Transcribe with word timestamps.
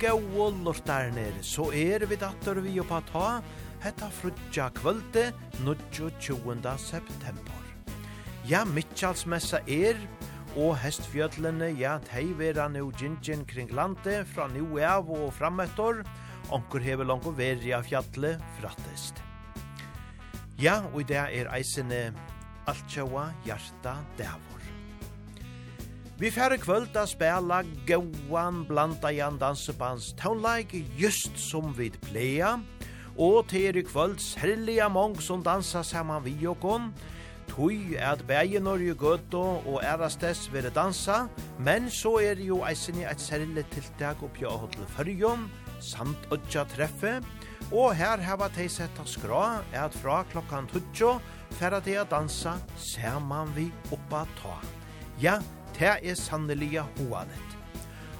gode 0.00 0.64
lortarner, 0.64 1.34
så 1.44 1.68
er 1.76 2.06
vi 2.08 2.16
datter 2.16 2.60
vi 2.64 2.78
oppa 2.80 3.00
ta, 3.10 3.26
hetta 3.84 4.08
frutja 4.12 4.70
kvölde 4.72 5.26
29. 5.60 6.78
september. 6.80 7.60
Ja, 8.48 8.64
Mitchalsmessa 8.64 9.60
er, 9.68 10.00
og 10.56 10.78
hestfjöllene, 10.80 11.74
ja, 11.78 11.98
tei 12.08 12.30
vera 12.38 12.68
nu 12.68 12.90
gingin 12.96 13.44
kring 13.46 13.70
landet, 13.76 14.26
fra 14.32 14.48
nu 14.48 14.80
av 14.80 15.10
og 15.10 15.32
framettor, 15.36 16.00
onkur 16.50 16.80
hever 16.80 17.04
langt 17.04 17.28
veri 17.36 17.74
av 17.76 17.84
fjallet, 17.84 18.40
frattest. 18.60 19.20
Ja, 20.60 20.80
og 20.94 21.04
det 21.08 21.20
er 21.20 21.52
eisene 21.52 22.08
altsjaua 22.68 23.30
hjarta 23.44 23.98
dævor. 24.18 24.59
Vi 26.20 26.28
færre 26.28 26.58
kvöld 26.60 26.96
a 27.00 27.06
spela 27.08 27.62
gauan 27.88 28.66
blandajan 28.68 29.38
dansebands 29.40 30.12
taunleik 30.12 30.74
just 30.98 31.38
som 31.38 31.72
vi 31.78 31.86
pleia, 31.90 32.58
og 33.16 33.46
til 33.48 33.76
i 33.76 33.82
kvöld 33.82 34.18
særliga 34.20 34.88
mong 34.88 35.16
som 35.22 35.40
dansa 35.42 35.80
saman 35.82 36.20
vi 36.24 36.34
okon, 36.46 36.90
tui 37.48 37.96
at 37.96 38.26
bægi 38.28 38.60
Norge 38.60 38.94
gøtto 38.94 39.40
og 39.64 39.80
erastes 39.82 40.52
vere 40.52 40.68
dansa, 40.68 41.24
men 41.58 41.88
så 41.90 42.12
er 42.20 42.36
jo 42.44 42.58
eisini 42.68 43.06
eit 43.08 43.20
særlig 43.20 43.64
tiltak 43.72 44.20
oppi 44.22 44.44
av 44.44 44.58
hodl 44.66 44.84
fyrjon, 44.98 45.46
samt 45.80 46.28
ødja 46.36 46.66
treffe, 46.74 47.22
og 47.72 47.94
her 47.96 48.20
heva 48.20 48.50
tei 48.52 48.68
setta 48.68 49.06
skra 49.08 49.62
er 49.72 49.86
at 49.86 49.96
fra 49.96 50.20
klokkan 50.28 50.68
tutsjo 50.68 51.14
færa 51.56 51.80
tei 51.80 51.96
a 51.96 52.04
dansa 52.04 52.58
saman 52.76 53.56
vi 53.56 53.70
oppa 53.88 54.26
ta. 54.42 54.58
Ja, 55.20 55.38
det 55.80 55.96
er 56.02 56.14
sannelig 56.14 56.80
hoanet. 56.80 57.56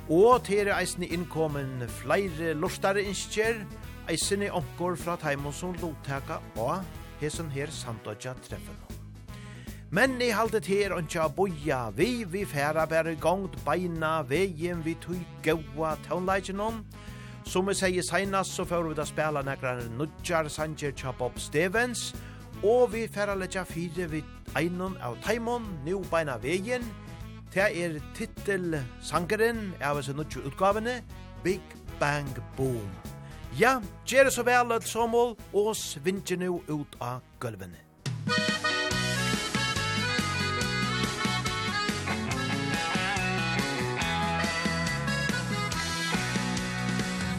Og 0.08 0.44
til 0.44 0.68
er 0.68 0.78
eisne 0.78 1.06
innkommen 1.06 1.84
flere 2.00 2.54
lortare 2.56 3.02
innskjer, 3.04 3.60
eisne 4.08 4.48
omgår 4.50 4.96
fra 4.96 5.16
Taimon 5.20 5.52
som 5.52 5.74
lottaka 5.82 6.40
og 6.56 6.80
hesen 7.20 7.50
her 7.52 7.70
sandodja 7.70 8.32
treffen. 8.48 8.78
Men 9.90 10.16
i 10.22 10.30
halde 10.30 10.60
til 10.60 10.86
er 10.86 10.94
ondja 10.96 11.28
boja 11.28 11.90
vi, 11.90 12.24
vi 12.24 12.44
færa 12.46 12.86
bære 12.86 13.16
gongt 13.20 13.58
beina 13.66 14.22
vegin 14.22 14.84
vi 14.84 14.94
tui 14.94 15.20
gaua 15.42 15.96
taunleikjenon, 16.08 16.84
Som 17.44 17.66
vi 17.66 17.74
sier 17.74 18.02
seinast, 18.02 18.52
så 18.54 18.64
får 18.64 18.82
vi 18.88 18.94
da 18.94 19.04
spela 19.04 19.42
nekrar 19.42 19.80
nudjar 19.96 20.48
sanger 20.48 20.92
tja 20.92 21.12
Bob 21.18 21.38
Stevens, 21.38 22.14
og 22.62 22.92
vi 22.92 23.08
færa 23.08 23.34
letja 23.34 23.64
fire 23.64 24.06
vi 24.06 24.22
einon 24.56 24.96
av 25.02 25.16
taimon, 25.24 25.64
nu 25.84 26.02
beina 26.10 26.36
vegin, 26.38 26.84
Det 27.54 27.62
er 27.62 27.96
titel 28.14 28.76
sangeren 29.02 29.72
av 29.82 29.96
hans 29.98 30.08
nødtje 30.14 30.44
utgavene 30.46 31.00
Big 31.42 31.72
Bang 31.98 32.38
Boom. 32.56 32.90
Ja, 33.58 33.80
gjør 34.06 34.28
det 34.28 34.32
så 34.36 34.44
vel 34.46 34.70
alt 34.70 34.86
som 34.86 35.16
og 35.18 35.72
svinner 35.74 36.38
nå 36.38 36.60
ut 36.70 36.94
av 37.02 37.18
gulvene. 37.42 37.82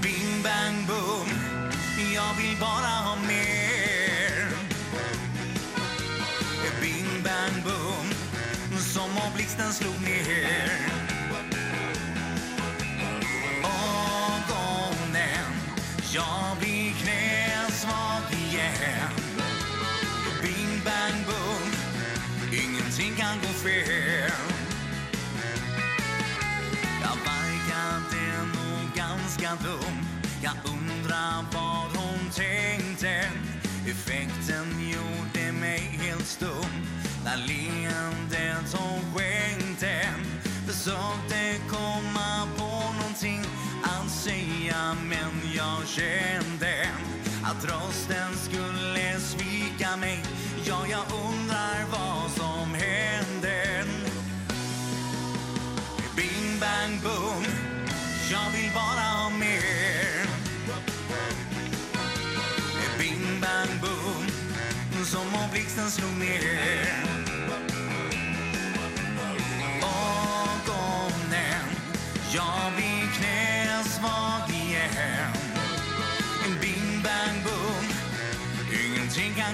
Bing 0.03 0.43
Bang 0.43 0.83
Boom 0.91 1.31
jeg 2.11 2.31
vil 2.37 2.57
bare 2.59 2.90
som 9.71 9.85
slog 9.85 10.01
ner 10.01 10.71
Ögonen, 14.43 15.53
jag 16.13 16.57
blir 16.59 16.91
knäsvag 16.91 18.21
igen. 18.31 19.11
Bing, 20.41 20.81
bang, 20.85 21.25
boom, 21.25 21.71
ingenting 22.51 23.15
kan 23.15 23.37
gå 23.41 23.47
fel. 23.47 24.31
Jag 27.01 27.17
verkade 27.31 28.37
nog 28.43 28.95
ganska 28.95 29.49
dum. 29.63 30.05
Jag 30.43 30.53
undrar 30.65 31.45
vad 31.53 31.97
hon 31.97 32.29
tänkte. 32.29 33.29
Effekten 33.87 34.89
gjorde 34.89 35.51
mig 35.51 35.79
helt 35.79 36.27
stum. 36.27 36.91
När 37.23 37.37
leendet 37.37 38.73
hon 38.73 38.99
skäng 39.13 39.60
trots 47.61 48.07
den 48.07 48.35
skulle 48.35 49.19
svika 49.19 49.97
mig. 49.97 50.23
Ja, 50.65 50.77
jag 50.89 50.99
undrar 50.99 51.40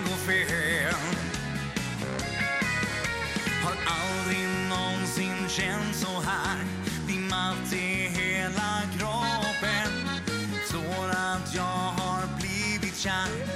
gå 0.04 0.16
fel 0.16 0.94
Har 3.64 3.76
aldrig 3.86 4.48
någonsin 4.70 5.50
känt 5.50 5.96
så 5.96 6.22
här 6.22 6.58
Dimmat 7.08 7.74
i 7.74 8.10
hela 8.20 8.82
kroppen. 8.98 9.92
Tror 10.70 11.10
att 11.10 11.56
jag 11.56 11.92
har 12.02 12.40
blivit 12.40 12.98
kär 12.98 13.47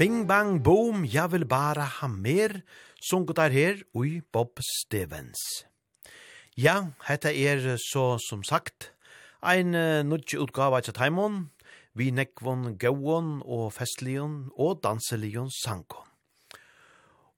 Bing 0.00 0.24
Bang 0.24 0.62
Boom, 0.64 1.02
jeg 1.04 1.28
vil 1.28 1.42
bare 1.44 1.84
ha 1.98 2.06
mer, 2.08 2.62
sunket 3.04 3.36
der 3.36 3.52
her 3.52 3.80
ui 3.92 4.22
Bob 4.32 4.56
Stevens. 4.64 5.66
Ja, 6.56 6.94
hetta 7.04 7.28
er 7.28 7.74
så 7.76 8.14
som 8.24 8.40
sagt, 8.40 8.94
ein 9.44 9.76
uh, 9.76 10.00
nudge 10.00 10.40
utgava 10.40 10.80
til 10.80 10.96
Taimon, 10.96 11.50
vi 11.92 12.08
nekvon 12.16 12.78
gauon 12.80 13.42
og 13.44 13.74
festlion 13.76 14.46
og 14.56 14.80
danselion 14.86 15.52
sankon. 15.52 16.08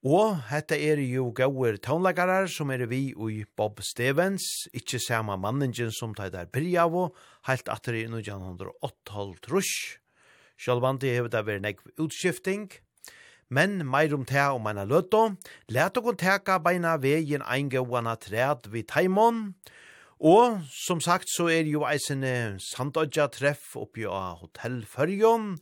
Og 0.07 0.39
hetta 0.53 0.79
er 0.79 1.03
jo 1.03 1.33
gauer 1.35 1.81
taunleikarar 1.83 2.47
som 2.47 2.71
er 2.71 2.87
vi 2.87 3.09
ui 3.11 3.41
Bob 3.59 3.83
Stevens, 3.83 4.69
ikkje 4.71 5.03
sama 5.03 5.35
manningen 5.35 5.91
som 5.91 6.15
tar 6.15 6.31
der 6.31 6.47
Pirjavo, 6.47 7.09
heilt 7.51 7.67
atter 7.75 7.99
i 8.05 8.07
1908 8.07 9.27
trusk, 9.49 9.99
Sjálvandi 10.59 11.13
hefur 11.15 11.33
det 11.33 11.45
vært 11.47 11.65
negv 11.65 12.03
utskifting, 12.03 12.71
men 13.53 13.83
meir 13.85 14.15
om 14.17 14.25
det 14.25 14.49
om 14.49 14.67
eina 14.67 14.85
løtto, 14.89 15.37
let 15.69 15.97
okon 16.01 16.17
teka 16.17 16.59
beina 16.63 16.97
vegin 17.01 17.45
eingauana 17.45 18.17
træd 18.17 18.71
vid 18.73 18.89
taimon, 18.89 19.53
Og 20.23 20.61
som 20.71 21.01
sagt 21.03 21.27
så 21.35 21.49
er 21.51 21.67
jo 21.67 21.83
eisen 21.83 22.23
sandodja 22.63 23.25
treff 23.27 23.73
oppi 23.75 24.05
av 24.07 24.39
Hotell 24.39 24.85
Førjon, 24.87 25.57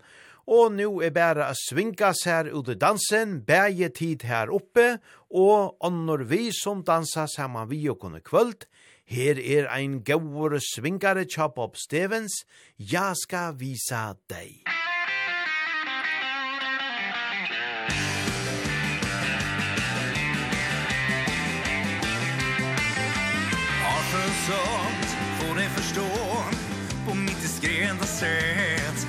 og 0.45 0.75
nu 0.75 1.01
er 1.01 1.15
bæra 1.17 1.47
a 1.49 1.55
svinga 1.57 2.11
sær 2.13 2.51
ut 2.53 2.69
i 2.69 2.77
dansen, 2.77 3.39
bæge 3.41 3.89
tid 3.97 4.27
her 4.29 4.53
oppe, 4.53 4.99
og 5.33 5.79
annor 5.81 6.27
vi 6.29 6.51
som 6.53 6.83
dansa 6.85 7.25
saman 7.25 7.71
vi 7.71 7.87
og 7.89 8.03
kunne 8.03 8.21
kvöld, 8.21 8.67
Her 9.11 9.37
er 9.39 9.73
ein 9.73 10.05
gaur 10.05 10.61
svingare 10.61 11.25
chop 11.27 11.59
up 11.59 11.77
Stevens, 11.77 12.45
ja 12.79 13.13
ska 13.15 13.51
visa 13.51 14.15
deg. 14.31 14.63
Sånt 24.47 25.09
får 25.39 25.55
ni 25.55 25.63
förstå 25.63 26.09
På 27.07 27.15
mitt 27.15 27.43
diskreta 27.43 28.07
sätt. 28.07 29.07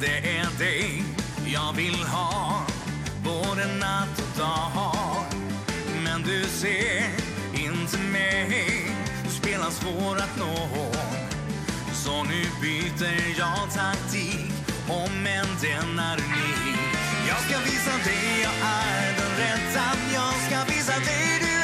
Det 0.00 0.36
är 0.38 0.58
dig 0.58 1.04
jag 1.46 1.72
vill 1.76 1.94
ha 1.94 2.66
Både 3.24 3.66
natt 3.80 4.18
och 4.18 4.38
dag. 4.38 5.24
Men 6.04 6.22
du 6.22 6.44
ser 6.44 7.25
denna 9.66 9.70
svår 9.70 10.16
att 10.16 10.36
nå. 10.38 10.92
Så 11.92 12.24
nu 12.24 12.42
byter 12.60 13.38
jag 13.38 13.72
taktik 13.74 14.52
Om 14.88 15.26
än 15.26 15.46
den 15.60 15.98
är 15.98 16.18
unik. 16.18 16.78
Jag 17.28 17.38
ska 17.38 17.58
visa 17.58 17.94
dig 18.04 18.40
jag 18.42 18.54
är 18.62 19.16
den 19.18 19.32
rätta. 19.38 19.84
Jag 20.14 20.34
ska 20.46 20.74
visa 20.74 20.92
dig 20.92 21.26
du 21.40 21.54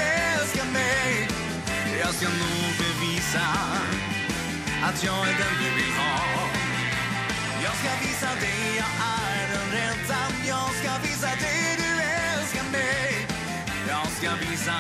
älskar 0.41 0.73
mig. 0.73 1.29
Jag 2.01 2.15
ska 2.15 2.29
nog 2.29 2.73
bevisa 2.79 3.47
Att 4.83 5.05
jag 5.05 5.29
är 5.29 5.35
den 5.43 5.55
du 5.63 5.71
vill 5.83 5.93
ha. 5.93 6.19
Jag 7.63 7.75
ska 7.81 7.91
visa 8.07 8.31
dig 8.41 8.77
jag 8.77 8.93
är 9.31 9.49
den 9.55 9.69
rätta. 9.81 10.19
Jag 10.49 10.71
ska 10.81 10.91
visa 11.03 11.31
dig 11.45 11.77
du 11.79 11.91
älskar 12.03 12.71
mig. 12.73 13.27
Jag 13.89 14.07
ska 14.07 14.31
visa 14.51 14.75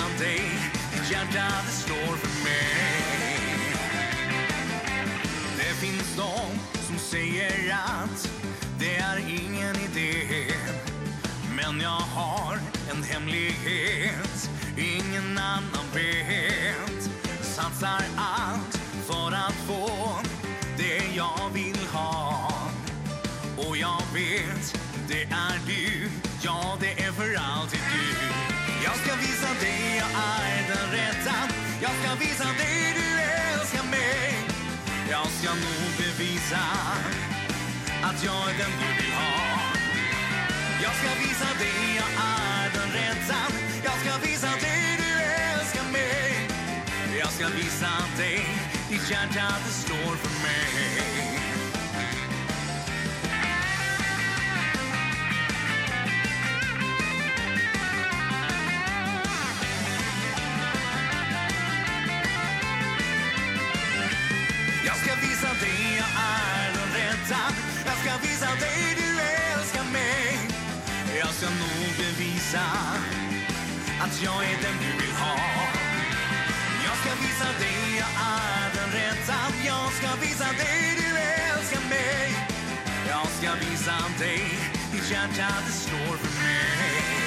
satsar 17.82 18.04
allt 18.16 18.76
för 19.06 19.32
att 19.32 19.54
få 19.66 19.90
det 20.76 21.16
jag 21.16 21.50
vill 21.54 21.86
ha. 21.92 22.48
Och 23.56 23.76
jag 23.76 24.02
vet, 24.14 24.78
det 25.08 25.22
är 25.22 25.58
du, 25.66 26.08
ja 26.42 26.76
det 26.80 27.02
är 27.02 27.12
för 27.12 27.34
alltid 27.38 27.80
du. 27.92 28.26
Jag 28.84 28.96
ska 28.96 29.14
visa 29.16 29.48
dig 29.60 29.96
jag 29.98 30.10
är 30.20 30.68
den 30.68 30.90
rätta. 30.90 31.36
Jag 31.80 31.90
ska 31.90 32.14
visa 32.14 32.44
dig 32.44 32.94
du 32.94 33.20
älskar 33.20 33.90
mig. 33.90 34.34
Jag 35.10 35.26
ska 35.26 35.50
nog 35.50 35.88
bevisa 35.98 36.62
att 38.02 38.24
jag 38.24 38.50
är 38.50 38.58
den 38.58 38.72
du 38.80 39.02
vill 39.02 39.12
ha. 39.12 39.72
Jag 40.82 40.92
ska 40.94 41.08
visa 41.24 41.48
dig 41.58 41.91
att 74.22 74.28
jag 74.28 74.44
är 74.44 74.62
den 74.62 74.76
du 74.80 75.04
vill 75.04 75.14
ha. 75.14 75.36
Jag 76.84 76.96
ska 76.96 77.10
visa 77.24 77.48
dig 77.58 77.96
jag 77.98 78.08
är 78.08 78.66
den 78.74 78.90
rätta 79.00 79.34
Jag 79.66 79.92
ska 79.92 80.20
visa 80.20 80.44
dig 80.44 80.96
du 80.96 81.18
älskar 81.18 81.88
mig. 81.88 82.32
Jag 83.08 83.26
ska 83.26 83.54
visa 83.54 83.96
dig 84.18 84.42
ditt 84.92 85.10
hjärta 85.10 85.48
det 85.66 85.72
slår 85.72 86.16
för 86.16 86.42
mig. 86.42 87.22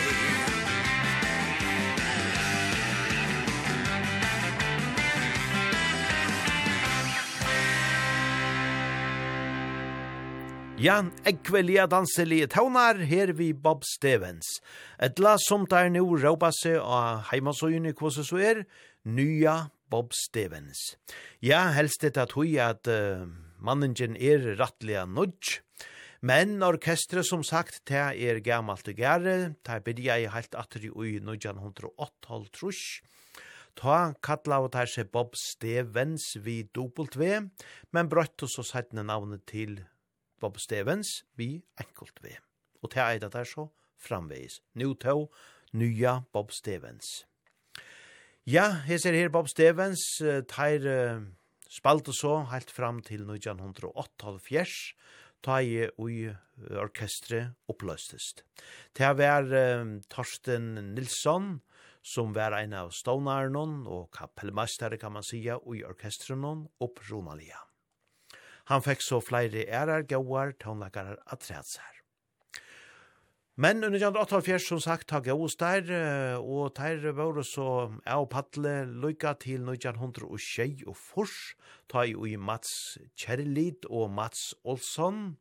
Jan 10.77 11.11
Ekvelia 11.23 11.87
danselige 11.87 12.47
taunar 12.47 12.95
her 12.95 13.27
vi 13.27 13.53
Bob 13.53 13.83
Stevens. 13.83 14.61
Etla 14.99 15.35
som 15.41 15.65
der 15.69 15.89
nu 15.91 16.03
råpa 16.15 16.51
seg 16.55 16.79
av 16.79 17.25
heimasøyene 17.31 17.95
kvose 17.97 18.23
så 18.27 18.39
er, 18.39 18.63
Nya 19.05 19.69
Bob 19.91 20.15
Stevens. 20.15 20.95
Ja, 21.43 21.67
helst 21.75 22.01
det 22.01 22.17
at 22.17 22.33
hui 22.37 22.55
at 22.61 22.87
uh, 22.87 23.27
manningen 23.59 24.15
er 24.15 24.55
rattliga 24.59 25.05
nudge, 25.05 25.61
Men 26.25 26.63
orkestret 26.63 27.27
som 27.27 27.43
sagt, 27.45 27.83
det 27.85 27.99
er 28.17 28.39
gammalt 28.41 28.87
og 28.89 28.97
gære, 28.97 29.53
det 29.61 29.83
bidja 29.85 30.15
i 30.17 30.29
heilt 30.33 30.55
atri 30.57 30.89
ui 30.89 31.19
1908 31.19 32.39
trusk, 32.55 33.03
Ta 33.75 34.15
kalla 34.23 34.61
av 34.61 34.69
tær 34.71 34.87
seg 34.87 35.09
Bob 35.11 35.33
Stevens 35.35 36.29
vi 36.39 36.63
v, 36.63 37.31
men 37.91 38.09
brøtt 38.09 38.45
og 38.47 38.49
så 38.49 38.63
sette 38.63 39.03
navnet 39.03 39.43
til 39.45 39.81
Bob 40.39 40.57
Stevens 40.63 41.25
vi 41.35 41.61
enkelt 41.83 42.21
V. 42.23 42.37
Og 42.81 42.91
til 42.91 43.03
eit 43.03 43.23
at 43.27 43.35
er 43.35 43.43
så 43.43 43.67
framvegis. 44.05 44.61
Nu 44.77 44.93
to, 44.93 45.29
nya 45.73 46.21
Bob 46.33 46.53
Stevens. 46.55 47.25
Ja, 48.45 48.69
hes 48.85 49.03
ser 49.03 49.17
her 49.17 49.31
Bob 49.33 49.49
Stevens, 49.49 50.03
tar 50.47 50.85
uh, 50.85 51.23
spalt 51.71 52.11
og 52.11 52.13
så, 52.13 52.33
helt 52.51 52.69
fram 52.69 53.01
til 53.01 53.25
1908-fjers, 53.25 54.75
ta 55.41 55.59
i 55.65 55.87
ui 55.97 56.29
orkestre 56.77 57.55
oppløstest. 57.69 58.45
Det 58.93 59.11
var 59.17 59.49
uh, 59.49 59.97
Torsten 60.13 60.75
Nilsson, 60.93 61.55
som 62.05 62.35
var 62.37 62.53
en 62.59 62.77
av 62.77 62.93
stånaren 62.93 63.57
og 63.89 64.11
kapellmestare, 64.13 65.01
kan 65.01 65.17
man 65.17 65.25
sija, 65.25 65.57
ui 65.65 65.81
orkestren 65.81 66.45
og 66.45 67.01
Romalia. 67.09 67.65
Han 68.69 68.81
fikk 68.85 69.01
så 69.05 69.19
flere 69.21 69.65
ærer, 69.65 70.05
gauar, 70.09 70.53
tånlakarar, 70.61 71.17
atrætsar. 71.33 72.04
Men 73.55 73.85
under 73.87 73.99
Jan 73.99 74.17
8 74.19 74.59
som 74.59 74.81
sagt 74.83 75.13
har 75.15 75.21
gått 75.23 75.61
der, 75.61 75.87
og 76.43 76.73
der 76.75 77.13
var 77.15 77.37
så 77.47 77.87
jeg 78.03 78.17
og 78.19 78.27
Patle 78.33 78.73
lykka 78.83 79.31
til 79.39 79.63
1900 79.63 80.27
og 80.27 80.41
tjei 80.43 80.83
og 80.83 80.97
fors, 80.99 81.55
ta 81.87 82.03
i 82.03 82.11
ui 82.11 82.35
Mats 82.35 82.97
Kjærlid 83.15 83.87
og 83.87 84.11
Mats 84.11 84.51
Olsson. 84.67 85.37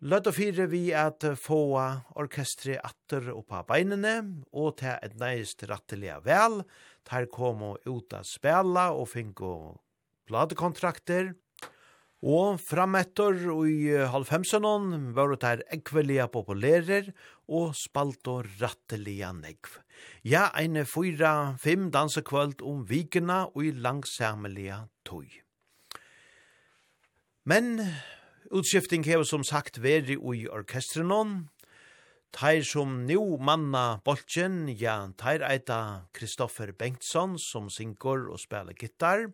Løtt 0.00 0.30
og 0.30 0.36
fire 0.38 0.68
vi 0.70 0.92
at 0.94 1.26
få 1.36 1.74
orkestret 2.14 2.78
atter 2.86 3.32
oppa 3.34 3.64
beinene, 3.66 4.44
og 4.54 4.78
til 4.78 4.94
et 4.94 5.18
neist 5.18 5.66
rattelige 5.66 6.22
vel, 6.22 6.62
der 7.10 7.26
kom 7.34 7.66
og 7.66 7.82
ut 7.90 8.14
av 8.14 8.22
spela 8.22 8.92
og 8.94 9.10
finko 9.10 9.52
pladekontrakter, 10.30 11.34
Og 12.20 12.58
frametter 12.60 13.32
i 13.64 13.96
halvfemsenon 14.12 15.14
var 15.16 15.30
det 15.32 15.46
her 15.46 15.62
ekvelia 15.72 16.26
populærer 16.28 17.14
og 17.48 17.72
spalt 17.72 18.28
og 18.28 18.44
rattelia 18.60 19.32
negv. 19.32 19.78
Ja, 20.24 20.50
ein 20.52 20.76
fyra, 20.84 21.56
fem 21.56 21.90
dansekvöld 21.90 22.60
om 22.60 22.84
vikena 22.84 23.46
og 23.54 23.64
i 23.64 23.70
langsamelia 23.72 24.84
tøy. 25.08 25.40
Men 27.48 27.80
utskifting 28.52 29.06
hever 29.08 29.24
som 29.24 29.42
sagt 29.42 29.80
veri 29.80 30.18
i 30.20 30.46
orkestrenon. 30.48 31.48
Teir 32.36 32.62
som 32.62 33.06
nu 33.08 33.38
manna 33.40 33.98
bolchen, 34.04 34.68
ja, 34.68 35.08
teir 35.16 35.40
eita 35.42 36.06
Kristoffer 36.12 36.70
Bengtsson 36.72 37.38
som 37.38 37.70
synger 37.72 38.28
og 38.30 38.38
spelar 38.38 38.76
gitar. 38.76 39.32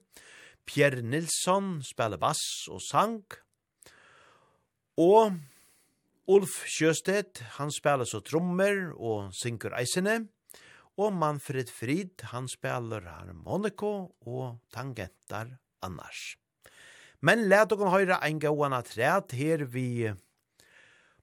Pierre 0.67 1.03
Nilsson 1.03 1.79
spelar 1.87 2.21
bass 2.21 2.67
og 2.73 2.83
sang. 2.83 3.23
Og 4.99 5.37
Ulf 6.27 6.65
Sjøstedt, 6.67 7.43
han 7.59 7.71
spelar 7.71 8.09
så 8.09 8.21
trommer 8.25 8.91
og 8.97 9.31
synker 9.37 9.77
eisene. 9.79 10.25
Og 10.97 11.13
Manfred 11.13 11.71
Frid, 11.71 12.25
han 12.33 12.49
spelar 12.49 13.05
harmoniko 13.07 13.93
og 14.27 14.59
tangentar 14.75 15.53
annars. 15.85 16.35
Men 17.21 17.47
let 17.51 17.71
dere 17.71 17.93
høyre 17.93 18.21
en 18.27 18.41
gåan 18.43 18.77
atræt 18.77 19.37
her 19.39 19.65
vi 19.71 20.13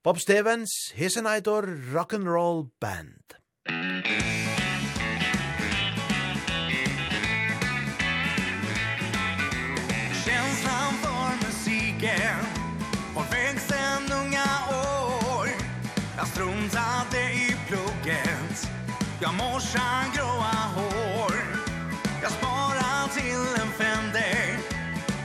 Bob 0.04 0.20
Stevens, 0.20 0.92
Hesenaitor 0.96 1.68
Rock'n'Roll 1.94 2.70
Band. 2.80 3.40
roll 3.40 3.42
Band. 3.66 4.63
Jag 19.24 19.34
morsan 19.34 20.06
gråa 20.16 20.56
hår. 20.76 21.34
Jag 22.22 22.32
sparar 22.32 23.08
till 23.08 23.62
en 23.62 23.72
fender 23.72 24.58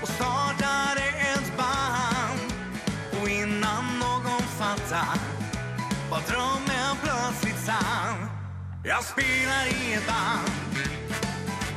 Och 0.03 0.09
startade 0.09 1.05
ett 1.33 1.57
band. 1.57 2.53
Och 3.21 3.29
innan 3.29 3.85
någon 3.99 4.43
fattar 4.43 5.19
Var 6.11 6.21
drömmen 6.29 6.97
plötsligt 7.03 7.61
sann. 7.67 8.31
Jag 8.85 9.05
spelar 9.05 9.67
i 9.67 9.95
ett 9.95 10.07
band. 10.07 10.77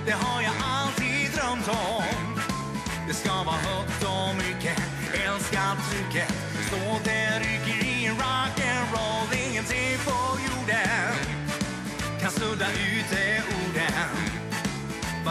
Det 0.06 0.12
har 0.12 0.42
jag 0.42 0.54
alltid 0.64 1.32
drömt 1.36 1.68
om. 1.68 2.42
Det 3.08 3.14
ska 3.14 3.34
vara 3.34 3.56
högt 3.56 4.04
och 4.04 4.36
mycket. 4.36 4.78
Älskar 5.14 5.76
trycket 5.90 6.34
Så 6.70 7.00
det 7.04 7.40
rycker 7.40 7.81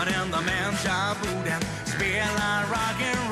Varenda 0.00 0.40
människa 0.40 1.14
borden 1.22 1.60
spelar 1.84 2.62
rock'n'roll. 2.62 3.29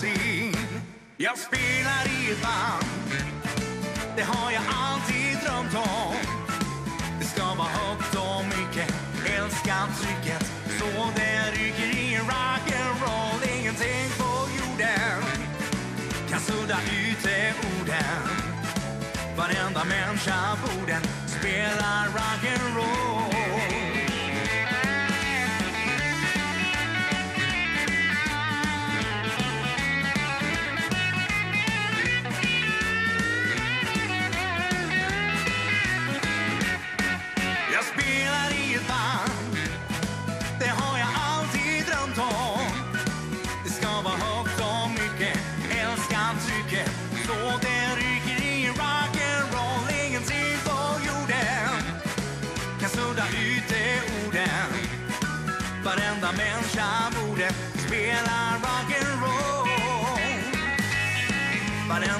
bensin 0.00 0.56
Jag 1.16 1.38
spelar 1.38 2.04
i 2.06 2.32
ett 2.32 2.42
band. 2.42 3.12
Det 4.16 4.22
har 4.22 4.52
jag 4.52 4.62
alltid 4.70 5.38
drömt 5.44 5.74
om. 5.74 6.14
Det 7.20 7.24
ska 7.24 7.44
vara 7.44 7.68
högt 7.68 8.14
och 8.14 8.44
mycket. 8.44 8.94
Älskar 9.38 9.86
trycket 10.00 10.52
Så 10.78 11.10
det 11.16 11.50
ryker 11.52 11.98
i 11.98 12.18
rock'n'roll. 12.18 13.58
Ingenting 13.58 14.10
på 14.18 14.48
jorden 14.58 15.22
Kan 16.30 16.40
sudda 16.40 16.78
ut 16.82 17.22
det 17.22 17.54
orden. 17.68 18.22
Varenda 19.36 19.84
människa 19.84 20.58
borden 20.62 21.02
Spelar 21.26 22.08
rock'n'roll. 22.08 23.57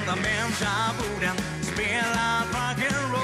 enda 0.09 0.21
människa 0.21 0.93
rock 0.97 1.37
spelar 1.61 2.45
rock'n'roll 2.53 3.19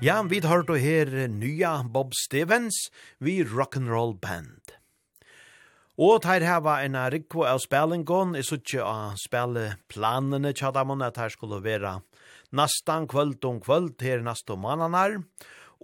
Ja, 0.00 0.22
vi 0.22 0.40
har 0.40 0.62
då 0.62 0.74
her 0.74 1.28
nya 1.28 1.84
Bob 1.88 2.14
Stevens 2.14 2.90
vi 3.18 3.44
rock'n'roll 3.44 4.20
band. 4.20 4.60
Og 5.98 6.20
teir 6.22 6.44
hava 6.44 6.82
en 6.84 6.96
rikvo 7.10 7.46
av 7.48 7.58
spellingon, 7.58 8.34
i 8.36 8.42
ikke 8.44 8.82
å 8.84 9.14
spille 9.16 9.78
planene 9.88 10.52
tjadamon, 10.52 11.02
at 11.02 11.16
her 11.16 11.32
skulle 11.32 11.62
vera 11.64 12.02
nastan 12.52 13.08
kvöld 13.08 13.44
om 13.44 13.60
kvöld 13.60 14.02
her 14.02 14.20
nasto 14.20 14.56
mananar. 14.56 15.22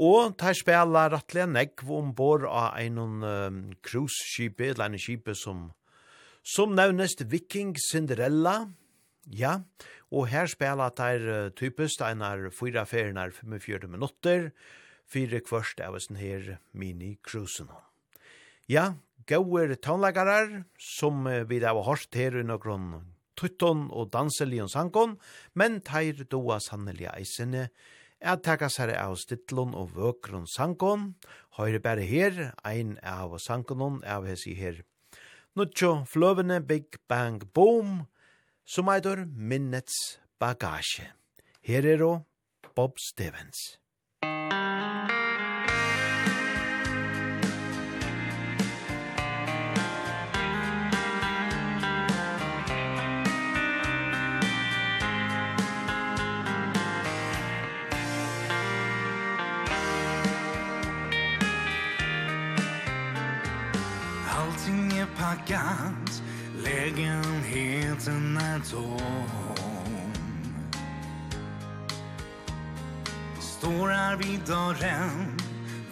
Og 0.00 0.36
tar 0.40 0.56
spela 0.56 1.04
rattlega 1.12 1.46
negv 1.50 1.90
ombord 1.92 2.46
av 2.48 2.78
en 2.80 2.98
um, 2.98 3.58
cruise-kipe, 3.84 4.70
eller 4.72 4.88
en 4.88 4.98
kipe 4.98 5.34
som, 5.36 5.66
som 6.42 6.72
nevnest 6.72 7.26
Viking 7.28 7.76
Cinderella. 7.76 8.70
Ja, 9.28 9.60
og 10.10 10.30
her 10.32 10.48
spela 10.48 10.88
tar 10.96 11.20
uh, 11.20 11.52
typisk 11.52 12.00
einar 12.00 12.48
fyra 12.56 12.86
ferienar 12.88 13.36
45 13.36 13.88
minutter, 13.92 14.50
fire 15.04 15.42
kvørst 15.44 15.84
av 15.84 16.00
sin 16.00 16.16
her 16.16 16.56
mini-cruisen. 16.72 17.68
Ja, 18.72 18.94
gauer 19.28 19.76
tånlagarar, 19.76 20.62
som 20.80 21.26
uh, 21.28 21.44
vi 21.44 21.60
da 21.60 21.76
har 21.76 21.84
hørt 21.84 22.16
her 22.16 22.40
i 22.40 22.48
noen 22.48 23.02
tutton 23.36 23.90
og 23.92 24.08
danselion 24.12 24.70
sankon, 24.72 25.18
men 25.52 25.82
tar 25.84 26.24
doa 26.32 26.60
sannelig 26.64 27.10
eisene, 27.12 27.68
at 28.22 28.44
taka 28.46 28.70
seg 28.70 28.94
av 28.96 29.16
stittlun 29.20 29.74
og 29.74 29.92
vøkron 29.96 30.46
sankon, 30.50 31.12
høyre 31.58 31.82
bare 31.82 32.06
her, 32.06 32.52
ein 32.64 32.96
av 33.02 33.36
sankonon 33.42 34.00
av 34.08 34.26
hesi 34.30 34.54
her. 34.56 34.80
Nuttjo 35.58 36.06
fløvene 36.08 36.62
Big 36.64 36.96
Bang 37.10 37.42
Boom, 37.52 38.06
som 38.64 38.88
eitur 38.88 39.26
minnets 39.26 39.98
bagasje. 40.40 41.10
Her 41.66 41.86
er 41.86 42.06
og 42.06 42.22
Bob 42.74 42.96
Stevens. 43.02 43.81
vacant 65.32 66.22
Lägenheten 66.64 68.36
är 68.36 68.60
tom 68.70 69.00
Står 73.40 73.88
här 73.88 74.16
vid 74.16 74.40
dörren 74.46 75.38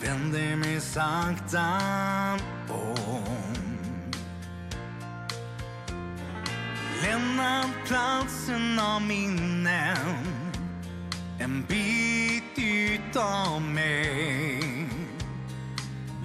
Vänder 0.03 0.57
mig 0.57 0.81
sakta 0.81 1.79
om. 2.69 3.55
Lämnar 7.03 7.65
platsen 7.87 8.79
av 8.79 9.03
minnen 9.03 9.97
En 11.39 11.65
bit 11.69 12.59
utav 12.59 13.63
mig. 13.63 14.70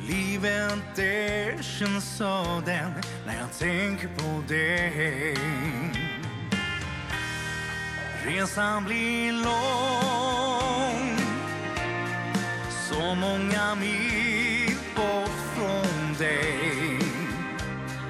Livet 0.07 0.99
är 0.99 1.61
så 2.01 2.61
den 2.65 2.91
när 3.25 3.39
jag 3.39 3.51
tänker 3.59 4.07
på 4.07 4.43
dig 4.47 5.35
Resan 8.25 8.83
blir 8.83 9.31
lång 9.31 11.17
Så 12.69 13.15
många 13.15 13.75
mil 13.75 14.75
bort 14.95 15.31
från 15.55 16.13
dig 16.17 16.99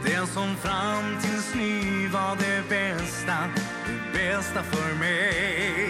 Det 0.05 0.27
som 0.27 0.55
fram 0.55 1.17
tills 1.21 1.55
nu 1.55 2.07
var 2.07 2.35
det 2.35 2.69
bästa 2.69 3.37
Det 3.85 4.17
bästa 4.17 4.63
för 4.63 4.93
mig 4.99 5.89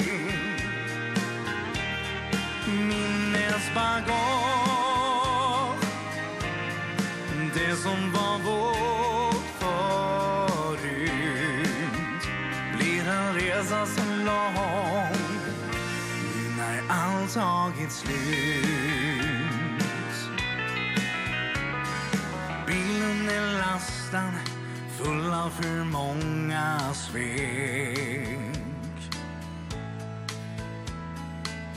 Minnesbagage 2.67 4.94
Det 7.55 7.75
som 7.75 8.11
var 8.11 8.39
vårt 8.39 9.45
förut. 9.59 10.89
Blir 12.77 13.07
en 13.07 13.33
resa 13.33 13.85
så 13.85 14.01
lång. 14.01 15.15
Nu 16.35 16.49
när 16.57 16.83
allt 16.89 17.33
tagit 17.33 17.91
slut. 17.91 18.15
Bilen 22.67 23.29
är 23.29 23.59
lastad 23.59 24.33
Full 24.97 25.33
av 25.33 25.49
för 25.49 25.83
många 25.83 26.93
svek. 26.93 28.39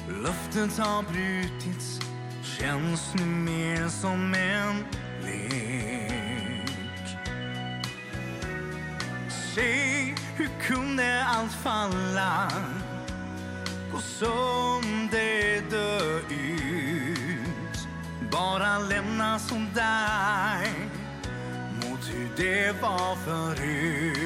Luften 0.08 0.70
har 0.78 1.02
brutits 1.02 2.00
Känns 2.42 3.14
nu 3.14 3.24
mer 3.24 3.88
som 3.88 4.34
en 4.34 4.84
kärlek. 5.28 7.16
Se 9.54 10.14
hur 10.36 10.48
kunde 10.66 11.24
allt 11.24 11.52
falla 11.52 12.50
Gå 13.92 13.98
som 13.98 15.08
det 15.10 15.70
dö 15.70 16.18
ut. 16.18 17.88
Bara 18.30 18.78
lämna 18.78 19.38
som 19.38 19.68
dig 19.74 20.72
Mot 21.74 22.00
hur 22.12 22.28
det 22.36 22.82
var 22.82 23.16
förut. 23.16 24.18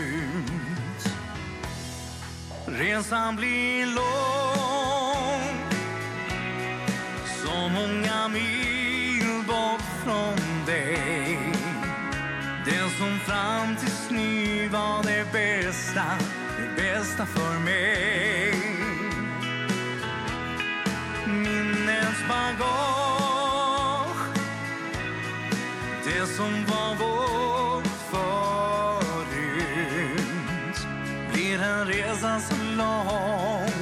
Resan 2.67 3.37
blir 3.37 3.87
lång 3.87 4.03
Så 7.45 7.69
många 7.69 8.29
mil 8.29 8.62
från 10.05 10.37
dig. 10.67 11.39
Det 12.65 12.91
som 12.99 13.19
fram 13.19 13.77
tills 13.77 14.11
nu 14.11 14.69
var 14.69 15.03
det 15.03 15.33
bästa 15.33 16.05
Det 16.57 16.83
bästa 16.83 17.27
för 17.27 17.59
mig. 17.59 18.55
Minnes 21.27 22.29
bagage 22.29 22.83
Det 26.05 26.27
som 26.27 26.65
var 26.65 26.95
vårt 26.95 27.87
förut 28.11 29.27
Blir 31.33 31.63
en 31.63 31.87
resa 31.87 32.41
så 32.41 32.55
lång. 32.77 33.73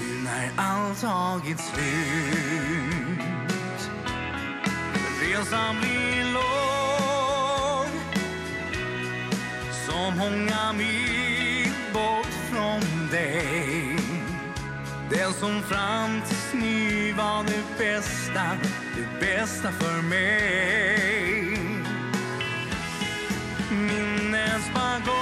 Nu 0.00 0.22
när 0.24 0.50
allt 0.56 1.00
tagit 1.00 1.60
slut 1.60 2.77
ensam 5.38 5.76
lång 6.34 7.92
Som 9.86 10.18
många 10.18 10.72
mil 10.72 11.72
bort 11.92 12.34
från 12.50 12.80
dig. 13.10 13.96
Den 15.10 15.32
som 15.32 15.62
fram 15.62 16.22
tills 16.28 16.52
nu 16.54 17.12
var 17.12 17.44
det 17.44 17.64
bästa 17.78 18.56
Det 18.96 19.20
bästa 19.20 19.72
för 19.72 20.02
mig. 20.02 21.58
Minnes 23.70 24.70
bagage 24.74 25.18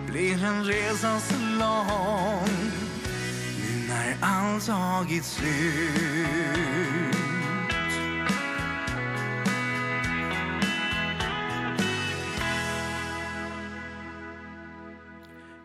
Blir 0.07 0.43
en 0.43 0.65
resa 0.65 1.19
som 1.19 1.42
lång 1.63 2.49
Nu 3.59 3.87
när 3.87 4.17
allt 4.21 4.65
tagit 4.65 5.25
slut 5.25 6.53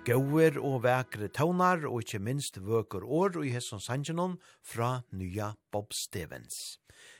Gauer 0.08 0.54
og 0.64 0.86
vekre 0.86 1.26
taunar 1.28 1.82
og 1.84 2.00
ikkje 2.00 2.18
minst 2.24 2.56
vøker 2.64 3.04
år 3.04 3.34
og 3.36 3.44
i 3.44 3.50
hesson 3.52 3.82
sangenon 3.84 4.38
fra 4.64 5.02
nya 5.12 5.50
Bob 5.68 5.92
Stevens. 5.92 6.78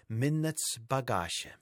Minnets 0.08 0.78
bagasje. 0.88 1.52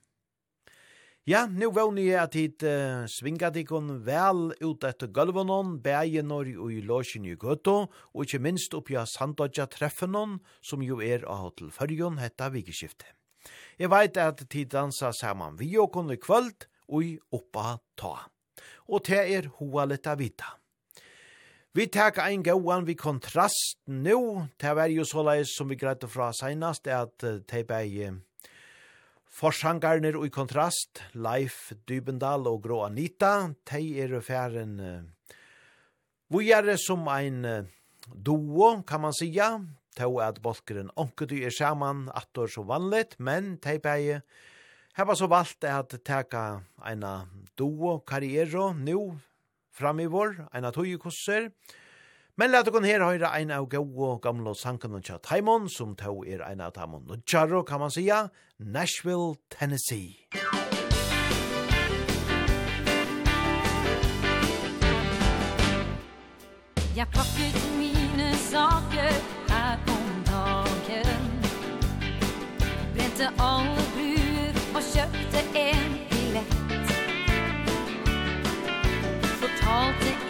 Ja, 1.26 1.40
nu 1.50 1.72
vågni 1.74 2.04
jeg 2.06 2.20
at 2.22 2.34
hit 2.38 2.62
uh, 2.62 3.02
svinga 3.10 3.48
dikon 3.50 3.88
vel 4.06 4.52
ut 4.62 4.84
etter 4.86 5.08
gulvonon, 5.10 5.72
bægen 5.82 6.30
og 6.30 6.46
i 6.46 6.78
låsjen 6.86 7.24
i 7.26 7.32
gøtto, 7.34 7.88
og 8.14 8.20
ikkje 8.22 8.38
minst 8.44 8.76
oppi 8.78 8.94
av 8.94 9.08
sandodja 9.10 9.66
treffenon, 9.66 10.36
som 10.62 10.84
jo 10.86 11.00
er 11.02 11.24
av 11.26 11.40
hotel 11.48 11.72
fyrjon 11.74 12.20
hetta 12.22 12.46
vikeskiftet. 12.54 13.10
Jeg 13.74 13.90
veit 13.90 14.20
at 14.22 14.44
tid 14.46 14.70
dansa 14.70 15.10
saman 15.10 15.58
vi 15.58 15.72
og 15.82 15.90
kunne 15.96 16.14
kvöld, 16.14 16.68
og 16.86 17.02
i 17.02 17.16
oppa 17.34 17.80
ta. 17.98 18.14
Og 18.86 19.02
te 19.10 19.18
er 19.18 19.50
hoa 19.58 19.88
leta 19.90 20.14
vita. 20.14 20.54
Vi 21.74 21.88
tek 21.90 22.22
ein 22.22 22.46
gauan 22.46 22.86
vi 22.86 22.94
kontrast 22.94 23.82
nu, 23.90 24.46
te 24.62 24.70
var 24.78 24.94
jo 24.94 25.02
såleis 25.02 25.58
som 25.58 25.74
vi 25.74 25.74
greit 25.74 26.06
fra 26.06 26.30
seinast, 26.30 26.86
at 26.86 27.18
te 27.18 27.66
bæg 27.66 28.22
Forsangarner 29.37 30.16
og 30.16 30.25
i 30.25 30.33
kontrast, 30.33 31.03
Leif 31.12 31.75
Dybendal 31.85 32.46
og 32.49 32.62
Grå 32.64 32.79
Anita, 32.87 33.51
de 33.68 33.81
er 34.01 34.14
færen 34.25 34.79
uh, 34.81 35.35
vujare 36.33 36.79
som 36.81 37.05
ein 37.12 37.44
uh, 37.44 37.66
duo, 38.16 38.70
kan 38.88 39.03
man 39.05 39.12
sija, 39.12 39.51
to 39.99 40.09
at 40.25 40.40
bolkeren 40.40 40.88
onkedy 40.96 41.42
er 41.44 41.53
saman 41.53 42.07
attor 42.16 42.49
som 42.49 42.70
vanligt, 42.70 43.18
men 43.20 43.59
de 43.61 43.77
beie 43.77 44.22
heva 44.96 45.16
så 45.20 45.29
valgt 45.29 45.68
at 45.68 45.99
teka 46.01 46.46
eina 46.88 47.27
duo 47.61 47.99
karriero 48.09 48.70
nu 48.72 49.18
fram 49.68 50.01
i 50.01 50.09
vår, 50.09 50.46
eina 50.57 50.72
tøyekusser, 50.72 51.51
og 51.53 51.86
Men 52.38 52.51
lad 52.53 52.68
okon 52.68 52.85
her 52.85 53.01
høyra 53.01 53.31
ein 53.33 53.49
av 53.49 53.72
og 53.72 54.18
gamla 54.20 54.53
sankan 54.53 54.92
og 54.99 55.07
tjat 55.09 55.25
Haimon, 55.31 55.70
som 55.72 55.94
tau 55.96 56.20
er 56.20 56.42
ein 56.44 56.61
av 56.61 56.75
tamon 56.77 57.09
og 57.09 57.22
tjarro, 57.25 57.62
kan 57.64 57.81
man 57.81 57.90
sija, 57.90 58.29
Nashville, 58.59 59.37
Tennessee. 59.49 60.29
Jeg 66.92 67.09
plukket 67.09 67.57
mine 67.79 68.29
saker 68.37 69.16
her 69.49 69.81
på 69.87 69.96
dagen 70.29 71.25
Brente 72.92 73.33
alle 73.40 73.88
bruer 73.96 74.62
og 74.77 74.85
kjøpte 74.92 75.40
en 75.57 75.99
billett 76.12 76.55
Fortalte 79.40 80.25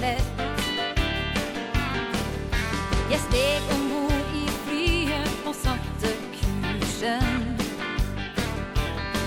lätt 0.00 0.32
Jag 3.10 3.20
steg 3.20 3.62
ombord 3.74 4.12
i 4.34 4.48
flyet 4.48 5.46
och 5.46 5.54
satte 5.54 6.08
kursen 6.40 7.56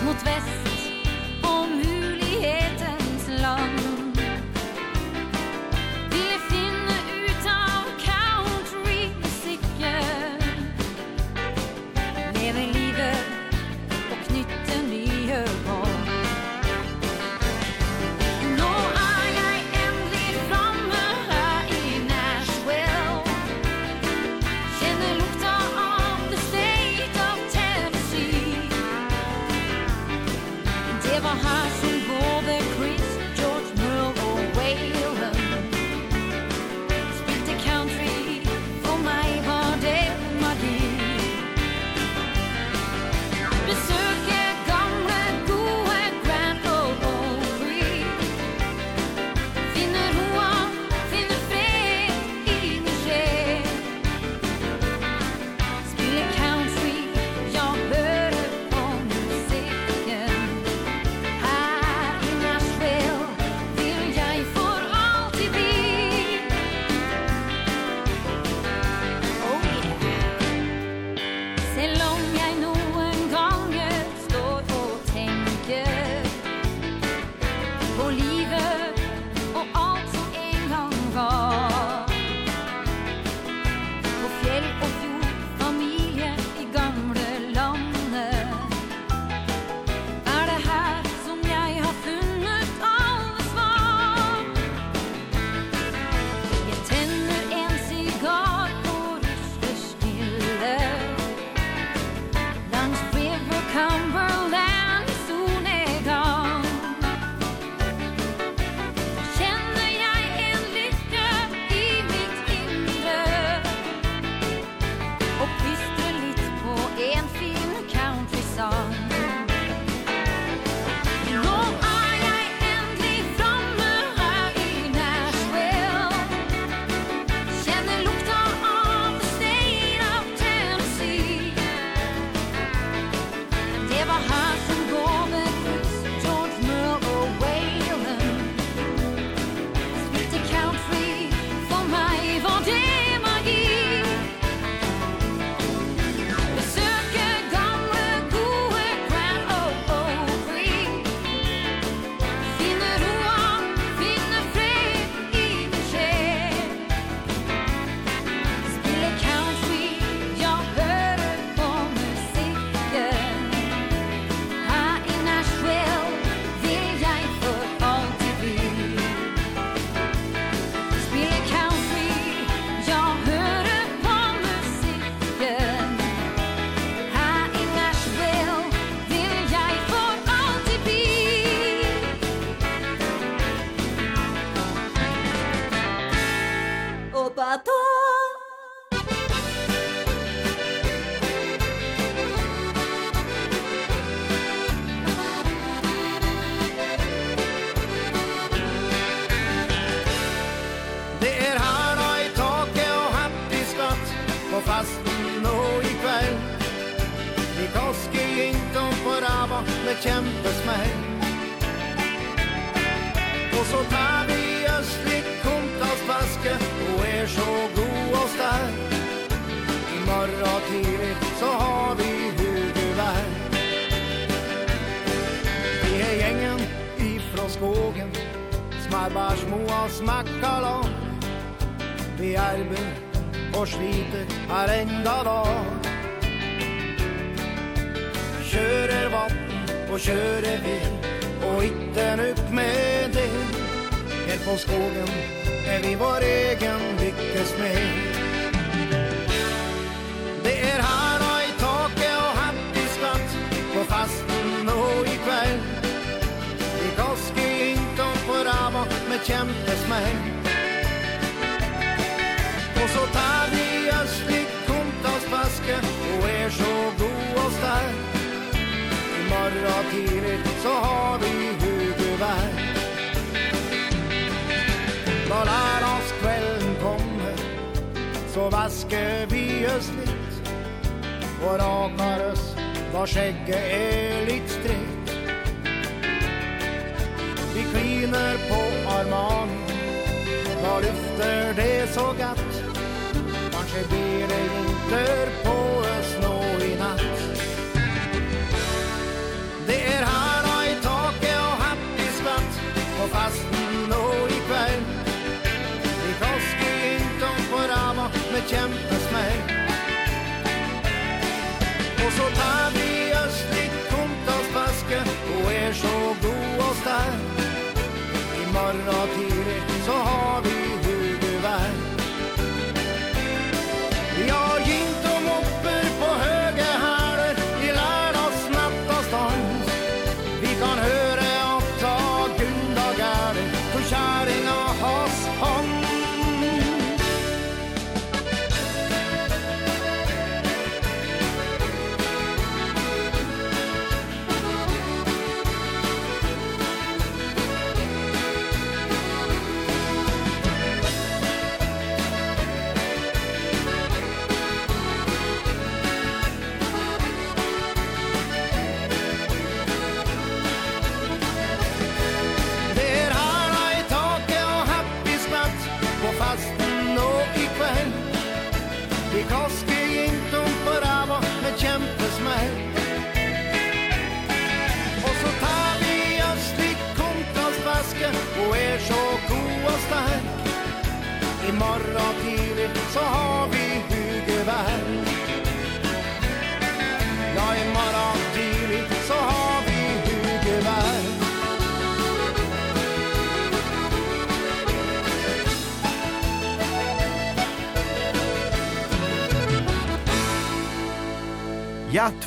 Mot 0.06 0.26
väst 0.26 0.71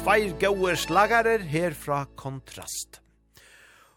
tveir 0.05 0.35
gode 0.37 0.75
slagarer 0.77 1.41
her 1.49 1.73
fra 1.73 2.03
Kontrast. 2.17 2.99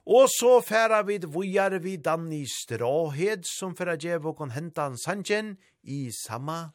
Og 0.08 0.30
så 0.32 0.62
færa 0.64 1.02
vid 1.04 1.26
vujar 1.28 1.74
vi 1.84 1.98
Danny 2.00 2.46
Stråhed 2.48 3.44
som 3.44 3.74
færa 3.76 3.98
djev 4.00 4.30
og 4.30 4.38
kon 4.40 4.54
henta 4.56 4.86
hentan 4.88 4.96
sanjen 5.02 5.50
i 5.84 6.08
samma 6.16 6.70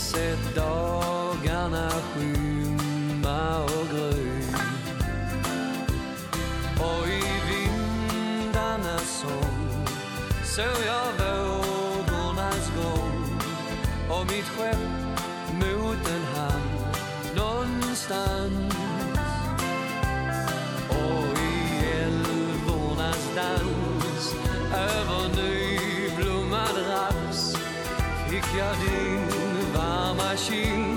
sett 0.00 0.54
dagarna 0.54 1.90
skymma 1.90 3.64
och 3.64 3.86
grön 3.92 4.54
Och 6.78 7.08
i 7.08 7.22
vindarna 7.48 8.98
sång 8.98 9.86
såg 10.44 10.80
jag 10.86 11.12
vågornas 11.18 12.72
gång. 12.76 13.40
Och 14.10 14.26
mitt 14.26 14.44
skepp 14.44 14.78
mot 15.52 16.08
en 16.08 16.24
hamn 16.34 16.70
någonstans. 17.36 18.74
Och 20.88 21.38
i 21.38 21.86
älvornas 22.02 23.30
dans 23.36 24.34
över 24.74 25.28
nyblommad 25.36 26.76
raps 26.88 27.56
Fick 28.30 28.58
jag 28.58 28.76
dig 28.76 29.09
心 30.36 30.89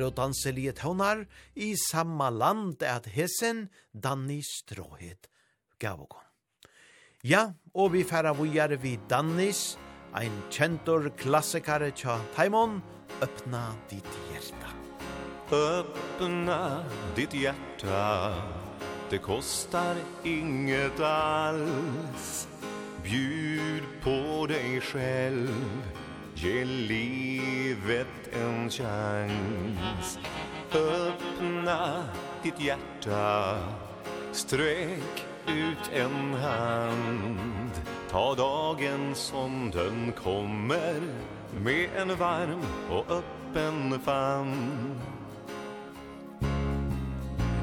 Kjær 0.00 0.08
og 0.08 0.16
danselige 0.16 0.72
tøvnar 0.72 1.26
i 1.60 1.74
samma 1.76 2.30
land 2.32 2.80
at 2.82 3.04
hesen 3.12 3.68
Danny 3.92 4.40
Stråhet 4.40 5.28
gav 5.78 6.00
okon. 6.00 6.24
Ja, 7.22 7.52
og 7.74 7.92
vi 7.92 8.04
færa 8.04 8.32
vujar 8.32 8.72
vi 8.80 8.96
Dannys, 9.10 9.76
ein 10.16 10.32
kjentor 10.50 11.10
klassikare 11.20 11.92
tja 11.92 12.16
Taimon, 12.34 12.80
öppna 13.20 13.76
ditt 13.90 14.08
hjerta. 14.30 14.72
Öppna 15.52 16.86
ditt 17.14 17.36
hjerta, 17.36 18.40
det 19.10 19.20
kostar 19.20 20.00
inget 20.24 21.00
alls. 21.00 22.46
Bjud 23.04 23.84
på 24.00 24.46
dig 24.48 24.80
själv 24.80 25.99
Ge 26.42 26.64
livet 26.64 28.30
en 28.32 28.70
chans. 28.70 30.18
Öppna 30.72 32.04
ditt 32.42 32.60
hjärta 32.60 33.58
Sträck 34.32 35.26
ut 35.46 35.90
en 35.92 36.34
hand. 36.34 37.70
Ta 38.10 38.34
dagen 38.34 39.14
som 39.14 39.70
den 39.70 40.12
kommer 40.12 41.00
Med 41.64 41.88
en 41.96 42.16
varm 42.16 42.62
och 42.90 43.04
öppen 43.10 44.00
famn. 44.00 45.00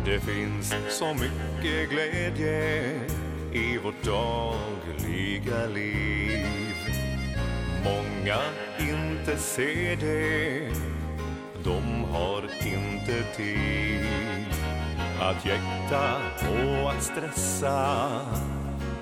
Det 0.05 0.19
finns 0.19 0.75
så 0.89 1.13
mycket 1.13 1.89
glädje 1.89 2.89
I 3.53 3.77
vårt 3.77 4.03
dagliga 4.03 5.65
liv 5.65 6.66
många 7.87 8.39
inte 8.79 9.37
ser 9.37 9.95
det. 9.95 10.71
De 11.63 12.03
har 12.03 12.43
inte 12.65 13.23
tid 13.35 14.05
Att 15.21 15.45
jäkta 15.45 16.15
och 16.39 16.91
att 16.91 17.03
stressa. 17.03 18.09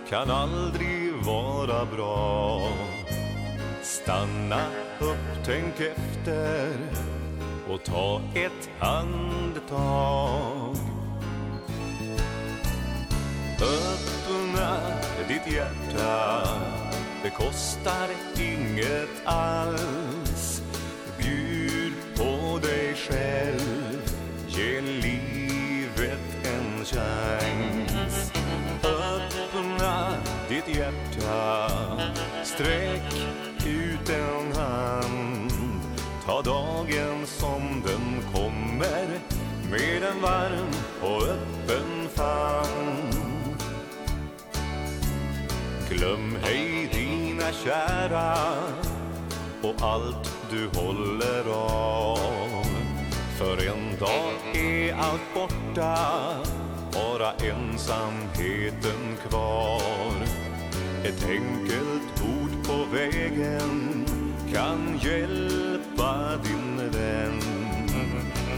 Kan 0.10 0.32
aldrig 0.32 1.14
vara 1.26 1.86
bra. 1.86 2.68
Stanna 3.82 4.62
upp, 5.00 5.46
tänk 5.46 5.80
efter 5.80 6.70
Och 7.70 7.84
ta 7.84 8.22
ett 8.36 8.70
andetag. 8.80 10.76
Öppna 13.62 14.78
ditt 15.28 15.54
hjärta. 15.54 16.85
Det 17.26 17.32
kostar 17.32 18.10
inget 18.40 19.10
alls. 19.26 20.62
Bjud 21.18 21.94
på 22.16 22.60
dig 22.62 22.96
själv. 22.96 24.12
Ge 24.48 24.82
livet 24.82 26.20
en 26.44 26.86
chans. 26.86 28.32
Öppna 28.84 30.14
ditt 30.50 30.78
hjärta. 30.78 31.70
Sträck 32.44 33.14
ut 33.66 34.10
en 34.10 34.56
hand. 34.56 35.52
Ta 36.26 36.42
dagen 36.42 37.26
som 37.26 37.84
den 37.86 38.34
kommer. 38.34 39.20
Med 39.72 40.04
en 40.04 40.22
varm 40.22 40.74
och 41.02 41.22
öppen 41.24 42.10
famn. 42.14 43.26
Glöm 45.90 46.38
ej 46.46 46.95
dina 47.46 47.52
kära 47.52 48.36
Och 49.62 49.76
allt 49.82 50.32
du 50.50 50.68
håller 50.80 51.50
av 51.54 52.66
För 53.38 53.68
en 53.68 54.00
dag 54.00 54.34
är 54.54 54.94
allt 54.94 55.34
borta 55.34 55.98
Bara 56.94 57.34
ensamheten 57.34 59.18
kvar. 59.30 60.12
Ett 61.04 61.24
enkelt 61.30 62.22
ord 62.22 62.68
på 62.68 62.86
vägen 62.96 64.06
Kan 64.54 65.00
hjälpa 65.04 66.38
din 66.44 66.92
vän 66.92 67.42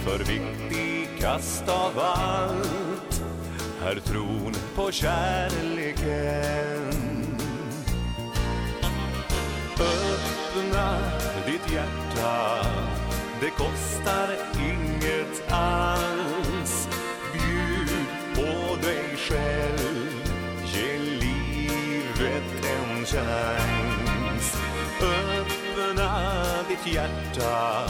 För 0.06 0.19
viktigast 0.19 1.69
av 1.69 2.00
allt 2.00 3.23
Är 3.84 4.00
tron 4.00 4.54
på 4.76 4.91
kärleken 4.91 6.58
vara 10.77 11.45
ditt 11.45 11.71
hjärta. 11.73 12.65
Det 13.41 13.49
kostar 13.49 14.29
inget 14.59 15.51
alls. 15.51 16.89
Bjud 17.33 18.05
på 18.35 18.75
dig 18.87 19.17
själv. 19.17 20.23
Ge 20.65 20.97
livet 20.97 22.65
en 22.65 23.05
chans. 23.05 24.57
Öppna 25.01 26.13
ditt 26.69 26.93
hjärta. 26.93 27.83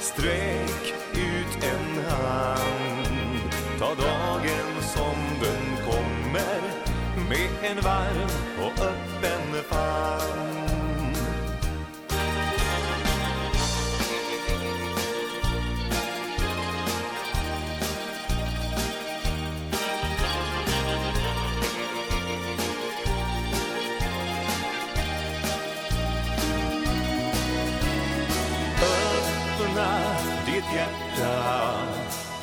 Sträck 0.00 0.94
ut 1.12 1.64
en 1.64 2.04
hand. 2.10 3.52
Ta 3.78 3.86
dagen 3.86 4.82
som 4.94 5.16
den 5.42 5.76
kommer. 5.86 6.60
Med 7.28 7.70
en 7.70 7.80
varm 7.80 8.30
och 8.58 8.84
öppen 8.84 9.64
famn. 9.68 10.63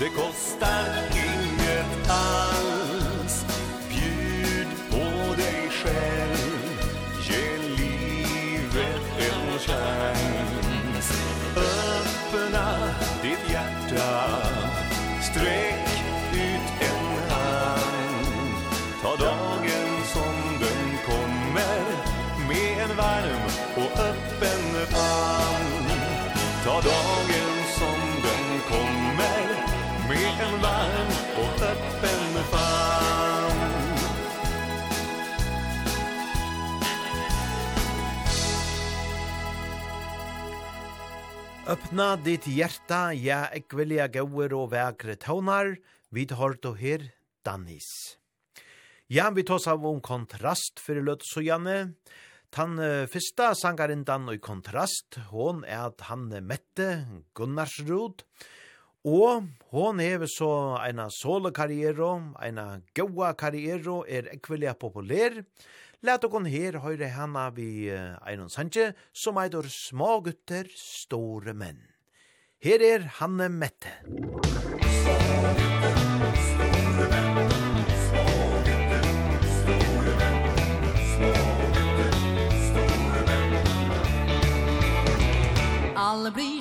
Det 0.01 0.09
kostar 0.09 0.85
inget 1.13 2.09
alls. 2.09 3.45
Bjud 3.89 4.67
på 4.89 5.35
dig 5.35 5.69
själv. 5.69 6.81
Ge 7.27 7.57
livet 7.57 9.03
en 9.19 9.59
chans. 9.59 11.11
Öppna 11.55 12.93
ditt 13.21 13.51
hjärta. 13.51 14.37
Sträck 15.31 16.03
ut 16.33 16.81
en 16.81 17.31
hand. 17.31 18.55
Ta 19.01 19.15
dagen 19.15 20.05
som 20.13 20.59
den 20.59 20.97
kommer. 21.05 21.81
Med 22.47 22.83
en 22.83 22.97
varm 22.97 23.43
och 23.75 23.99
öppen 23.99 24.87
famn. 24.87 25.91
Ta 26.65 26.81
dagen 26.81 27.20
öppen 31.71 32.43
famn 32.51 33.61
Öppna 41.67 42.15
ditt 42.15 42.47
hjärta, 42.47 43.13
ja, 43.13 43.45
ek 43.55 43.71
vilja 43.77 44.09
gauer 44.11 44.51
og 44.57 44.71
vekre 44.73 45.13
tånar, 45.15 45.77
vid 46.11 46.33
hårt 46.35 46.65
og 46.67 46.81
her, 46.81 47.05
Dannis. 47.47 47.87
Ja, 49.07 49.29
vi 49.31 49.45
tås 49.47 49.69
av 49.71 49.85
om 49.87 50.01
kontrast 50.03 50.81
fyrir 50.83 51.05
løtt 51.07 51.23
så 51.23 51.43
gjerne. 51.45 51.93
Tan 52.51 52.75
uh, 52.81 53.07
fyrsta 53.07 53.53
sangarindan 53.55 54.27
og 54.33 54.41
kontrast, 54.43 55.21
hon 55.29 55.61
er 55.63 55.85
at 55.93 56.03
han 56.09 56.27
mette 56.43 56.89
Gunnarsrud, 57.37 58.25
og 58.25 58.60
Og 59.01 59.47
hon 59.73 59.99
hever 59.99 60.29
så 60.29 60.77
eina 60.77 61.07
solokarriero, 61.09 62.11
eina 62.37 62.81
goa 62.93 63.31
karriero, 63.33 64.03
er 64.05 64.29
ekvelia 64.29 64.75
populær. 64.77 65.41
Læt 66.05 66.25
okon 66.25 66.45
her 66.45 66.77
høyre 66.81 67.09
hana 67.09 67.49
vi 67.49 67.89
Einon 67.89 68.49
Sanje, 68.49 68.93
som 69.13 69.41
eitor 69.41 69.65
små 69.69 70.21
gutter, 70.21 70.69
store 70.77 71.53
menn. 71.53 71.81
Her 72.61 72.81
er 72.85 73.09
Hanne 73.17 73.49
Mette. 73.49 73.89
Alle 85.97 86.31
blir 86.33 86.60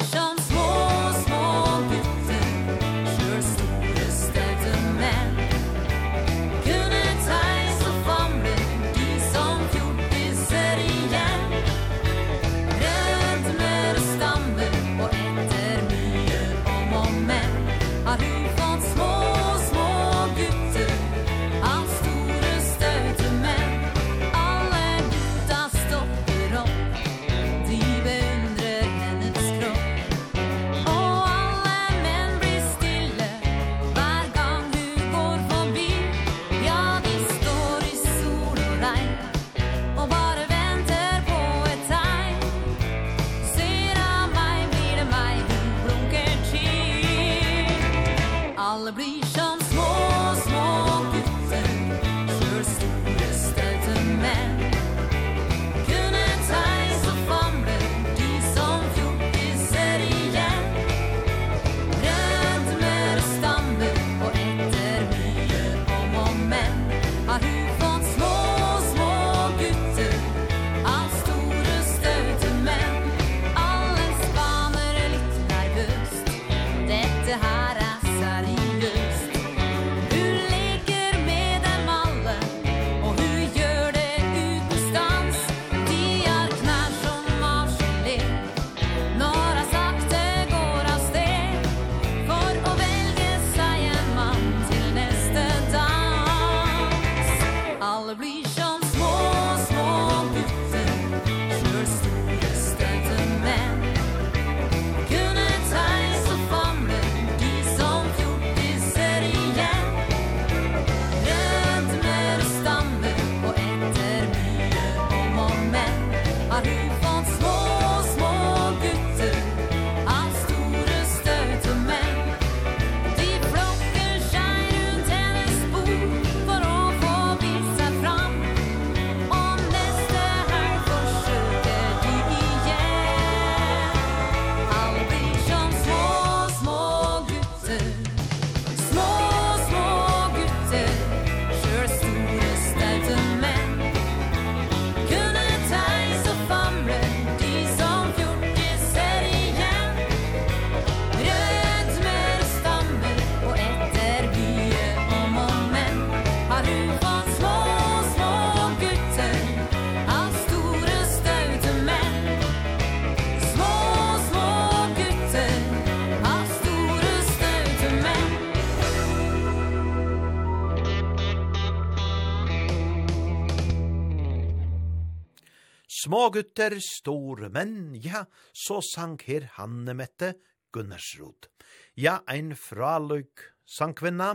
Små 176.10 176.24
gutter, 176.34 176.74
store 176.82 177.46
menn, 177.54 177.92
ja, 178.02 178.24
så 178.50 178.80
sang 178.82 179.12
her 179.28 179.44
Hanne 179.54 179.92
Mette 179.94 180.32
Gunnarsrud. 180.74 181.46
Ja, 181.94 182.16
ein 182.26 182.56
fraløk 182.58 183.44
sangkvinna, 183.62 184.32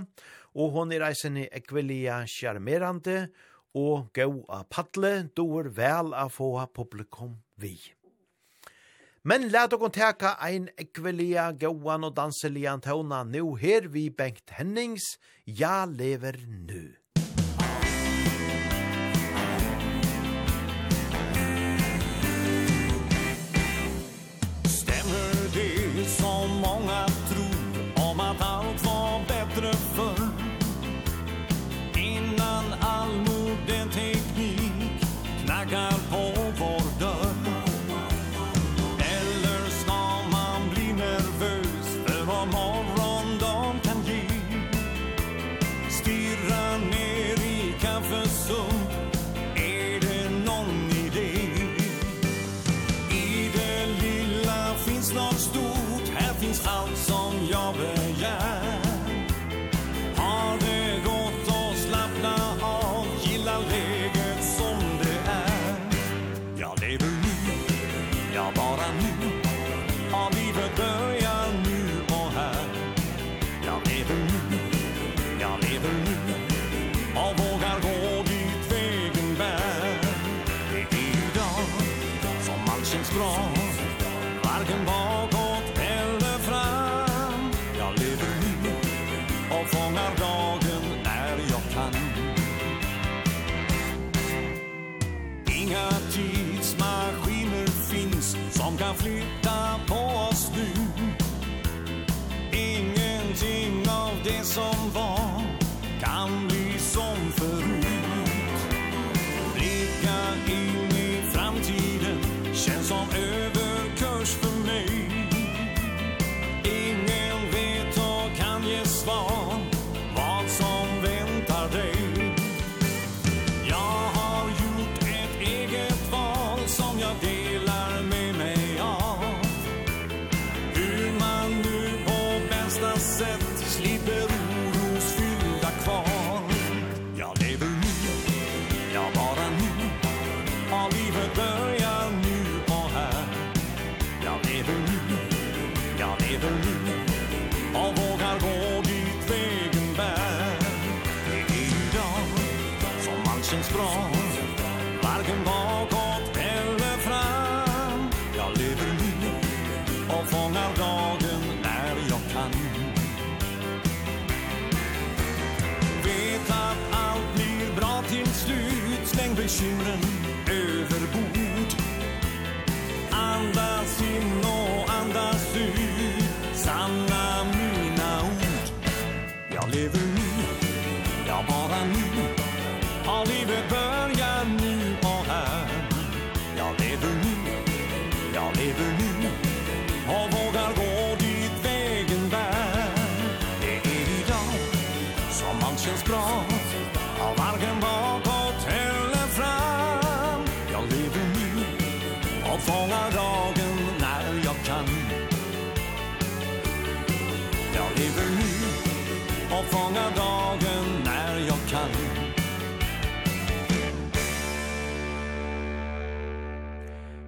og 0.55 0.71
hon 0.71 0.95
er 0.95 1.03
eisen 1.09 1.41
i 1.41 1.49
ekvelia 1.51 2.21
charmerande, 2.32 3.26
og 3.76 4.07
gau 4.15 4.45
a 4.47 4.61
paddle, 4.63 5.28
doer 5.36 5.67
vel 5.76 6.15
a 6.15 6.30
få 6.32 6.53
publikum 6.71 7.41
vi. 7.59 7.76
Men 9.28 9.49
let 9.51 9.76
okon 9.76 9.91
teka 9.91 10.38
ein 10.39 10.71
ekvelia 10.80 11.49
gauan 11.59 12.07
og 12.07 12.15
danselian 12.15 12.88
tåna 12.88 13.26
nu 13.28 13.57
her 13.59 13.91
vi 13.91 14.07
Bengt 14.07 14.55
Hennings, 14.55 15.17
ja 15.43 15.84
lever 15.84 16.39
nu. 16.47 16.95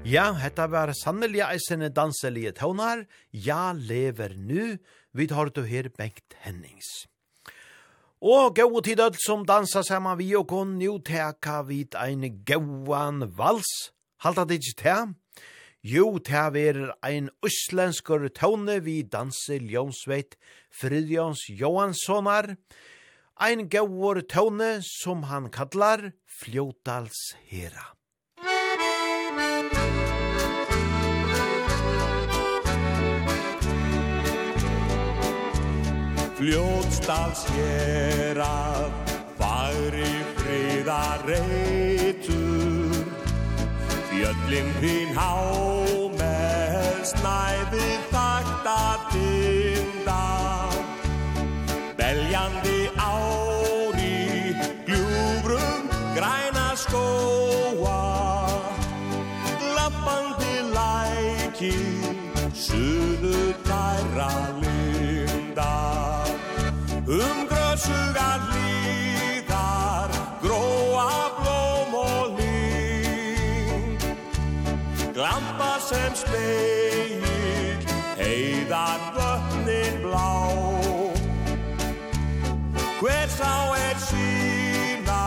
Ja, 0.08 0.30
hetta 0.40 0.70
var 0.72 0.94
sannelig 0.96 1.42
eisene 1.44 1.90
danselige 1.92 2.54
tøvnar. 2.56 3.02
Ja, 3.36 3.74
lever 3.76 4.38
nu. 4.40 4.78
Vi 5.12 5.26
tar 5.28 5.50
du 5.52 5.66
her 5.68 5.90
Bengt 5.98 6.38
Hennings. 6.46 7.10
Og 8.24 8.56
gau 8.56 8.80
tid 8.80 9.02
öll 9.04 9.18
som 9.20 9.44
dansa 9.44 9.82
saman 9.84 10.16
vi 10.22 10.30
og 10.40 10.48
kon 10.48 10.78
nu 10.80 10.96
teka 11.04 11.58
vid 11.68 11.98
ein 12.00 12.24
gauan 12.48 13.34
vals. 13.36 13.92
Halta 14.24 14.48
det 14.48 14.62
ikke 14.62 14.78
te? 14.80 14.96
Jo, 15.84 16.16
te 16.24 16.46
ver 16.56 16.96
ein 17.04 17.28
uslenskur 17.44 18.30
tøvne 18.32 18.80
vi 18.88 19.02
danse 19.04 19.60
Ljonsveit 19.60 20.40
Fridjons 20.72 21.50
Johanssonar. 21.52 22.56
Ein 23.44 23.68
gauor 23.68 24.24
tøvne 24.24 24.80
som 24.88 25.28
han 25.28 25.52
kallar 25.52 26.14
Fljótals 26.40 27.36
Hera. 27.52 27.97
Fljótsdals 36.38 37.48
hérað 37.50 38.92
Fagri 39.40 40.12
friða 40.38 41.02
reytur 41.26 42.94
Fjöllin 44.12 44.70
þín 44.78 45.18
há 45.18 45.34
Með 46.18 47.02
snæði 47.10 47.88
þakta 48.12 48.78
tinda. 49.12 50.22
Beljandi 51.98 52.80
ári 53.02 54.54
gljúfrum 54.88 55.90
græna 56.14 56.70
skóa. 56.78 57.98
Lappandi 59.74 60.56
læki 60.78 61.76
Suðu 62.54 63.54
tæra 63.66 64.32
Um 67.08 67.48
grösugar 67.48 68.40
lidar 68.52 70.10
Gråa 70.42 71.32
blóm 71.40 71.94
og 71.96 72.40
ling 72.40 74.00
Glampa 75.14 75.80
sem 75.80 76.16
speil 76.16 77.28
Heiðar 78.18 79.00
vötnin 79.16 80.02
blá. 80.04 80.34
Hver 83.00 83.28
sá 83.30 83.56
er 83.88 83.98
sína 84.10 85.24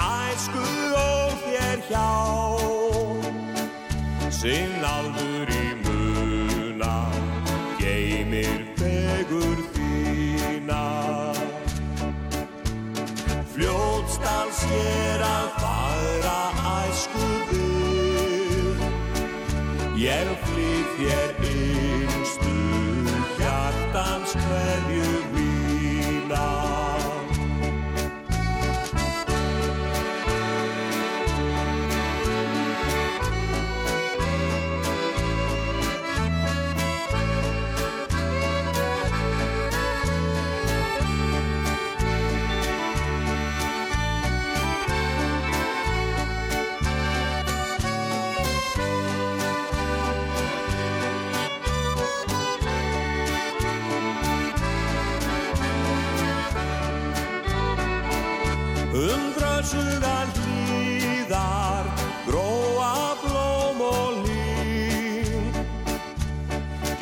Æsku 0.00 0.66
og 0.94 1.32
hér 1.44 1.78
hjá. 1.90 2.12
Sinn 4.30 4.84
aldur 4.84 5.53
skal 14.14 14.48
skjera 14.60 15.36
fara 15.60 16.42
æsku 16.80 17.26
ur 17.62 18.76
Jer 20.04 20.28
flyt 20.44 20.90
jer 21.08 21.30
innstu 21.54 22.56
hjartans 23.38 24.30
kvelju 24.42 25.10
vila 25.32 26.63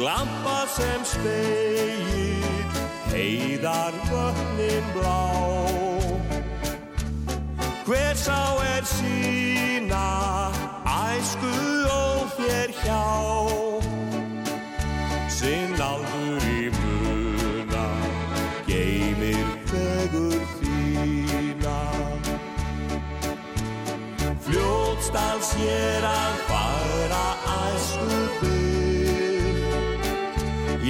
Glampa 0.03 0.67
sem 0.67 1.05
spegil 1.07 2.43
Heiðar 3.13 3.95
vötnin 4.09 4.87
blá. 4.97 5.23
Hver 7.87 8.19
sá 8.19 8.41
er 8.67 8.83
sína 8.83 10.09
Æsku 10.91 11.53
og 11.95 12.35
þér 12.35 12.75
hjá? 12.81 13.07
Sinn 15.31 15.79
aldur 15.79 16.49
í 16.51 16.67
muna 16.81 17.87
Geimir 18.67 19.55
vegur 19.71 20.43
fína 20.57 21.79
Fljótsdals 24.49 25.55
hér 25.63 26.11
að 26.11 26.45
fara 26.51 27.27
Æsku 27.61 28.22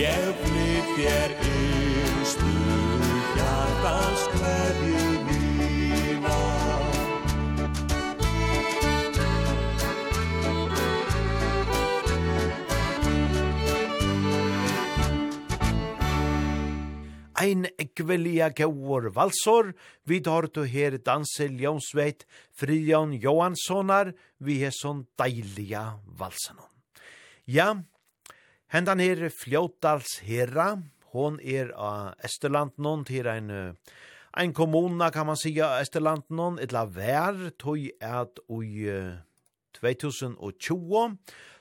Jeg 0.02 0.32
blir 0.34 0.86
þér 0.96 1.32
yngstu 1.46 2.52
hjartans 3.36 4.22
klæði 4.32 5.02
mína 5.28 6.38
Ein 17.38 17.68
ekvelia 17.78 18.50
gauur 18.50 19.06
valsor, 19.14 19.70
vi 20.02 20.18
dortu 20.18 20.66
her 20.66 20.98
danse 20.98 21.46
Ljonsveit, 21.46 22.26
Frijon 22.50 23.14
Johanssonar, 23.22 24.16
vi 24.42 24.64
er 24.66 24.74
sånn 24.74 25.06
deilige 25.14 25.86
valsenon. 26.18 26.70
Ja, 27.46 27.70
Hendan 28.72 29.02
her 29.04 29.28
Fljótals 29.28 30.22
herra, 30.24 30.78
hon 31.12 31.34
er 31.44 31.74
av 31.76 32.14
Esterland 32.24 32.78
nån 32.80 33.02
til 33.04 33.26
ein 33.28 33.50
ein 34.32 34.54
kommuna 34.56 35.10
kan 35.10 35.26
man 35.26 35.36
säga 35.36 35.80
Esterland 35.80 36.22
nån 36.30 36.56
etla 36.58 36.86
vær, 36.86 37.50
tog 37.58 37.90
at 38.00 38.40
oi 38.48 38.88
2020 39.76 41.18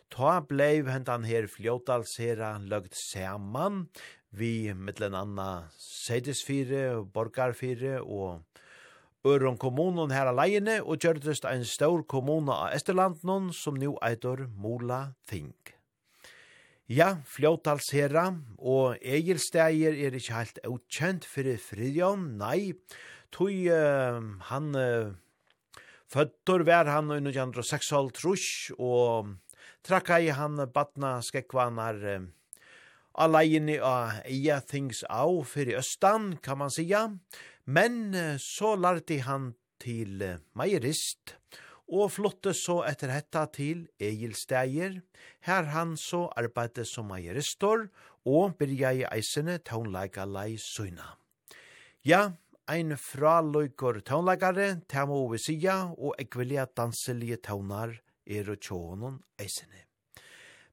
ta 0.10 0.40
bleiv 0.40 0.88
hendan 0.88 1.28
her 1.28 1.48
Fljótals 1.52 2.16
herra 2.18 2.58
løgt 2.64 2.96
saman 2.96 3.90
vi 4.30 4.72
mittlen 4.74 5.14
anna 5.14 5.68
Seidesfire, 5.76 7.04
Borgarfire 7.04 8.00
og 8.02 8.40
Øron 9.28 9.58
kommunen 9.58 10.12
her 10.12 10.32
alene 10.32 10.80
og 10.82 10.98
gjørtest 11.04 11.44
ein 11.44 11.66
stor 11.66 12.08
kommuna 12.08 12.54
av 12.54 12.80
Esterlandnon 12.80 13.52
som 13.52 13.76
nu 13.76 13.98
eitor 14.02 14.48
Mola 14.48 15.12
Thing. 15.28 15.52
Ja, 16.92 17.22
fljótals 17.24 17.86
herra, 17.96 18.26
og 18.60 18.98
Egilsteier 19.00 19.94
er 19.96 20.16
ikkje 20.18 20.34
heilt 20.36 20.58
utkjent 20.68 21.24
fyrir 21.30 21.62
Fridjón, 21.64 22.26
nei, 22.42 22.74
tog 23.32 23.54
uh, 23.72 24.18
han 24.50 24.68
uh, 24.76 25.14
fødder 26.12 26.66
var 26.68 26.92
han 26.92 27.14
i 27.16 27.22
1906 27.22 27.94
trus, 28.18 28.48
og 28.76 29.32
trakka 29.88 30.20
i 30.20 30.34
han 30.36 30.60
batna 30.74 31.14
skekvanar 31.24 32.04
uh, 32.18 32.28
alene 33.24 33.80
av 33.80 34.20
eia 34.26 34.60
things 34.60 35.06
av 35.08 35.46
fyrir 35.48 35.80
østan, 35.80 36.34
kan 36.44 36.60
man 36.60 36.76
sija, 36.76 37.06
men 37.72 38.02
uh, 38.12 38.36
så 38.36 38.76
lærte 38.76 39.22
han 39.30 39.54
til 39.80 40.20
uh, 40.28 40.40
meierist, 40.60 41.38
og 41.40 41.71
og 41.92 42.12
flotte 42.16 42.54
så 42.56 42.80
etter 42.88 43.12
hetta 43.12 43.46
til 43.52 43.84
Egilsteger, 44.00 45.02
her 45.48 45.68
han 45.74 45.98
så 46.00 46.28
arbeidde 46.40 46.86
som 46.88 47.12
meieristor, 47.12 47.90
og 48.26 48.56
byrja 48.60 48.94
i 48.96 49.04
eisene 49.10 49.58
taunleika 49.66 50.26
lei 50.30 50.56
suina. 50.62 51.18
Ja, 52.06 52.32
ein 52.70 52.96
fraløykor 52.96 54.02
taunleikare, 54.08 54.82
tamo 54.88 55.26
vi 55.34 55.42
sida, 55.42 55.92
og 55.98 56.16
ekvelia 56.22 56.68
danselige 56.78 57.42
taunar 57.44 57.98
er 58.26 58.52
og 58.54 58.62
tjånen 58.62 59.20
eisene. 59.42 59.88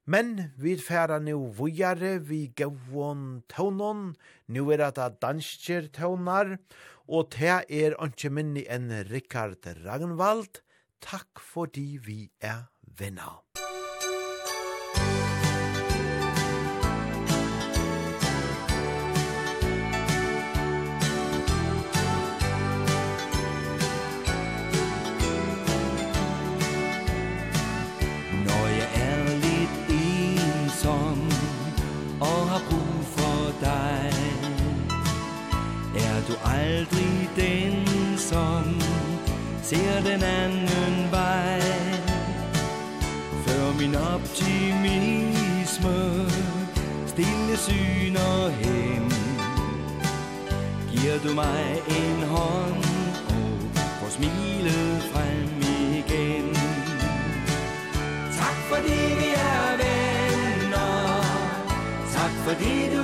Men 0.09 0.53
vi 0.57 0.77
færa 0.81 1.19
nu 1.21 1.51
vujare 1.53 2.15
vi 2.25 2.47
gauon 2.55 3.43
taunon, 3.49 4.15
nu 4.47 4.71
er 4.71 4.89
det 4.89 5.19
danskjer 5.21 5.91
taunar, 5.93 6.55
og 7.09 7.29
te 7.35 7.59
er 7.67 7.97
anki 8.01 8.29
minni 8.29 8.63
enn 8.69 8.89
Rikard 9.09 9.67
Ragnvald, 9.83 10.61
Takk 11.01 11.39
fordi 11.39 11.99
vi 12.05 12.31
er 12.41 12.61
venner. 12.97 13.43
Når 28.45 28.67
jeg 28.67 28.89
er 28.93 29.23
litt 29.43 29.93
ensom 29.95 31.19
og 32.21 32.47
har 32.49 32.61
brug 32.69 33.03
for 33.15 33.53
dig 33.61 34.13
Er 35.95 36.21
du 36.27 36.33
aldrig 36.43 37.29
den 37.35 37.87
som 38.17 38.78
ser 39.69 40.01
den 40.01 40.23
anden 40.23 41.11
vej. 41.11 41.61
Før 43.45 43.73
min 43.79 43.95
optimisme 43.95 45.97
Stille 47.07 47.57
syn 47.57 48.15
og 48.15 48.51
hen 48.51 49.13
Giver 50.91 51.19
du 51.23 51.33
mig 51.33 51.81
en 51.87 52.23
hånd 52.23 52.83
Og 53.75 53.89
får 53.99 54.09
smilet 54.09 55.03
frem 55.11 55.61
igen. 56.01 56.53
Tak 58.39 58.57
fordi 58.69 58.99
vi 59.19 59.29
er 59.35 59.77
venner. 59.81 61.23
Tak 62.13 62.31
fordi 62.45 62.95
du 62.95 62.98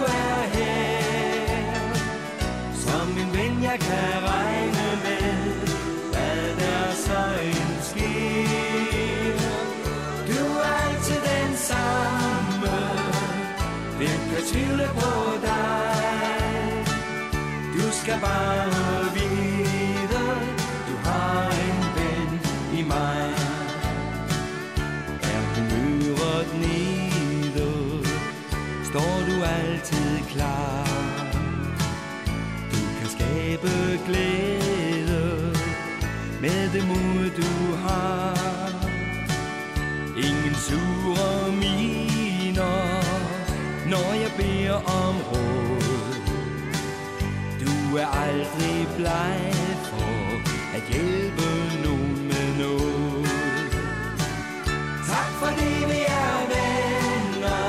about 18.17 18.84
pleje 49.05 49.53
for 49.89 50.15
at 50.75 50.83
hjælpe 50.91 51.47
nogen 51.85 52.27
med 52.27 52.47
noget 52.63 53.25
Tak 55.11 55.31
fordi 55.41 55.71
vi 55.91 55.99
er 56.23 56.35
venner. 56.53 57.65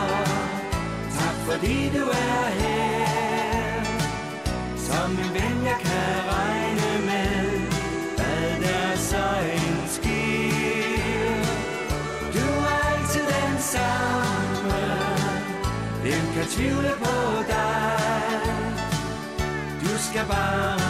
Tak 1.19 1.37
fordi 1.47 1.77
du 1.97 2.05
er 2.29 2.45
her. 2.61 3.85
Som 4.87 5.11
en 5.11 5.31
ven 5.37 5.57
jeg 5.71 5.79
kan 5.89 6.15
regne 6.37 6.91
med. 7.11 7.45
Hvad 8.17 8.49
der 8.65 8.97
så 8.97 9.27
end 9.55 9.81
sker 9.97 11.35
Du 12.37 12.47
er 12.71 12.79
altid 12.93 13.27
den 13.37 13.55
samme. 13.75 14.79
Hvem 16.03 16.25
kan 16.35 16.47
tvivle 16.55 16.93
på 16.99 17.17
dig? 17.49 17.87
Du 19.81 19.99
skal 19.99 20.25
bare 20.29 20.86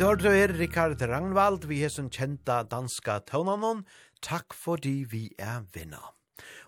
hørte 0.00 0.24
du 0.24 0.32
her 0.32 0.52
Rikard 0.56 1.02
Ragnvald, 1.04 1.66
vi 1.68 1.82
er 1.84 1.90
som 1.92 2.06
kjenta 2.08 2.62
danska 2.64 3.18
tøvnanon. 3.28 3.82
Takk 4.24 4.54
fordi 4.56 5.04
vi 5.10 5.26
er 5.36 5.66
vinner. 5.74 6.14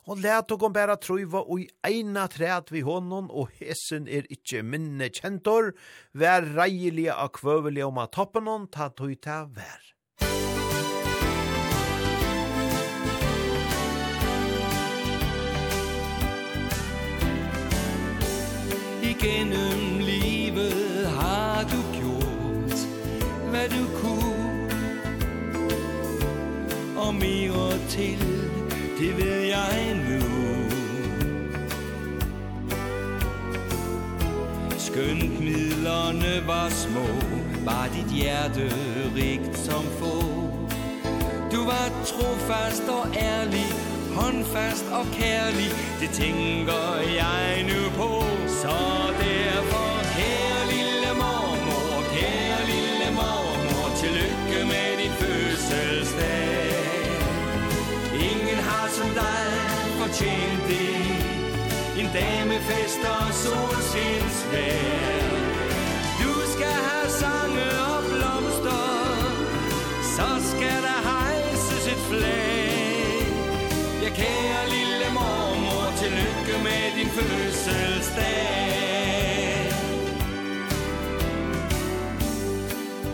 Og 0.05 0.21
let 0.21 0.53
og 0.53 0.67
om 0.67 0.75
bæra 0.75 0.99
truiva 1.01 1.41
og 1.41 1.63
i 1.63 1.67
eina 1.87 2.27
træt 2.29 2.69
vi 2.75 2.83
honom, 2.85 3.31
og 3.31 3.49
hesen 3.57 4.05
er 4.05 4.29
ikkje 4.29 4.61
minne 4.67 5.09
kjentor, 5.09 5.73
vær 6.13 6.45
reilige 6.59 7.15
og 7.17 7.33
kvøvelige 7.39 7.89
om 7.89 8.03
at 8.05 8.13
toppen 8.13 8.51
hon, 8.53 8.69
ta 8.69 8.91
tøy 8.93 9.17
ta 9.17 9.47
vær. 9.49 9.81
Igennem 19.01 20.03
livet 20.05 20.12
hvad 23.53 23.69
du 23.69 23.85
kunne 24.01 24.23
Og 26.97 27.15
mere 27.15 27.79
til, 27.89 28.19
det 28.99 29.17
ved 29.17 29.41
jeg 29.41 30.03
nu. 30.09 30.23
Skønt 34.79 35.41
midlerne 35.45 36.47
var 36.47 36.69
små 36.69 37.07
Var 37.65 37.89
dit 37.95 38.11
hjerte 38.21 38.67
rigt 39.17 39.59
som 39.59 39.85
få. 39.99 40.15
Du 41.53 41.65
var 41.65 41.87
trofast 42.05 42.89
og 42.89 43.07
ærlig 43.17 43.69
Håndfast 44.15 44.87
og 44.93 45.07
kærlig. 45.13 45.69
Det 46.01 46.11
tænker 46.11 46.85
jeg 47.21 47.65
nu 47.71 47.81
på 47.97 48.25
Så 48.49 48.77
derfor 49.21 49.72
dag 62.13 62.47
med 62.47 62.61
fest 62.61 63.03
og 63.15 63.35
solskinsvær. 63.45 65.23
Du 66.23 66.33
skal 66.55 66.77
have 66.89 67.11
sange 67.23 67.69
og 67.93 68.01
blomster 68.11 68.89
Så 70.15 70.29
skal 70.51 70.79
der 70.89 71.01
hejses 71.11 71.87
et 71.95 72.03
flag. 72.11 73.27
Ja, 74.03 74.11
kære 74.21 74.63
lille 74.77 75.09
mormor, 75.19 75.87
tillykke 76.01 76.57
med 76.67 76.85
din 76.99 77.11
fødselsdag. 77.17 78.53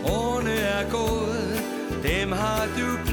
Årene 0.03 0.55
er 0.77 0.89
gået, 0.89 1.63
dem 2.03 2.31
har 2.31 2.65
du 2.77 3.08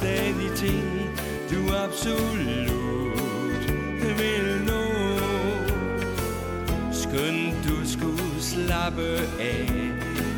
stadig 0.00 0.50
ting 0.56 1.10
Du 1.50 1.60
absolut 1.84 3.64
vil 4.20 4.48
nå. 4.66 4.84
Skønt 6.92 7.54
du 7.68 7.76
skulle 7.94 8.36
slappe 8.40 9.08
af 9.40 9.66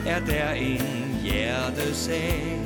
Er 0.06 0.20
der 0.20 0.50
en 0.50 1.18
hjertesag 1.22 2.58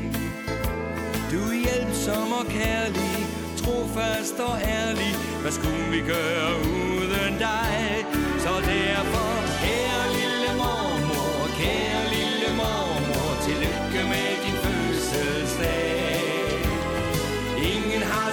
Du 1.30 1.38
er 1.50 1.56
hjælpsom 1.64 2.32
og 2.32 2.46
kærlig 2.46 3.14
Trofast 3.56 4.38
og 4.40 4.58
ærlig. 4.62 5.12
Hvad 5.42 5.52
skulle 5.52 5.86
vi 5.90 6.00
gøre 6.00 6.50
uden 6.76 7.34
dig? 7.38 8.06
Så 8.38 8.52
derfor 8.72 9.30
Kære 9.62 10.04
lille 10.18 10.50
mormor 10.62 11.46
Kære 11.58 12.02
lille 12.04 12.15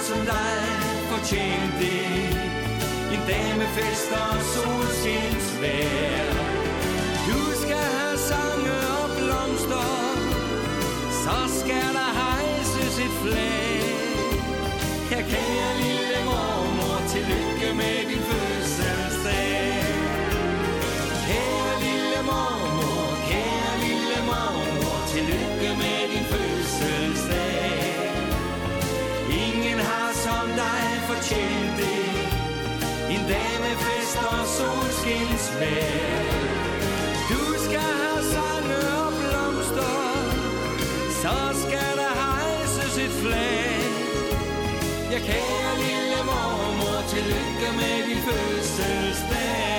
som 0.08 0.20
dig 0.26 0.62
fortjent 1.10 1.74
det 1.80 2.28
En 3.14 3.22
dag 3.28 3.68
fest 3.76 4.10
og 4.12 4.36
solskinsvær 4.54 6.32
Du 7.28 7.40
skal 7.62 7.84
have 7.98 8.18
sange 8.18 8.76
og 9.00 9.08
blomster. 9.18 10.16
Så 11.22 11.38
skal 11.60 11.88
der 11.98 12.10
hejses 12.22 12.98
et 13.06 13.14
flag 13.22 13.82
Jeg 15.10 15.24
kan 15.30 15.63
næsta 34.14 34.44
solskinsvær 34.56 36.24
Du 37.30 37.42
skal 37.64 37.92
ha 38.02 38.22
sange 38.32 38.80
og 39.04 39.12
blomster. 39.20 39.96
Så 41.22 41.36
skal 41.62 41.92
der 42.00 42.12
hejses 42.22 42.98
et 42.98 43.10
flag 43.22 43.84
Jeg 45.12 45.20
kære 45.20 45.72
lille 45.78 46.20
mormor 46.24 47.00
Tillykke 47.08 47.68
med 47.76 47.96
din 48.08 48.22
fødselsdag 48.26 49.73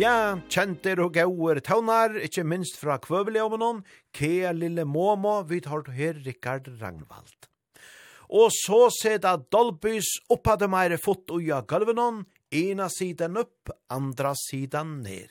Ja, 0.00 0.38
kjenter 0.48 1.00
og 1.04 1.12
gauer 1.12 1.58
taunar, 1.60 2.14
ikkje 2.24 2.40
minst 2.48 2.78
fra 2.80 2.94
kvøveljomenon, 3.04 3.82
kea 4.16 4.48
lille 4.56 4.86
momo, 4.88 5.42
vi 5.44 5.58
tar 5.60 5.82
her 5.92 6.16
Rikard 6.24 6.70
Ragnvald. 6.80 7.48
Og 8.32 8.48
så 8.54 8.86
seda 8.96 9.34
Dolbys 9.52 10.08
oppade 10.32 10.70
meire 10.72 10.96
fot 10.96 11.28
uja 11.36 11.58
gulvenon, 11.68 12.22
ena 12.48 12.86
sidan 12.88 13.36
upp, 13.42 13.74
andra 13.92 14.32
sidan 14.46 15.02
ner. 15.04 15.28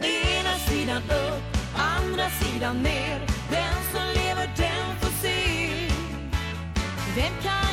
Ena 0.00 0.56
sidan 0.66 1.14
upp, 1.20 1.60
andra 1.84 2.26
sidan 2.40 2.82
ner, 2.82 3.22
den 3.54 3.78
som 3.92 4.10
lever 4.18 4.50
den 4.58 4.98
får 5.04 5.16
se. 5.22 5.38
Vem 7.14 7.40
kan 7.46 7.65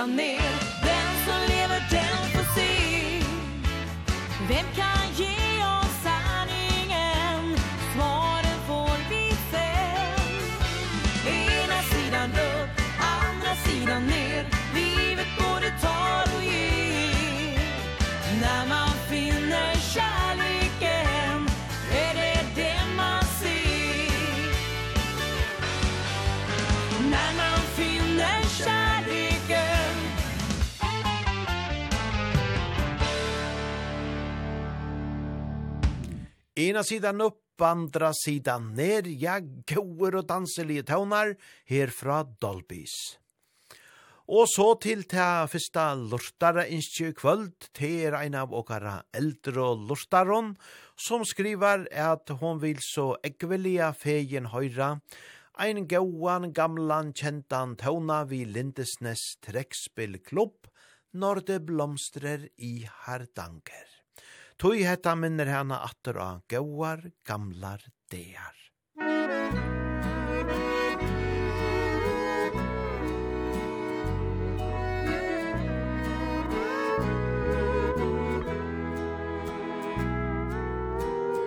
sidan 0.00 0.16
ner. 0.16 0.52
Den 0.82 1.10
som 1.24 1.40
lever 1.48 1.80
den 1.90 2.30
får 2.32 2.54
se. 2.54 3.22
Vem 4.48 4.66
kan 4.74 5.06
ge 5.16 5.64
oss 5.64 5.94
sanningen? 6.02 7.56
Svaren 7.94 8.58
får 8.66 8.96
vi 9.10 9.30
sen. 9.50 10.42
Ena 11.26 11.82
sidan 11.82 12.30
upp, 12.30 12.70
andra 12.98 13.54
sidan 13.64 14.06
ner. 14.06 14.46
Livet 14.74 15.26
både 15.38 15.70
tar 15.80 16.36
och 16.36 16.44
ger. 16.44 17.60
När 18.40 18.66
man 18.68 18.90
finner 19.08 19.74
kärleken 19.74 21.48
Är 21.92 22.14
det 22.14 22.44
det 22.54 22.80
man 22.96 23.24
ser. 23.24 24.50
När 27.10 27.36
man 27.36 27.60
finner 27.76 28.42
kärleken 28.42 28.89
Ena 36.60 36.82
sidan 36.84 37.22
upp, 37.24 37.62
andra 37.62 38.10
sidan 38.12 38.74
ner, 38.76 39.06
ja, 39.08 39.38
goer 39.40 40.18
og 40.18 40.26
danselige 40.28 40.82
tøvnar, 40.90 41.32
herfra 41.70 42.18
Dolbys. 42.42 42.96
Og 44.28 44.44
så 44.50 44.66
til 44.82 45.06
ta 45.08 45.46
fyrsta 45.48 45.86
lortara 45.96 46.66
innskje 46.68 47.14
kvöld, 47.16 47.70
te 47.74 47.88
er 48.04 48.16
ein 48.18 48.36
av 48.36 48.52
okkara 48.52 48.98
eldre 49.16 49.70
og 49.70 49.86
lortaron, 49.88 50.52
som 51.00 51.24
skriver 51.24 51.86
at 51.96 52.30
hon 52.42 52.60
vil 52.62 52.82
så 52.84 53.14
ekvelia 53.26 53.94
fegin 53.96 54.50
høyra, 54.52 54.98
ein 55.56 55.86
gauan 55.88 56.52
gamlan 56.56 57.14
kjentan 57.16 57.72
tøvna 57.80 58.22
vi 58.28 58.44
Lindesnes 58.44 59.24
trekspillklubb, 59.46 60.68
når 61.16 61.42
det 61.48 61.62
blomstrer 61.72 62.50
i 62.56 62.84
hardanger. 63.06 63.89
Tøy 64.60 64.82
hetta 64.84 65.14
minner 65.16 65.48
hana 65.48 65.78
atter 65.86 66.18
av 66.20 66.42
gauar 66.52 67.00
gamlar 67.24 67.80
dear. 68.12 68.52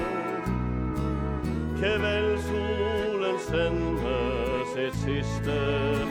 Kvelden 1.80 2.31
sende 3.52 4.18
sitt 4.72 4.94
siste 5.04 5.56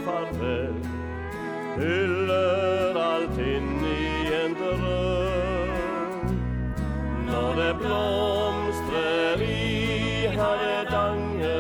farvel. 0.05 0.75
Hyller 1.77 2.97
alt 3.01 3.39
inn 3.41 3.71
i 3.81 4.33
en 4.41 4.53
drøm. 4.59 6.35
Når 7.25 7.49
det 7.61 7.73
blomstrer 7.79 9.41
i 9.41 10.27
herredange 10.35 11.57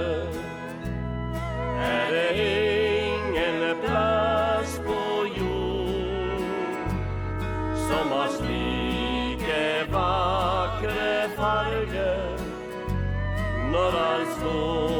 Er 1.81 2.13
det 2.13 2.29
ingen 2.43 3.63
plass 3.85 4.75
på 4.85 4.99
jord 5.37 6.93
Som 7.87 8.11
har 8.17 8.29
slike 8.37 9.65
vakre 9.95 11.11
farger. 11.39 12.47
Når 13.71 14.01
alt 14.05 14.37
står 14.37 14.90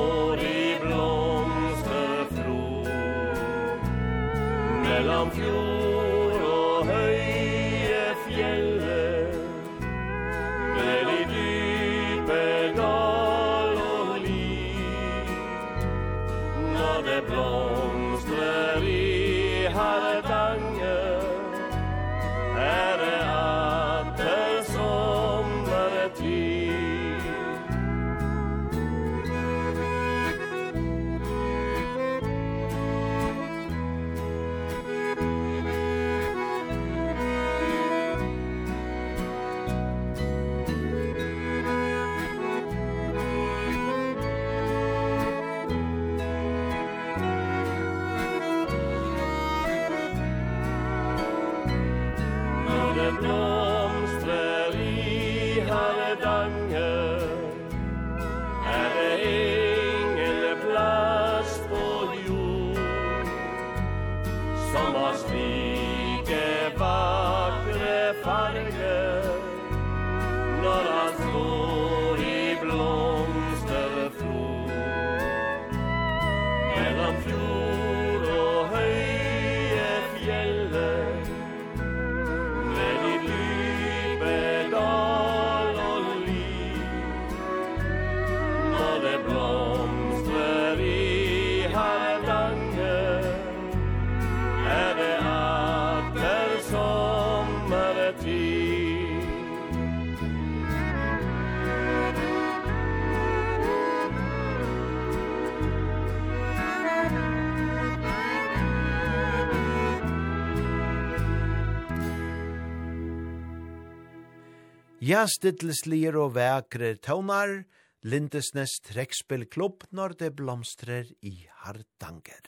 Ja, 115.11 115.25
stittelslir 115.27 116.15
og 116.15 116.37
vekre 116.37 116.93
tøvnar, 117.03 117.65
Lindesnes 118.07 118.77
trekspillklubb 118.85 119.83
når 119.91 120.13
det 120.21 120.29
blomstrer 120.37 121.09
i 121.27 121.49
hardanger. 121.65 122.45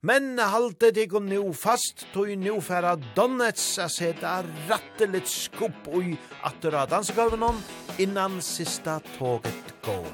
Men 0.00 0.40
halte 0.40 0.88
ikk 1.02 1.18
og 1.18 1.26
nu 1.26 1.42
fast, 1.52 2.06
tog 2.14 2.30
nu 2.40 2.56
færa 2.64 2.94
Donnets 3.18 3.66
a 3.84 3.90
seta 3.92 4.38
rattelit 4.70 5.28
skupp 5.28 5.90
ui 5.92 6.16
attur 6.48 6.78
av 6.78 6.88
dansegolvenon 6.94 7.60
innan 8.00 8.40
sista 8.40 8.96
toget 9.18 9.76
går. 9.84 10.08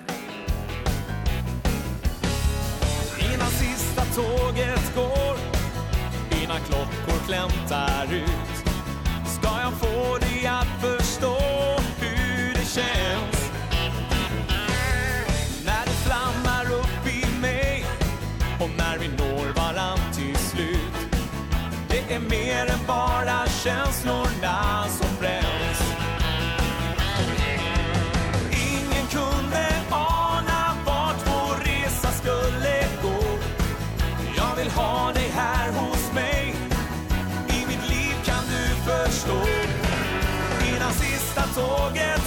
Innan 3.28 3.58
sista 3.60 4.10
toget 4.18 4.94
går, 4.98 5.44
innan 6.42 6.66
klockor 6.66 7.26
klämtar 7.30 8.14
ut, 8.24 8.64
ska 9.38 9.60
jag 9.62 9.80
få 9.80 10.18
dig 10.18 10.46
att 10.46 10.97
känslorna 23.64 24.84
som 24.88 25.08
bränns. 25.20 25.80
Ingen 28.50 29.06
kunde 29.06 29.66
ana 29.90 30.76
vart 30.86 31.26
vår 31.26 31.64
resa 31.64 32.08
skulle 32.10 32.86
gå. 33.02 33.38
Jag 34.36 34.56
vill 34.56 34.70
ha 34.70 35.12
dig 35.12 35.30
här 35.34 35.72
hos 35.72 36.12
mig. 36.14 36.54
I 37.48 37.66
mitt 37.66 37.90
liv 37.90 38.14
kan 38.24 38.44
du 38.48 38.90
förstå. 38.90 39.38
Innan 40.68 40.92
sista 40.92 41.42
tåget 41.42 42.17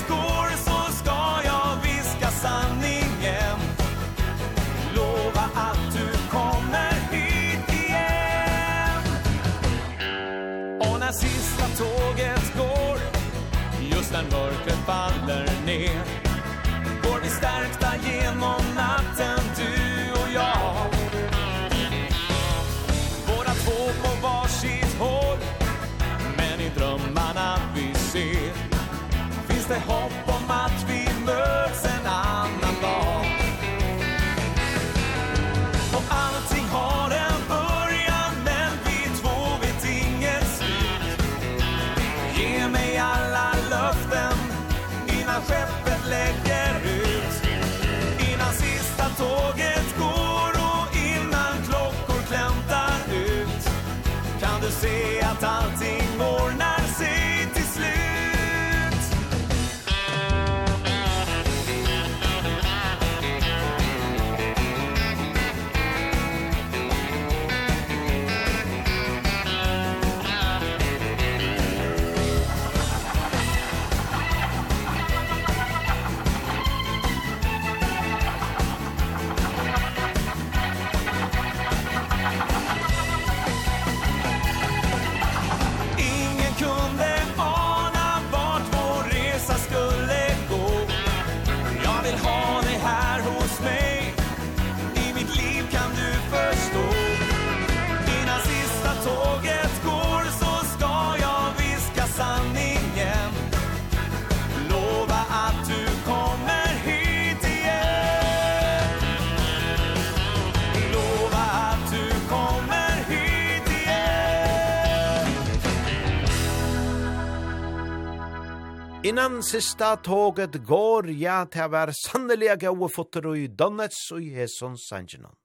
Innan 119.21 119.43
sista 119.43 119.95
toget 119.95 120.55
går, 120.65 121.11
ja, 121.13 121.43
til 121.45 121.67
var 121.69 121.91
sannelig 121.93 122.55
gode 122.63 122.87
fotter 122.89 123.27
i 123.37 123.43
Donets 123.53 123.99
og 124.15 124.23
i 124.25 124.31
Heson 124.33 124.73
Sanjinon. 124.81 125.35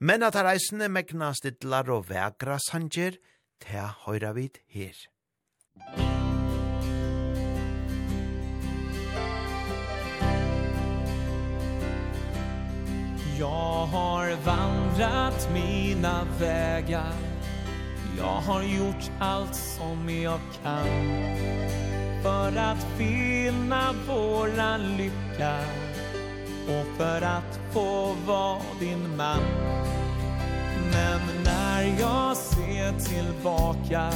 Men 0.00 0.26
at 0.26 0.34
reisende 0.34 0.88
mekna 0.90 1.28
stidlar 1.38 1.86
og 1.94 2.08
vegra 2.08 2.56
sanger, 2.58 3.14
til 3.62 3.86
høyra 4.02 4.32
vid 4.34 4.58
her. 4.66 4.98
Jag 13.38 13.86
har 13.94 14.36
vandrat 14.44 15.48
mina 15.52 16.26
vägar 16.40 17.14
Jag 18.18 18.40
har 18.48 18.62
gjort 18.62 19.10
allt 19.20 19.54
som 19.54 20.10
jag 20.10 20.40
kan 20.62 22.05
För 22.22 22.56
att 22.56 22.86
finna 22.98 23.94
våran 24.08 24.96
lycka 24.96 25.54
Och 26.68 26.96
för 26.96 27.22
att 27.22 27.60
få 27.72 28.16
vara 28.26 28.60
din 28.80 29.16
man. 29.16 29.40
Men 30.92 31.20
när 31.44 32.00
jag 32.00 32.36
ser 32.36 32.92
tillbaka 32.98 34.12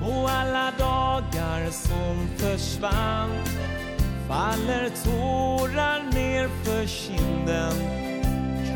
På 0.00 0.28
alla 0.28 0.72
dagar 0.78 1.70
som 1.70 2.28
försvann 2.36 3.30
Faller 4.28 4.90
tårar 5.04 6.02
ner 6.12 6.48
för 6.64 6.86
kinden 6.86 7.72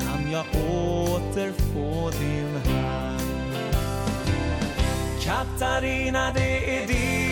Kan 0.01 0.32
jag 0.32 0.44
återfå 0.55 2.11
din 2.11 2.74
hand. 2.74 3.20
Katarina, 5.24 6.32
det 6.34 6.82
är 6.82 6.86
din 6.86 7.30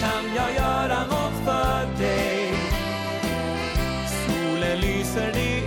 kan 0.00 0.34
jag 0.36 0.54
göra 0.54 1.06
något 1.06 1.44
för 1.44 2.02
dig. 2.02 2.52
Solen 4.26 4.80
lyser 4.80 5.32
dig 5.32 5.57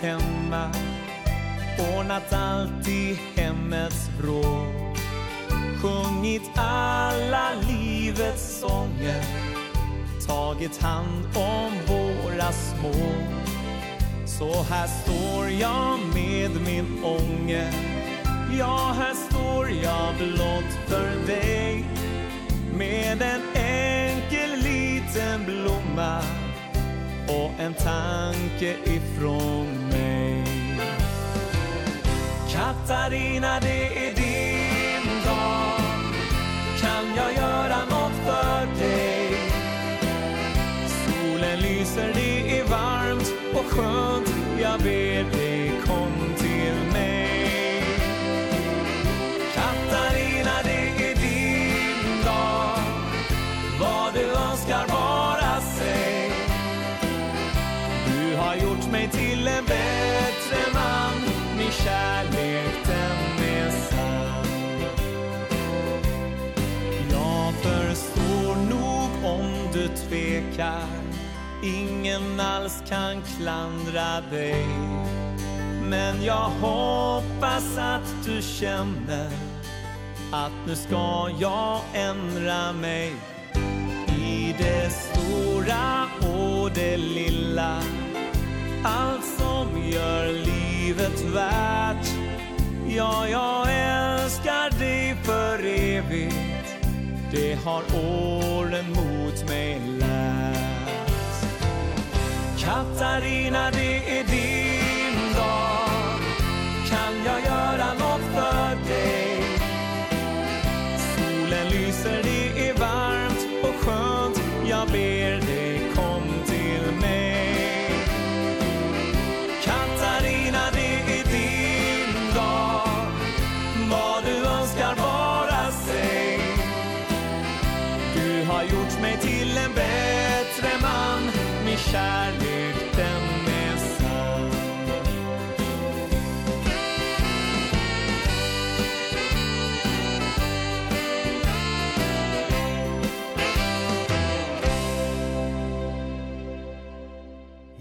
hemma. 0.00 0.70
Ordnat 1.96 2.32
allt 2.32 2.88
i 2.88 3.18
hemmets 3.36 4.08
vrå. 4.20 4.66
Sjungit 5.82 6.50
alla 6.56 7.50
livets 7.68 8.60
sånger. 8.60 9.24
Tagit 10.26 10.82
hand 10.82 11.24
om 11.36 11.72
våra 11.86 12.52
små. 12.52 12.92
Så 14.26 14.62
här 14.62 14.86
står 14.86 15.50
jag 15.50 15.98
med 16.14 16.50
min 16.66 17.04
ånger 17.04 17.98
Ja, 18.52 18.94
här 18.98 19.14
står 19.14 19.70
jag 19.70 20.14
blott 20.16 20.78
för 20.86 21.26
dig. 21.26 21.84
Med 22.74 23.22
en 23.22 23.40
enkel 23.62 24.50
liten 24.62 25.44
blomma. 25.44 26.22
Och 27.28 27.60
en 27.60 27.74
tanke 27.74 28.76
ifrån 28.84 29.66
mig 29.66 29.87
Katarina 32.58 33.60
det 33.60 34.08
är 34.08 34.14
din 34.14 35.24
dag. 35.24 35.80
Kan 36.80 37.16
jag 37.16 37.32
göra 37.34 37.78
något 37.90 38.12
för 38.26 38.80
dig? 38.80 39.32
Solen 40.86 41.58
lyser, 41.58 42.12
det 42.14 42.58
är 42.58 42.64
varmt 42.64 43.32
och 43.54 43.64
skönt. 43.64 44.34
Jag 44.62 44.80
ber 44.80 45.38
dig, 45.38 45.72
kom 45.86 46.34
till 46.36 46.92
mig. 46.92 47.82
Katarina 49.54 50.56
det 50.64 51.10
är 51.10 51.14
din 51.14 52.24
dag. 52.24 52.78
Vad 53.80 54.14
du 54.14 54.24
önskar 54.24 54.86
bara 54.88 55.60
säg 55.60 56.32
Du 58.06 58.36
har 58.36 58.54
gjort 58.54 58.90
mig 58.92 59.08
till 59.08 59.48
en 59.48 59.64
bättre 59.64 60.72
man. 60.74 61.12
Min 61.58 61.72
kärlek 61.72 62.37
blickar 70.58 70.88
Ingen 71.62 72.40
alls 72.40 72.82
kan 72.88 73.22
klandra 73.22 74.20
dig. 74.30 74.66
Men 75.82 76.24
jag 76.24 76.50
hoppas 76.60 77.78
att 77.78 78.14
du 78.24 78.42
känner 78.42 79.30
Att 80.32 80.52
nu 80.66 80.76
ska 80.76 81.30
jag 81.40 81.80
ändra 81.94 82.72
mig. 82.72 83.12
I 84.18 84.54
det 84.58 84.90
stora 84.90 86.04
och 86.20 86.70
det 86.74 86.96
lilla. 86.96 87.82
Allt 88.84 89.24
som 89.38 89.82
gör 89.92 90.32
livet 90.32 91.20
värt. 91.20 92.08
Ja, 92.88 93.28
jag 93.28 93.66
älskar 93.70 94.78
dig 94.78 95.16
för 95.24 95.64
evigt. 95.66 96.57
Det 97.30 97.54
har 97.54 97.82
åren 97.94 98.84
mot 98.90 99.48
mig 99.48 99.80
lärt 99.98 100.58
Katarina, 102.58 103.70
det 103.70 104.18
är 104.18 104.24
din 104.24 105.34
dag 105.34 106.20
Kan 106.90 107.24
jag 107.24 107.40
göra 107.40 107.94
något? 107.94 108.07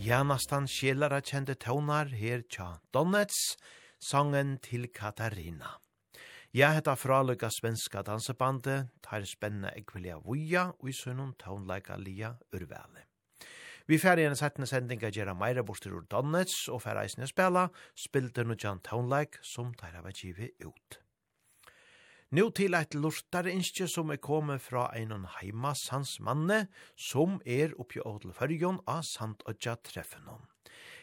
Janastan 0.07 0.69
sjelara 0.71 1.17
kjente 1.19 1.57
tånar 1.59 2.07
her 2.15 2.43
tja 2.47 2.67
Donets, 2.95 3.57
sangen 3.99 4.53
til 4.63 4.85
Katarina. 4.87 5.73
Jeg 6.55 6.77
heter 6.77 6.95
fraløyga 6.95 7.49
svenska 7.51 8.05
dansebandet, 8.07 8.87
tar 9.03 9.25
spenna 9.27 9.73
ekvelia 9.75 10.21
vuja, 10.23 10.69
og 10.79 10.87
i 10.87 10.95
sunnum 10.95 11.33
tånleika 11.41 11.97
lia 11.99 12.29
urvele. 12.55 13.03
Vi 13.87 13.99
færre 13.99 14.23
igjen 14.23 14.39
settende 14.39 14.69
sendinga 14.71 15.11
gjerra 15.11 15.35
meira 15.35 15.65
bostur 15.67 15.97
ur 15.99 16.07
Donets, 16.07 16.69
og 16.71 16.85
færre 16.85 17.03
eisne 17.03 17.27
spela, 17.27 17.67
spilte 17.91 18.47
nudjan 18.47 18.79
tånleik 18.87 19.41
som 19.43 19.75
tar 19.75 19.99
av 19.99 20.07
givet 20.15 20.55
ut. 20.63 21.01
Nå 22.35 22.49
til 22.51 22.75
eit 22.75 22.91
lortare 22.91 23.53
innskje 23.55 23.85
som 23.87 24.09
er 24.11 24.19
kommet 24.19 24.59
fra 24.59 24.89
einon 24.91 25.23
heima 25.37 25.71
sans 25.79 26.17
manne, 26.19 26.65
som 26.99 27.37
er 27.47 27.71
oppi 27.79 28.01
ådel 28.03 28.33
fyrjon 28.35 28.81
av 28.83 29.05
sant 29.07 29.45
odja 29.47 29.77
treffenon. 29.79 30.41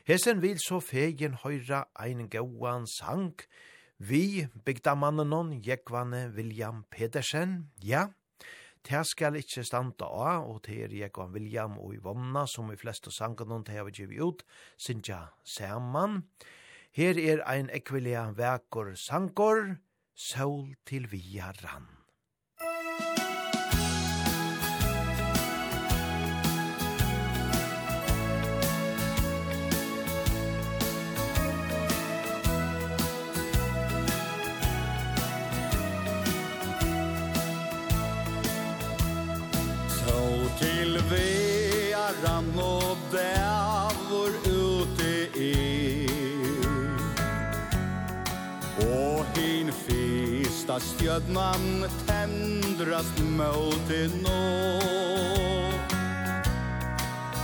Hesen 0.05 0.43
vil 0.43 0.61
så 0.61 0.83
fegen 0.85 1.39
høyra 1.41 1.87
ein 1.97 2.27
gauan 2.29 2.85
sang, 2.85 3.39
vi 3.97 4.45
bygdamannen 4.67 5.55
Jekvane 5.65 6.27
William 6.37 6.85
Pedersen, 6.91 7.71
ja, 7.81 8.11
Det 8.85 9.01
skal 9.09 9.39
ikkje 9.41 9.63
standa 9.65 10.05
av, 10.05 10.45
og 10.45 10.59
det 10.67 10.75
er 10.85 10.93
Jekvan 10.93 11.33
William 11.33 11.79
og 11.81 11.95
Ivonna, 11.97 12.43
som 12.45 12.69
i 12.69 12.77
fleste 12.77 13.09
sangene 13.09 13.63
det 13.65 13.79
har 13.79 13.87
vi 13.89 13.95
givet 13.97 14.21
ut, 14.21 14.43
synes 14.77 15.09
jeg 15.09 15.25
saman. 15.43 16.27
Her 16.93 17.17
er 17.17 17.41
ein 17.49 17.71
ekvillia 17.73 18.27
vekor 18.37 18.93
sangor, 18.95 19.79
sol 20.17 20.75
til 20.87 21.11
via 21.11 21.51
rann. 21.51 21.87
Sol 39.89 40.51
til 40.59 41.01
via 41.11 41.34
ska 50.81 50.87
stjødnan 50.87 51.85
tendrast 52.07 53.19
mot 53.19 53.91
i 53.91 54.11
nå. 54.23 54.81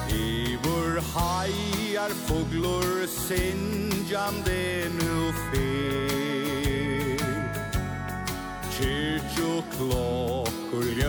I 0.08 0.58
vår 0.62 1.00
hajar 1.14 2.10
fåglor 2.26 3.06
sinjande 3.06 4.90
nu 4.98 5.32
fer. 5.50 6.10
Kyrkjoklokkor 8.70 10.50
klokkur 10.70 11.00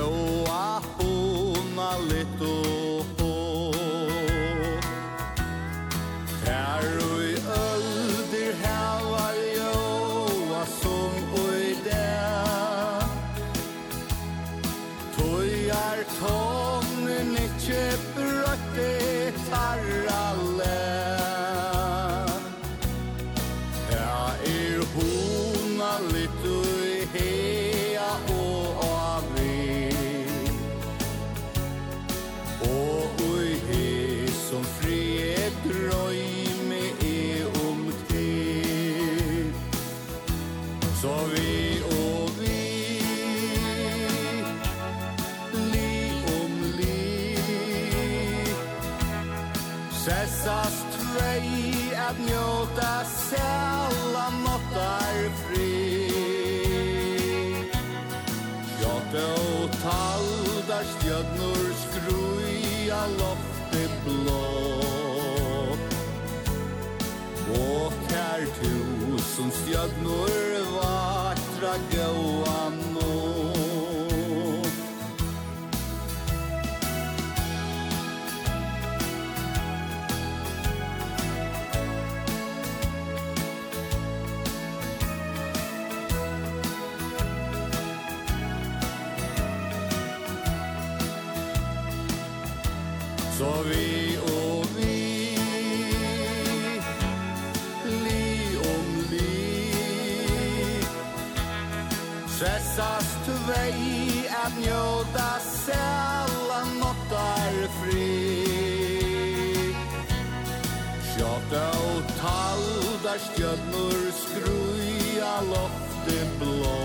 stjørnur 113.52 114.12
skruja 114.16 115.34
lofte 115.50 116.20
blå. 116.40 116.78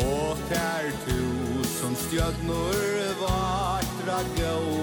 Og 0.00 0.38
tær 0.48 0.88
tusen 1.04 1.96
stjörnur 1.96 2.80
vakra 3.20 4.20
gau 4.38 4.79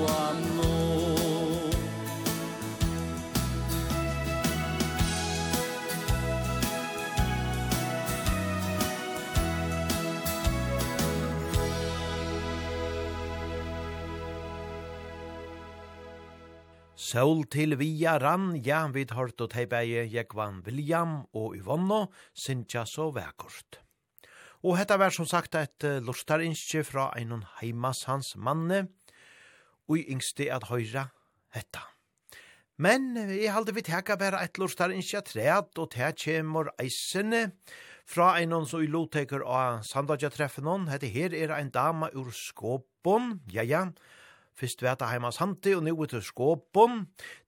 Sol 17.07 17.45
til 17.47 17.77
via 17.79 18.17
rann, 18.19 18.57
ja, 18.65 18.81
vi 18.91 19.05
tar 19.07 19.29
til 19.31 19.47
teibeie 19.47 20.01
Jekvan 20.11 20.57
William 20.65 21.21
og 21.37 21.53
Yvonne, 21.55 22.09
syntja 22.35 22.81
så 22.83 23.05
vekkort. 23.15 23.77
Og 24.67 24.75
hetta 24.75 24.97
var 24.99 25.13
som 25.15 25.27
sagt 25.29 25.55
et 25.55 25.85
lustarinskje 26.03 26.83
fra 26.83 27.05
einon 27.15 27.45
heimas 27.61 28.03
hans 28.09 28.33
manne, 28.35 28.89
og 29.87 30.03
yngste 30.03 30.49
at 30.51 30.67
høyra 30.67 31.05
hetta. 31.55 31.85
Men 32.75 33.13
jeg 33.15 33.55
halde 33.55 33.77
vi 33.77 33.85
teka 33.87 34.19
bare 34.19 34.43
et 34.43 34.59
lustar 34.59 34.91
initiatret, 34.91 35.79
og 35.79 35.93
te 35.95 36.11
kjemur 36.11 36.73
eisene 36.75 37.53
fra 38.03 38.33
einon 38.41 38.67
som 38.67 38.83
i 38.83 38.91
loteker 38.91 39.47
av 39.47 39.79
sandagja 39.87 40.33
treffenon. 40.33 40.89
Hette 40.91 41.07
her 41.15 41.31
er 41.31 41.55
ein 41.55 41.71
dama 41.71 42.11
ur 42.11 42.35
skåpon, 42.35 43.37
ja 43.47 43.63
ja, 43.63 43.85
Fyrst 44.57 44.81
vet 44.81 45.03
jeg 45.03 45.13
heima 45.13 45.29
hanti 45.37 45.75
og 45.77 45.83
nu 45.85 45.91
ut 45.93 46.09
til 46.09 46.23
skåpon. 46.25 47.03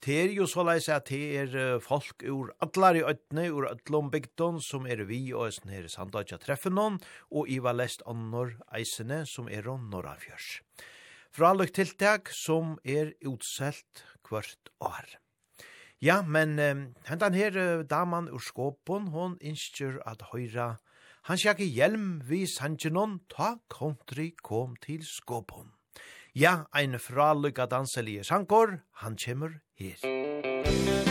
Det 0.06 0.18
er 0.24 0.34
jo 0.36 0.46
så 0.46 0.62
leis 0.68 0.90
at 0.94 1.10
det 1.10 1.22
er 1.42 1.80
folk 1.82 2.22
ur 2.22 2.52
allar 2.62 3.00
i 3.00 3.02
øtne, 3.02 3.48
ur 3.50 3.66
ötlom 3.66 4.12
bygdon, 4.14 4.60
som 4.62 4.86
er 4.86 5.02
vi 5.10 5.24
og 5.34 5.48
eisen 5.48 5.74
her 5.74 5.88
Sandadja 5.90 6.38
treffen 6.38 6.78
noen, 6.78 7.00
og 7.34 7.50
Iva 7.50 7.74
lest 7.74 8.06
annor 8.06 8.54
eisene 8.70 9.24
som 9.26 9.50
er 9.50 9.66
om 9.72 9.90
Norrafjørs. 9.90 10.60
Fra 11.34 11.56
lukk 11.58 11.74
tiltak 11.74 12.30
som 12.34 12.78
er 12.86 13.16
utselt 13.26 14.06
hvert 14.30 14.70
år. 14.78 15.18
Ja, 16.02 16.22
men 16.22 16.60
um, 16.62 16.86
hentan 17.10 17.34
her 17.34 17.58
uh, 17.58 17.82
daman 17.90 18.30
ur 18.30 18.40
skåpon, 18.40 19.10
hon 19.10 19.36
innskjør 19.42 19.98
at 20.06 20.30
høyra 20.30 20.76
Han 21.28 21.38
sjakke 21.38 21.66
hjelm 21.68 22.22
vis 22.26 22.58
hansjenon, 22.64 23.20
ta 23.30 23.58
country 23.70 24.32
kom 24.42 24.78
til 24.82 25.04
skåpon. 25.06 25.79
Ja, 26.40 26.68
ein 26.72 27.00
fralukka 27.00 27.66
danselige 27.66 28.24
sankor, 28.24 28.80
han 29.04 29.18
kjemur 29.18 29.60
her. 29.76 30.00
Musikk 30.04 31.09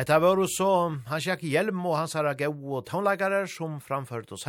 Hetta 0.00 0.16
var 0.16 0.38
så 0.48 0.66
han 1.10 1.20
sjekk 1.20 1.42
hjelm 1.44 1.82
og 1.84 1.98
hans 1.98 2.14
herra 2.16 2.30
gau 2.32 2.54
og 2.72 2.86
tonleikare 2.88 3.42
som 3.52 3.74
framførte 3.84 4.32
oss 4.32 4.46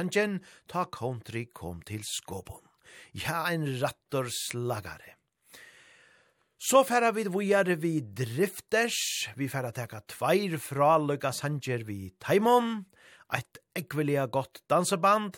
ta 0.71 0.85
country 0.87 1.49
kom 1.51 1.81
til 1.83 2.05
skåpon. 2.07 2.61
Ja, 3.11 3.43
ein 3.51 3.65
rattor 3.81 4.29
slagare. 4.31 5.17
Så 6.55 6.85
færa 6.87 7.11
vi 7.11 7.25
vujare 7.27 7.75
vi 7.75 7.99
drifters, 7.99 9.27
vi 9.35 9.49
færa 9.49 9.73
teka 9.73 9.99
tveir 10.07 10.57
fra 10.57 10.97
Lukas 10.97 11.41
Hanger 11.41 11.83
vi 11.83 12.13
Taimon, 12.17 12.85
eit 13.35 13.59
ekvelia 13.75 14.27
gott 14.27 14.63
danseband, 14.69 15.35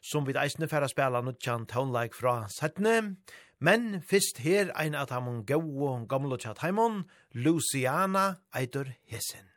som 0.00 0.24
vi 0.24 0.38
eisne 0.40 0.70
færa 0.72 0.88
spela 0.88 1.20
nutjan 1.20 1.66
townlike 1.66 2.16
fra 2.16 2.48
Sætne, 2.48 3.16
men 3.60 4.00
fyrst 4.00 4.40
her 4.40 4.72
ein 4.72 4.94
at 4.94 5.10
hamon 5.10 5.44
gau 5.44 5.60
og 5.84 6.08
gamlo 6.08 6.40
tja 6.40 6.56
Taimon, 6.56 7.04
Luciana 7.34 8.40
eitur 8.56 8.88
Hessen. 9.04 9.49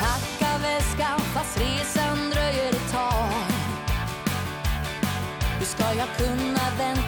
Packa 0.00 0.58
väskan 0.62 1.20
fast 1.20 1.60
resan 1.60 2.30
dröjer 2.30 2.68
ett 2.68 2.92
jag 5.94 6.08
kunna 6.16 6.70
vända 6.78 6.99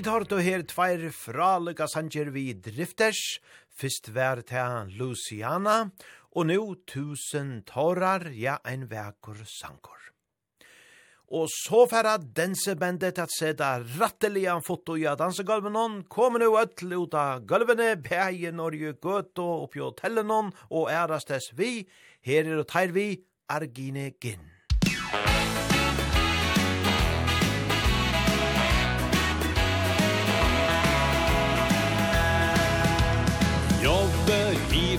Vi 0.00 0.04
tar 0.04 0.24
då 0.24 0.38
her 0.38 0.62
tveir 0.62 1.10
fralika 1.12 1.84
sanger 1.88 2.30
vi 2.32 2.54
drifters. 2.56 3.18
Fyrst 3.76 4.08
vær 4.08 4.40
til 4.48 4.94
Luciana, 4.96 5.90
og 6.32 6.46
nu 6.48 6.56
tusen 6.88 7.50
tårar, 7.68 8.30
ja, 8.32 8.54
ein 8.64 8.86
vekur 8.88 9.42
sankor. 9.44 10.00
Og 11.28 11.52
så 11.52 11.82
færa 11.84 12.16
dansebandet 12.16 13.20
at 13.20 13.36
seta 13.36 13.74
ratteliga 13.98 14.56
foto 14.64 14.96
i 14.96 15.04
ja, 15.04 15.12
dansegulven 15.20 15.76
hon, 15.76 16.00
kom 16.08 16.40
nu 16.40 16.48
öll 16.48 16.96
ut 16.96 17.14
av 17.14 17.44
gulvene, 17.44 17.92
bæje 18.00 18.56
Norge 18.56 18.96
gøt 18.96 19.36
og 19.36 19.66
oppi 19.68 19.84
hotellen 19.84 20.32
hon, 20.32 20.52
og 20.70 20.88
ærastes 20.88 21.52
vi, 21.60 21.84
her 22.24 22.48
er 22.48 22.64
og 22.64 22.70
teir 22.72 22.96
vi, 22.96 23.10
Argine 23.52 24.14
Ginn. 24.16 24.48
Musik 24.80 25.49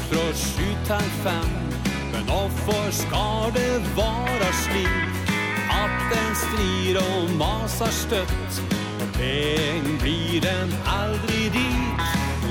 dras 0.10 0.42
sju 0.54 0.68
til 0.88 1.10
fem 1.24 1.52
Men 2.12 2.24
hvorfor 2.30 2.92
skal 2.92 3.54
det 3.56 3.82
vara 3.96 4.52
slik. 4.64 5.30
At 5.72 5.98
den 6.14 6.36
strir 6.36 6.98
och 6.98 7.30
masar 7.38 7.92
stött 7.92 8.62
Og 9.02 9.20
vägen 9.20 9.98
blir 10.02 10.42
den 10.42 10.74
aldrig 10.86 11.52
dit 11.54 12.02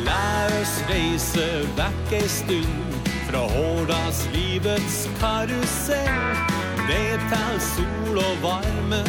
Lärs 0.05 0.75
reise 0.89 1.49
vekk 1.77 2.13
ei 2.13 2.29
stund 2.29 3.11
Fra 3.31 3.39
hårdas 3.39 4.29
livets 4.33 5.09
karusell. 5.21 6.37
Det 6.89 7.21
til 7.31 7.61
sol 7.61 8.19
och 8.19 8.37
varme 8.43 9.05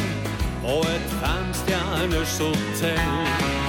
Och 0.63 0.85
ett 0.85 1.11
femstjerners 1.21 2.39
hotell. 2.39 3.61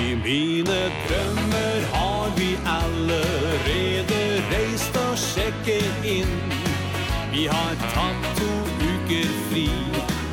I 0.00 0.14
mine 0.14 0.80
drømmer 1.08 1.80
har 1.92 2.19
vi 2.40 2.56
allerede 2.64 4.20
reist 4.52 4.96
og 4.96 5.16
sjekket 5.18 6.06
inn. 6.08 6.36
Vi 7.32 7.44
har 7.52 7.74
tatt 7.92 8.28
to 8.38 8.52
uker 8.80 9.32
fri 9.50 9.66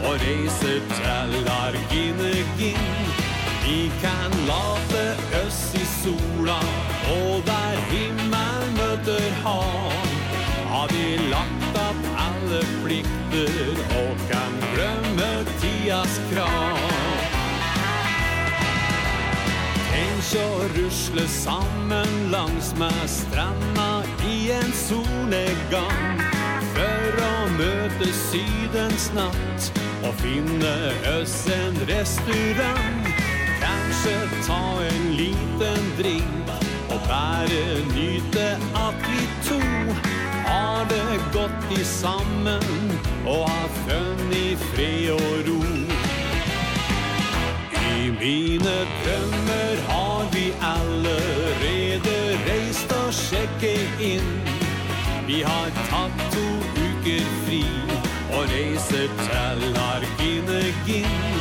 og 0.08 0.14
reiser 0.24 0.80
til 0.94 1.50
Arginegin 1.52 2.88
Vi 3.66 3.80
kan 4.04 4.38
late 4.48 5.04
oss 5.42 5.60
i 5.76 5.84
sola 5.98 6.60
og 7.18 7.44
der 7.50 7.82
himmel 7.92 8.70
møter 8.80 9.28
hav. 9.44 10.08
Har 10.72 10.94
vi 10.94 11.08
lagt 11.34 11.82
opp 11.84 12.08
alle 12.28 12.64
plikter 12.86 13.84
og 14.04 14.24
kan 14.32 14.62
glemme 14.76 15.34
tidas 15.60 16.22
krav? 16.32 16.97
så 20.28 20.60
rusle 20.76 21.28
sammen 21.28 22.32
langs 22.32 22.76
med 22.76 23.10
stranda 23.10 24.04
i 24.30 24.52
en 24.52 24.72
solnedgang. 24.74 26.20
For 26.74 27.20
å 27.24 27.36
møte 27.56 28.10
sydens 28.12 29.08
natt 29.16 29.70
og 30.04 30.12
finne 30.20 30.74
oss 31.14 31.38
en 31.54 31.80
restaurant. 31.88 33.08
Kanskje 33.62 34.18
ta 34.50 34.60
en 34.90 35.08
liten 35.16 35.88
drink 36.02 36.52
og 36.92 37.00
bare 37.08 37.64
nyte 37.96 38.50
at 38.84 39.08
vi 39.08 39.24
to 39.48 39.62
Har 40.48 40.86
det 40.92 41.20
godt 41.34 41.72
i 41.76 41.84
sammen 41.84 42.64
og 43.26 43.48
har 43.48 43.72
funnet 43.86 44.36
i 44.36 44.56
fred 44.70 45.10
og 45.16 45.36
ro. 45.48 45.62
I 47.88 48.10
mine 48.20 48.80
drømmer 49.04 49.47
Vi 55.38 55.44
har 55.44 55.70
tatt 55.90 56.22
to 56.34 56.44
uker 56.82 57.26
fri 57.46 57.66
Og 58.34 58.48
reiser 58.50 59.12
til 59.20 59.76
Arginegin 59.78 61.36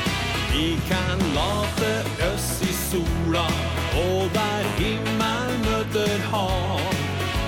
Vi 0.51 0.67
kan 0.89 1.23
late 1.37 1.93
oss 2.27 2.51
i 2.67 2.75
sola 2.77 3.47
Og 4.03 4.29
der 4.35 4.69
himmel 4.77 5.55
møter 5.63 6.27
hav. 6.29 7.01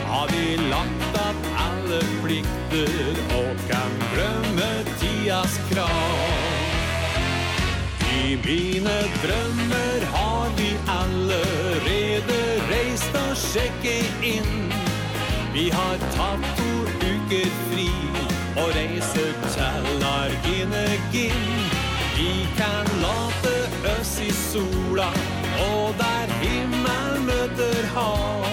Har 0.08 0.32
vi 0.32 0.56
lagt 0.70 1.18
at 1.20 1.50
alle 1.66 2.00
plikter 2.22 3.20
Og 3.42 3.60
kan 3.68 4.00
glemme 4.14 4.70
tidas 5.02 5.60
krav? 5.68 6.24
I 8.22 8.38
mine 8.46 8.96
drømmer 9.20 10.08
har 10.16 10.56
vi 10.56 10.72
allerede 10.96 12.40
reist 12.72 13.20
og 13.26 13.36
sjekke 13.36 13.98
inn. 14.32 14.57
Vi 15.58 15.70
har 15.70 15.96
tatt 16.14 16.44
to 16.56 16.72
uker 17.02 17.48
fri 17.70 17.88
Og 18.62 18.68
reiser 18.76 19.32
til 19.54 20.04
Argenegin 20.06 21.48
Vi 22.14 22.34
kan 22.58 22.86
late 23.02 23.54
oss 23.96 24.12
i 24.22 24.28
sola 24.36 25.08
Og 25.64 25.96
der 25.98 26.30
himmel 26.44 27.18
møter 27.26 27.88
hav. 27.96 28.46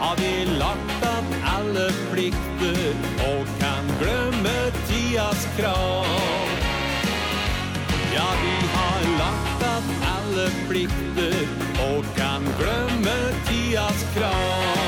Har 0.00 0.16
vi 0.22 0.32
lagt 0.56 1.04
at 1.10 1.36
alle 1.52 1.84
plikter 2.14 2.80
Og 3.28 3.52
kan 3.60 3.92
glemme 4.00 4.56
tidas 4.88 5.44
krav? 5.58 6.48
Ja, 8.16 8.30
vi 8.46 8.56
har 8.78 9.04
lagt 9.20 9.66
at 9.68 9.92
alle 10.14 10.48
plikter 10.70 11.44
Og 11.90 12.08
kan 12.16 12.48
glemme 12.62 13.18
tidas 13.50 14.08
krav. 14.16 14.81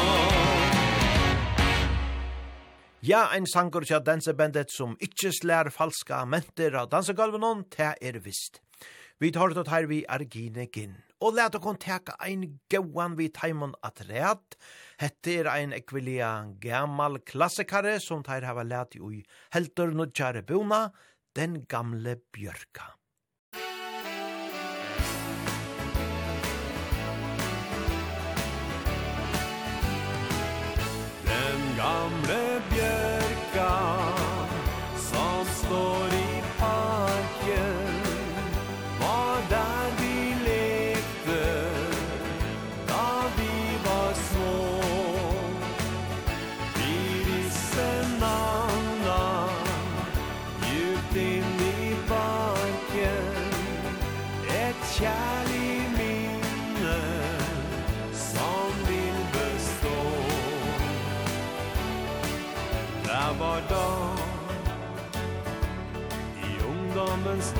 Ja, 3.04 3.26
ein 3.34 3.44
sangur 3.44 3.84
tja 3.84 3.98
dansebandet 4.00 4.70
som 4.72 4.94
ikkje 5.04 5.28
slær 5.36 5.68
falska 5.74 6.22
menter 6.24 6.72
av 6.80 6.86
dansegulvenon, 6.88 7.66
te 7.68 7.90
er 8.00 8.16
vist. 8.24 8.62
Vi 9.20 9.28
tar 9.34 9.52
det 9.52 9.66
her 9.68 9.84
vi 9.90 9.98
Argine 10.08 10.64
Ginn, 10.72 10.94
og 11.20 11.36
let 11.36 11.58
okon 11.58 11.76
teka 11.76 12.14
ein 12.24 12.46
gauan 12.72 13.18
vi 13.18 13.28
taimon 13.28 13.76
at 13.84 14.00
reat. 14.08 14.56
Hette 14.96 15.36
er 15.42 15.52
ein 15.52 15.76
ekvilia 15.76 16.32
gammal 16.64 17.20
klassikare 17.28 17.98
som 18.00 18.24
teir 18.24 18.48
hava 18.48 18.64
let 18.64 18.96
i 18.96 19.04
ui 19.04 19.20
heldur 19.52 19.92
nudjare 19.92 20.40
buna, 20.40 20.86
den 21.36 21.66
gamle 21.68 22.22
bjørka. 22.32 22.88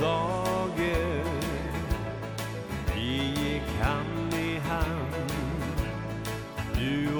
dager 0.01 1.23
Vi 2.93 3.17
gikk 3.39 3.67
hand 3.81 4.33
i 4.33 4.59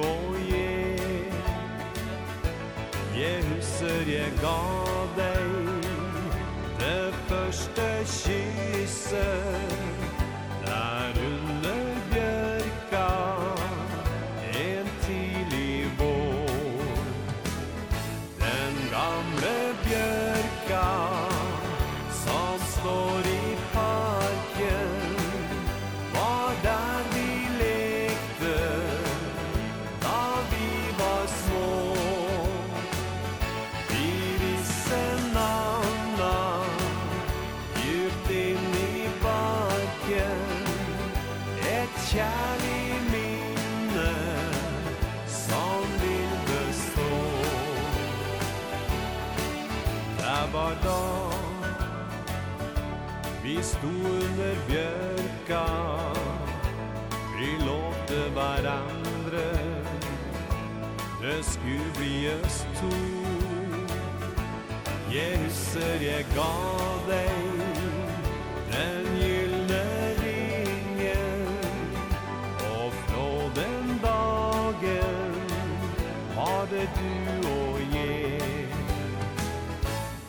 og 0.03 0.39
jeg 0.49 1.33
Jeg 3.17 3.43
husker 3.49 4.11
jeg 4.11 4.31
gav 4.41 4.74
skulle 61.45 61.91
bli 61.97 62.29
oss 62.43 62.65
to 62.79 62.91
Jeg 65.13 65.37
husker 65.43 66.01
jeg 66.01 66.25
ga 66.35 66.55
deg 67.07 67.31
Den 68.71 69.05
gyllne 69.19 69.83
ringen 70.23 71.47
Og 72.71 72.91
fra 73.05 73.27
den 73.59 73.93
dagen 74.03 75.35
Var 76.35 76.65
det 76.73 76.87
du 76.99 77.47
og 77.49 77.79
jeg 77.95 78.67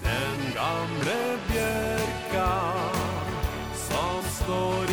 Den 0.05 0.39
gamle 0.61 1.19
bjørka 1.49 2.53
Som 3.89 4.23
står 4.41 4.86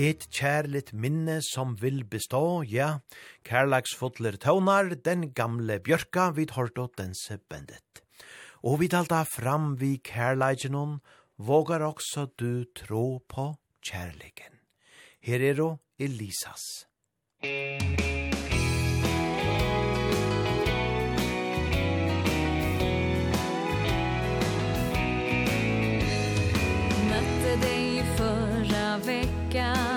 Et 0.00 0.22
kjærligt 0.32 0.94
minne 0.96 1.42
som 1.44 1.74
vil 1.76 2.06
bestå, 2.08 2.62
ja, 2.64 3.02
kærlagsfotler 3.44 4.38
tøvnar, 4.40 4.94
den 5.04 5.26
gamle 5.36 5.76
bjørka 5.84 6.30
vid 6.38 6.54
hård 6.56 6.78
og 6.80 6.94
dense 6.96 7.36
bendet. 7.50 8.00
Og 8.64 8.80
vi 8.80 8.88
talta 8.88 9.26
fram 9.28 9.74
vi 9.76 9.98
kærleigenon, 10.00 11.02
vågar 11.36 11.84
også 11.84 12.30
du 12.40 12.64
tro 12.72 13.20
på 13.28 13.50
kjærligen. 13.84 14.56
Her 15.20 15.44
er 15.50 15.60
jo 15.60 15.68
Elisas. 15.98 16.64
Møtte 27.10 27.54
deg 27.66 28.16
förra 28.16 28.98
veckan 29.04 29.89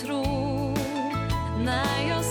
tro. 0.00 0.24
När 1.64 2.08
jag 2.08 2.24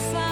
side 0.00 0.29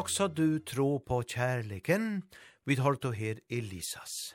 också 0.00 0.28
du 0.28 0.58
tro 0.58 1.00
på 1.00 1.22
kärleken, 1.22 2.22
vi 2.64 2.74
har 2.74 2.96
då 3.02 3.10
her 3.10 3.38
Elisas. 3.48 4.34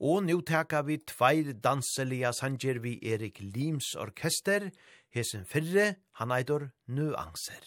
Og 0.00 0.22
nu 0.22 0.42
teka 0.42 0.82
vi 0.82 0.98
tveir 0.98 1.52
danselige 1.52 2.32
sanger 2.32 2.78
vi 2.78 2.98
Erik 3.12 3.40
Lims 3.40 3.94
orkester, 3.96 4.70
hesen 5.14 5.46
fyrre, 5.46 5.94
han 6.12 6.30
eitor 6.30 6.70
nuanser. 6.86 7.64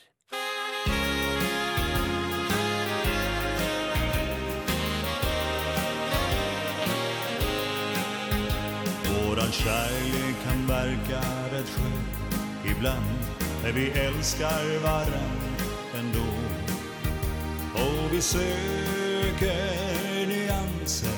Våran 9.09 9.51
kärlek 9.51 10.35
kan 10.43 10.67
verka 10.67 11.21
rätt 11.51 11.69
skön 11.75 12.03
Ibland 12.71 13.19
när 13.63 13.71
vi 13.71 13.89
älskar 13.89 14.79
varann 14.83 15.47
ändå 15.99 16.36
Och 17.77 18.13
vi 18.13 18.21
söker 18.21 19.67
nyanser 20.27 21.09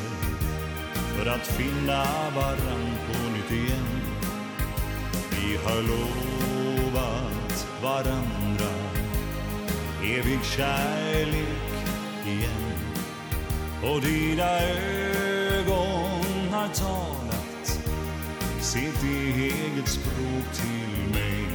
För 1.18 1.26
att 1.26 1.48
finna 1.48 2.04
varann 2.36 2.98
på 3.08 3.30
nytt 3.30 3.52
igen. 3.52 4.02
Vi 5.32 5.58
har 5.64 5.82
lovat 5.82 7.68
varandra 7.84 8.70
Evig 10.04 10.44
kärlek 10.44 11.74
igen. 12.26 12.70
Och 13.84 14.02
dina 14.02 14.60
ögon 14.60 16.50
har 16.52 16.68
talat 16.68 17.80
Sitt 18.62 19.04
eget 19.04 19.88
språk 19.88 20.54
till 20.54 21.14
mig. 21.14 21.46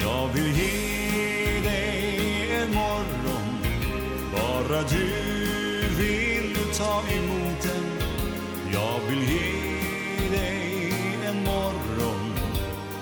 Jag 0.00 0.28
vill 0.34 0.56
ge 0.56 1.60
dig 1.60 2.50
en 2.62 2.74
morgon 2.74 3.01
Bara 4.32 4.82
du 4.82 5.06
vill 5.96 6.56
ta 6.78 7.02
emot 7.12 7.62
den 7.62 7.84
Jag 8.72 9.00
vill 9.08 9.22
ge 9.28 10.28
dig 10.36 10.94
en 11.26 11.44
morgon 11.44 12.34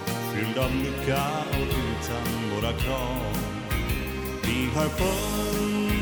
Fylld 0.06 0.58
av 0.58 0.74
lycka 0.74 1.22
och 1.50 1.66
utan 1.66 2.50
våra 2.54 2.72
krav. 2.72 3.36
Vi 4.42 4.68
har 4.74 4.88
funnit 4.88 6.00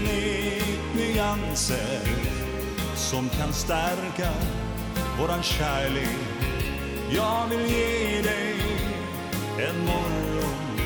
nyanser 0.96 2.08
Som 2.96 3.28
kan 3.28 3.52
stärka 3.52 4.32
våran 5.20 5.42
kärlek. 5.42 6.18
Jag 7.10 7.46
vill 7.50 7.70
ge 7.70 8.22
dig 8.22 8.54
en 9.58 9.78
morgon 9.86 10.80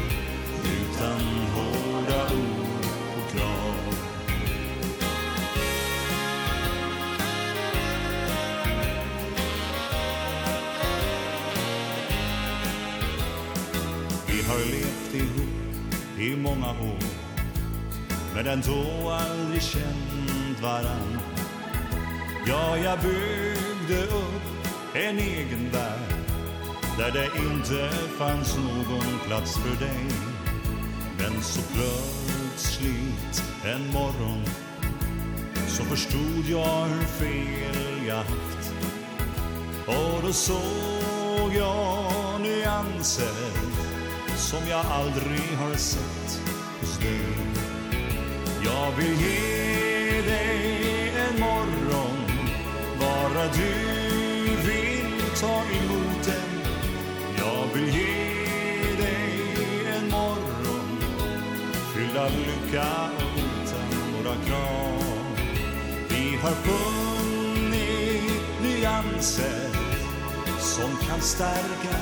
Utan 0.64 1.20
hårda 1.55 2.35
ord. 2.35 2.51
har 14.52 14.58
levt 14.58 15.14
ihop 15.14 16.18
i 16.18 16.36
många 16.36 16.70
år. 16.70 17.04
Men 18.34 18.46
ändå 18.46 19.10
aldrig 19.10 19.62
känt 19.62 20.60
varann. 20.62 21.18
Ja, 22.46 22.76
jag 22.76 22.98
byggde 22.98 24.02
upp 24.02 24.66
en 24.94 25.18
egen 25.18 25.70
värld 25.72 26.14
Där 26.98 27.10
det 27.10 27.28
inte 27.42 27.90
fanns 28.18 28.56
någon 28.56 29.18
plats 29.26 29.58
för 29.58 29.84
dig. 29.84 30.06
Men 31.18 31.42
så 31.42 31.60
plötsligt 31.74 33.44
en 33.64 33.92
morgon 33.92 34.44
Så 35.68 35.84
förstod 35.84 36.44
jag 36.48 36.84
hur 36.84 37.04
fel 37.04 38.06
jag 38.06 38.16
haft. 38.16 38.74
Och 39.86 40.22
då 40.22 40.32
såg 40.32 41.54
jag 41.54 42.40
nyanser 42.40 43.72
som 44.36 44.68
jag 44.68 44.86
aldrig 44.86 45.56
har 45.59 45.74
sett. 45.74 46.40
Hos 46.80 46.98
dig 46.98 47.20
Jag 48.64 48.92
vill 48.96 49.20
ge 49.20 50.22
dig 50.22 51.12
en 51.16 51.40
morgon 51.40 52.16
Bara 53.00 53.44
du 53.52 53.72
vill 54.56 55.22
ta 55.40 55.62
emot 55.62 56.24
den 56.24 56.72
Jag 57.38 57.74
vill 57.74 57.94
ge 57.94 59.02
dig 59.02 59.86
en 59.96 60.10
morgon 60.10 60.98
Fylld 61.94 62.16
av 62.16 62.30
lycka 62.30 63.10
utan 63.36 64.12
några 64.12 64.36
krav 64.46 65.02
Vi 66.09 66.36
har 66.42 66.50
funnit 66.50 67.82
nyanser 68.62 69.68
Som 70.59 70.96
kan 71.09 71.20
stärka 71.20 71.98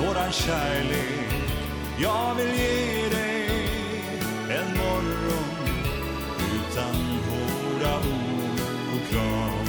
våran 0.00 0.32
kärlek. 0.32 1.21
Jag 1.98 2.34
vill 2.34 2.48
ge 2.48 3.08
dig 3.08 3.46
en 4.50 4.76
morgon 4.76 5.50
utan 6.54 6.94
hårda 7.28 7.96
ord 7.96 8.60
och 8.94 9.10
krav 9.10 9.68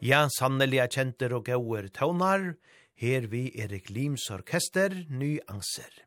Ja, 0.00 0.28
sannelig 0.30 0.78
er 0.78 0.90
kjenter 0.92 1.32
og 1.34 1.48
gauer 1.48 1.88
tøvnar, 1.90 2.52
her 2.94 3.26
vi 3.26 3.48
Erik 3.58 3.88
Lims 3.90 4.28
orkester, 4.30 4.92
ny 5.10 5.38
anser. 5.50 6.05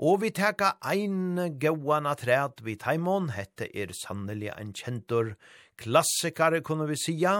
Og 0.00 0.22
vi 0.22 0.30
teka 0.32 0.78
ein 0.88 1.36
gauan 1.60 2.06
atræt 2.08 2.62
vi 2.64 2.72
taimon, 2.80 3.34
hette 3.36 3.66
er 3.76 3.90
sannelig 3.92 4.48
en 4.54 4.70
kjentur 4.72 5.34
klassikare, 5.76 6.62
kunne 6.64 6.86
vi 6.88 6.96
sija. 6.96 7.34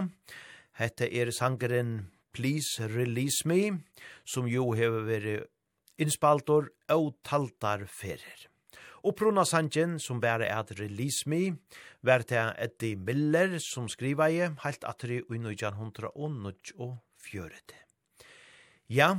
Hette 0.77 1.09
er 1.09 1.33
sangeren 1.33 2.11
Please 2.37 2.85
Release 2.85 3.49
Me, 3.49 3.81
som 4.29 4.45
jo 4.45 4.75
hever 4.77 5.09
veri 5.09 5.39
innspaltor 6.01 6.69
og 6.93 7.15
taltar 7.25 7.87
ferir. 7.89 8.45
Og 9.09 9.17
prona 9.17 9.47
sangen 9.49 9.97
som 9.97 10.21
bare 10.21 10.45
er 10.45 10.61
at 10.61 10.77
Release 10.77 11.25
Me, 11.33 11.57
var 12.05 12.29
til 12.29 12.53
Eddie 12.61 13.01
Miller 13.01 13.57
som 13.65 13.89
skriva 13.89 14.29
i, 14.29 14.45
helt 14.45 14.85
atri 14.85 15.23
i 15.23 15.41
1900 15.41 16.13
og 16.13 16.29
1940. 16.45 17.81
Ja, 18.93 19.15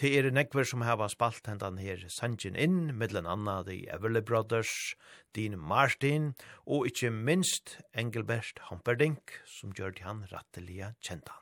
Det 0.00 0.08
er 0.16 0.30
nekver 0.32 0.64
som 0.64 0.80
hava 0.80 1.10
spalt 1.12 1.44
hendan 1.44 1.76
her 1.76 2.00
Sanjin 2.08 2.54
inn, 2.56 2.94
middelen 2.96 3.26
anna 3.28 3.58
The 3.66 3.82
Everly 3.92 4.22
Brothers, 4.24 4.94
Dean 5.36 5.58
Martin, 5.60 6.30
og 6.64 6.86
ikkje 6.88 7.10
minst 7.12 7.74
Engelbert 7.92 8.62
Humperdinck, 8.70 9.36
som 9.44 9.74
gjør 9.76 10.00
han 10.06 10.22
rattelige 10.32 10.94
kjentan. 11.04 11.36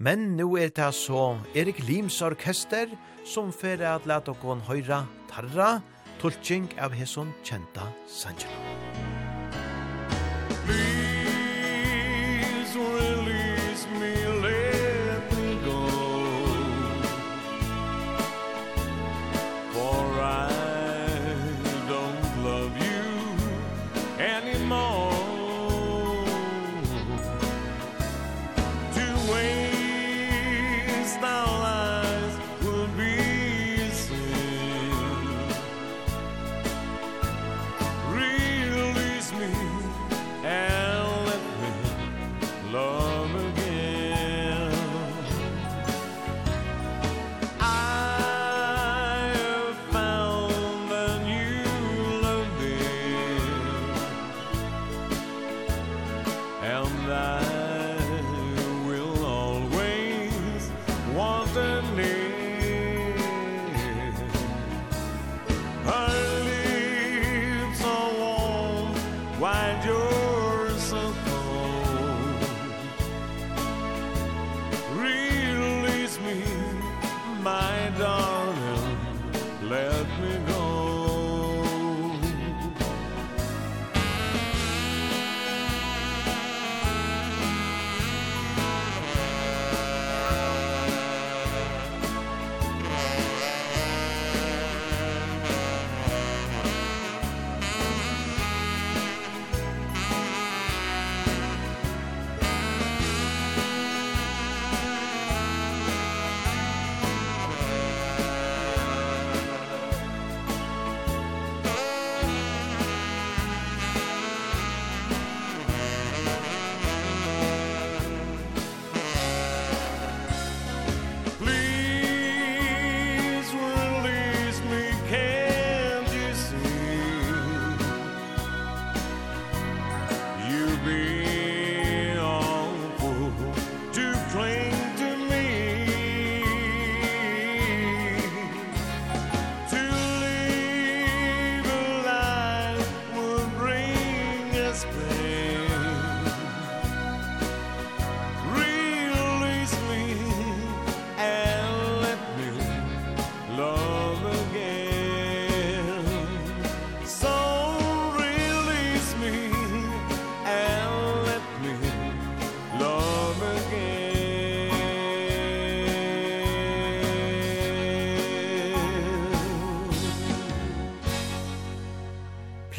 Men 0.00 0.38
nu 0.38 0.54
er 0.56 0.72
det 0.72 0.88
så 0.96 1.36
Erik 1.52 1.82
Lims 1.84 2.22
orkester 2.24 2.88
som 3.28 3.52
fyrir 3.52 3.90
at 3.92 4.08
leta 4.08 4.32
okon 4.32 4.64
høyra 4.64 5.04
tarra, 5.28 5.82
tulking 6.24 6.70
av 6.80 6.96
hesson 6.96 7.34
kjenta 7.44 7.92
Sanjin. 8.08 8.89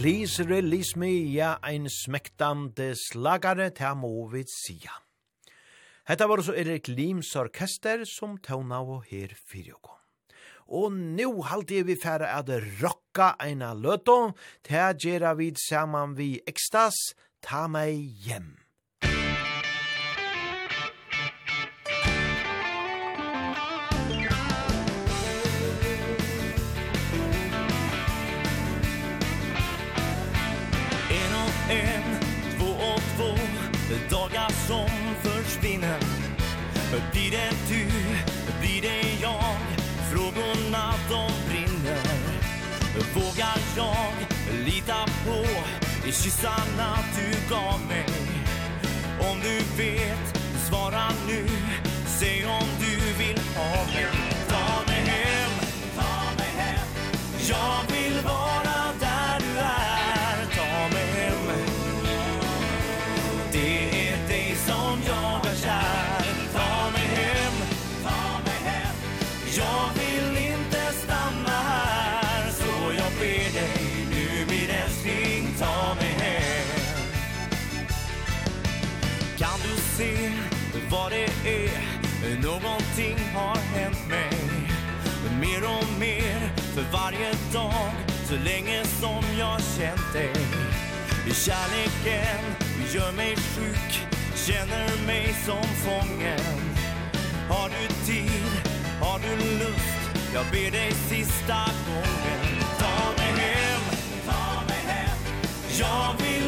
Please 0.02 0.40
release 0.40 0.96
me, 0.98 1.12
ja, 1.30 1.60
ein 1.62 1.86
smektande 1.86 2.96
slagare, 2.98 3.68
ta 3.70 3.92
må 3.94 4.10
vi 4.32 4.42
sia. 4.50 4.96
Hetta 6.10 6.26
var 6.26 6.42
så 6.42 6.56
Erik 6.58 6.88
Lims 6.90 7.36
orkester 7.38 8.02
som 8.10 8.40
tåna 8.42 8.80
og 8.82 9.06
her 9.12 9.36
fyrjokon. 9.38 10.00
Og 10.74 10.98
nu 10.98 11.44
halte 11.46 11.84
vi 11.86 11.94
færa 12.02 12.32
at 12.40 12.50
rocka 12.82 13.36
eina 13.46 13.76
løto, 13.78 14.32
ta 14.66 14.90
gjerra 14.98 15.36
vid 15.38 15.62
saman 15.62 16.18
vi 16.18 16.32
ekstas, 16.50 17.14
ta 17.46 17.68
meg 17.70 18.02
hjem. 18.26 18.56
precis 46.32 46.46
annat 46.46 47.06
du 47.16 47.56
gav 47.56 47.80
mig. 47.88 48.06
Om 49.32 49.40
du 49.42 49.84
vet, 49.84 50.38
svara 50.70 51.10
nu. 51.28 51.48
Säg 52.20 52.46
om 52.46 52.68
du 52.80 53.24
vill 53.24 53.40
ha 53.56 53.86
mig. 53.94 54.31
För 86.76 86.82
varje 86.92 87.32
dag 87.54 87.92
Så 88.30 88.34
länge 88.34 88.84
som 88.86 89.24
jag 89.40 89.62
känt 89.62 90.14
dig. 90.14 90.34
Kärleken 91.34 92.40
Gör 92.94 93.12
mig 93.12 93.36
sjuk 93.36 94.08
Känner 94.36 95.06
mig 95.08 95.36
som 95.46 95.64
fången. 95.64 96.62
Har 97.50 97.70
du 97.70 97.88
tid 98.06 98.72
Har 99.02 99.20
du 99.20 99.60
lust 99.60 100.02
Jag 100.34 100.46
ber 100.52 100.72
dig 100.72 100.92
sista 100.92 101.60
gången. 101.88 102.64
Ta 102.80 103.22
mig 103.22 103.42
hem 103.42 103.82
Ta 104.26 104.64
mig 104.68 104.82
hem. 104.88 105.18
Jag 105.80 106.26
vill 106.26 106.41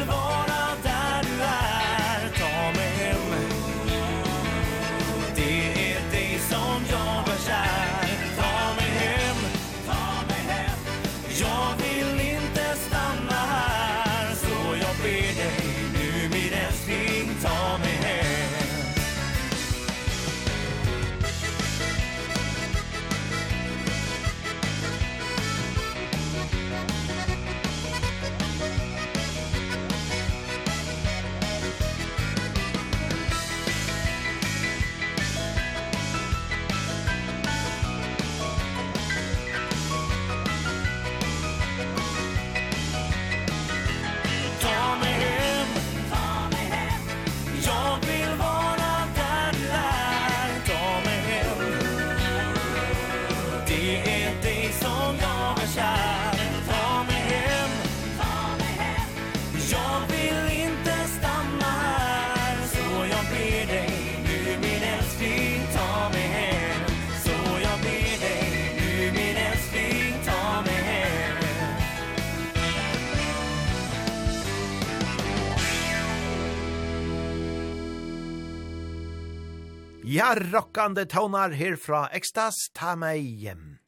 Ja, 80.14 80.34
rockande 80.52 81.06
tonar 81.10 81.50
her 81.50 81.74
fra 81.80 82.04
Ekstas, 82.14 82.54
ta 82.70 82.92
meg 82.94 83.24
hjem. 83.42 83.80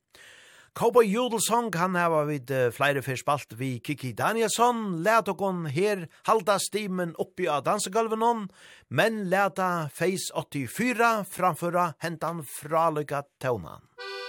Cowboy 0.75 1.07
Jodelsong, 1.07 1.69
han 1.79 1.95
hava 1.95 2.25
vid 2.27 2.51
uh, 2.51 2.73
flere 2.75 3.05
fyrspalt 3.07 3.55
vi 3.61 3.77
Kiki 3.79 4.11
Danielsson, 4.19 5.05
let 5.07 5.31
okon 5.31 5.69
her 5.71 6.09
halda 6.27 6.59
stimen 6.59 7.15
oppi 7.23 7.47
av 7.47 7.63
dansegulven 7.69 8.27
hon, 8.27 8.45
men 8.91 9.29
leta 9.31 9.87
Face 9.95 10.35
84 10.35 11.13
framføra 11.31 11.93
hentan 12.03 12.43
fralykka 12.43 13.23
tonan. 13.39 13.87
Musikk 13.95 14.26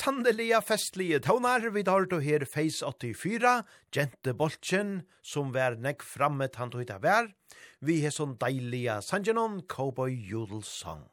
sandelige 0.00 0.56
festlige 0.64 1.18
tøvnar 1.20 1.66
vi 1.74 1.82
tar 1.84 2.06
til 2.08 2.22
her 2.24 2.44
Face 2.48 2.86
84, 2.86 3.64
Gente 3.92 4.32
Bolchen, 4.32 5.02
som 5.20 5.52
vær 5.52 5.76
nekk 5.76 6.04
framme 6.06 6.48
tant 6.48 6.74
og 6.74 6.80
hitta 6.80 6.96
vær, 7.02 7.28
vi 7.84 7.98
har 8.00 8.14
sånn 8.14 8.38
deilige 8.40 8.96
sangenon 9.04 9.60
Cowboy 9.68 10.14
Jodel 10.14 10.62
Song. 10.64 11.10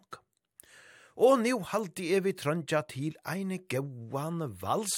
Og 1.20 1.42
nu 1.44 1.60
halti 1.68 2.14
er 2.16 2.24
vi 2.24 2.36
trøndja 2.38 2.86
til 2.88 3.18
ein 3.28 3.52
gauan 3.68 4.46
vals, 4.62 4.96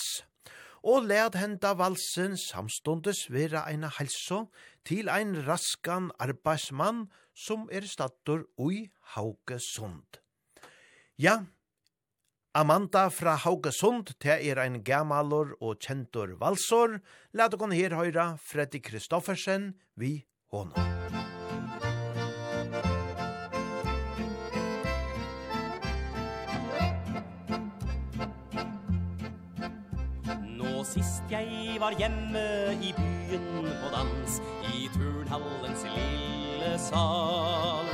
og 0.86 1.10
led 1.10 1.40
henda 1.40 1.74
valsen 1.80 2.38
samståndes 2.38 3.26
vera 3.34 3.66
ein 3.72 3.88
halso 3.98 4.50
til 4.86 5.10
ein 5.10 5.34
raskan 5.48 6.12
arbeidsmann 6.20 7.08
som 7.34 7.66
er 7.72 7.88
stattor 7.90 8.46
ui 8.58 8.90
Haugesund. 9.16 10.22
Ja, 11.18 11.42
Amanda 12.56 13.12
fra 13.14 13.36
Haugesund, 13.38 14.16
te 14.18 14.34
er 14.34 14.58
ein 14.58 14.80
gamalor 14.82 15.52
og 15.62 15.84
kjentor 15.86 16.32
valsor. 16.42 16.96
Læt 17.38 17.54
okon 17.54 17.76
her 17.78 17.94
høyra 17.94 18.40
Freddy 18.42 18.82
Kristoffersen 18.82 19.76
vi 19.94 20.26
honom. 20.50 20.74
Nå 30.58 30.84
sist 30.90 31.30
jeg 31.30 31.78
var 31.78 31.94
hjemme 32.02 32.48
i 32.82 32.96
byen 32.98 33.70
på 33.84 33.94
dans, 33.94 34.42
i 34.74 34.90
turnhallens 34.98 35.86
lille 35.94 36.74
sal, 36.82 37.94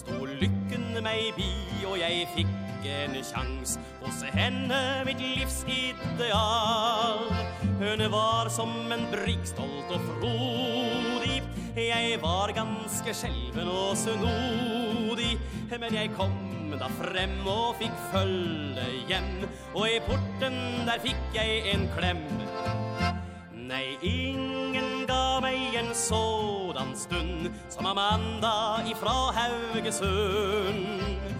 stod 0.00 0.32
lykken 0.40 0.88
meg 1.04 1.36
bi 1.36 1.69
og 1.90 1.98
jeg 1.98 2.26
fikk 2.36 2.86
en 2.86 3.16
sjans. 3.24 3.78
Hos 4.00 4.22
henne 4.32 5.04
mitt 5.04 5.20
livs 5.20 5.64
ideal 5.68 7.26
Hun 7.80 8.04
var 8.12 8.48
som 8.52 8.70
en 8.92 9.06
brygg 9.12 9.42
stolt 9.48 9.90
og 9.90 10.06
frodig. 10.06 11.40
Jeg 11.76 12.18
var 12.22 12.52
ganske 12.56 13.14
skjelven 13.14 13.68
og 13.68 13.96
snodig. 13.98 15.36
Men 15.70 15.94
jeg 15.94 16.12
kom 16.16 16.36
da 16.78 16.88
frem 17.00 17.40
og 17.48 17.74
fikk 17.80 17.96
følge 18.12 18.86
hjem. 19.08 19.48
Og 19.74 19.88
i 19.88 19.98
porten 20.06 20.60
der 20.86 21.02
fikk 21.02 21.36
jeg 21.36 21.74
en 21.74 21.88
klem. 21.96 22.22
Nei, 23.70 23.94
ingen 24.02 25.04
ga 25.06 25.38
meg 25.42 25.76
en 25.78 25.92
sådan 25.94 26.90
stund 26.98 27.52
Som 27.70 27.86
Amanda 27.86 28.82
ifra 28.90 29.30
Haugesund. 29.36 31.39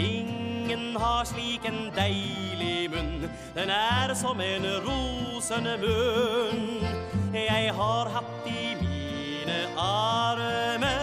Ingen 0.00 0.96
har 0.96 1.24
slik 1.28 1.64
en 1.68 1.90
deilig 1.96 2.90
munn. 2.92 3.28
Den 3.54 3.70
er 3.74 4.14
som 4.14 4.40
en 4.40 4.66
rosende 4.86 5.76
munn. 5.82 6.86
Jeg 7.34 7.74
har 7.76 8.10
hatt 8.14 8.46
i 8.48 8.74
mine 8.80 9.58
arme 9.78 10.94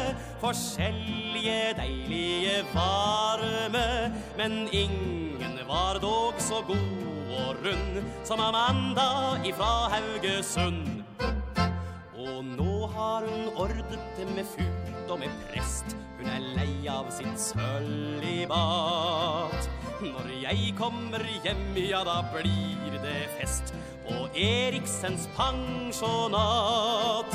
Forskjellige 0.42 1.74
deilige 1.78 2.64
varme. 2.74 4.14
Men 4.38 4.68
ingen 4.72 5.60
var 5.68 6.00
dog 6.02 6.34
så 6.40 6.62
god 6.68 7.08
og 7.38 7.56
rund 7.66 8.04
Som 8.24 8.40
Amanda 8.40 9.10
ifra 9.46 9.90
Haugesund. 9.94 11.04
Og 12.18 12.46
nå 12.46 12.88
har 12.96 13.30
hun 13.30 13.50
ordet 13.56 14.04
det 14.18 14.28
med 14.36 14.46
fut 14.46 15.12
og 15.12 15.20
med 15.20 15.30
prest 15.50 16.07
er 16.32 16.42
lei 16.58 16.88
av 16.92 17.10
sitt 17.14 17.40
søllibat 17.40 18.50
Når 20.02 20.28
jeg 20.44 20.74
kommer 20.78 21.24
hjem, 21.44 21.78
ja 21.80 22.04
da 22.08 22.22
blir 22.34 23.00
det 23.04 23.30
fest 23.38 23.74
På 24.06 24.16
Eriksens 24.38 25.28
pensjonat. 25.36 27.32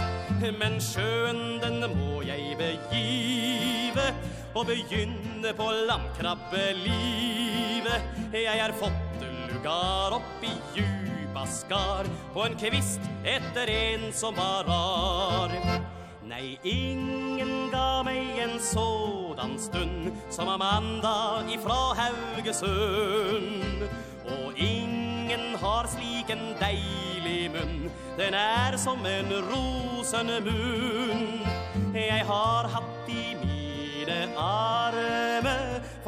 Men 0.58 0.80
sjøen 0.82 1.60
den 1.62 1.78
må 1.94 2.22
jeg 2.26 2.56
begive 2.60 4.06
Og 4.54 4.66
begynne 4.70 5.52
på 5.56 5.66
landkrabbelivet 5.90 8.00
Jeg 8.34 8.58
er 8.58 8.72
fått 8.80 9.12
lugar 9.52 10.12
opp 10.18 10.44
i 10.44 10.52
djupa 10.76 11.46
skar 11.46 12.04
På 12.34 12.46
en 12.46 12.56
kvist 12.58 13.00
etter 13.24 13.70
en 13.70 14.12
som 14.16 14.34
var 14.36 14.64
rar. 14.66 16.01
Nei, 16.32 16.56
ingen 16.64 17.68
ga 17.68 18.00
meg 18.06 18.38
en 18.40 18.54
sådan 18.56 19.58
stund 19.60 20.12
Som 20.30 20.48
Amanda 20.48 21.44
ifra 21.52 21.92
Haugesund. 21.98 23.82
Og 24.24 24.56
ingen 24.56 25.56
har 25.60 25.90
slik 25.92 26.32
en 26.32 26.54
deilig 26.56 27.50
munn 27.52 27.90
Den 28.16 28.32
er 28.34 28.78
som 28.80 29.04
en 29.04 29.28
rosende 29.50 30.40
munn. 30.40 31.44
Jeg 31.92 32.24
har 32.24 32.70
hatt 32.78 33.12
i 33.12 33.36
mine 33.44 34.20
arme 34.40 35.56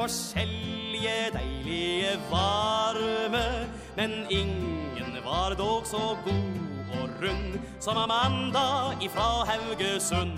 Forskjellige 0.01 1.35
deilige 1.37 2.17
varme 2.33 3.45
Men 3.97 4.25
ingen 4.31 5.21
var 5.25 5.53
dog 5.61 5.85
så 5.87 6.17
god 6.25 6.74
og 7.03 7.09
rund 7.23 7.61
Som 7.81 7.97
Amanda 7.97 8.66
ifra 9.01 9.45
Haugesund. 9.49 10.33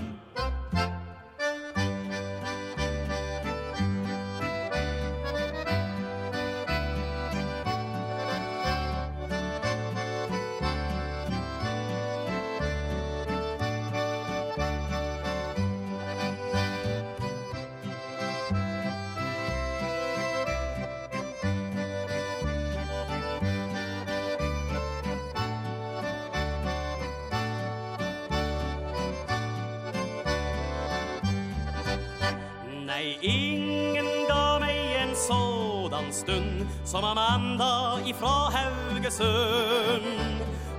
sådan 35.96 36.12
stund 36.12 36.66
Som 36.84 37.04
Amanda 37.04 37.98
ifra 38.06 38.50
Haugesund. 38.50 40.04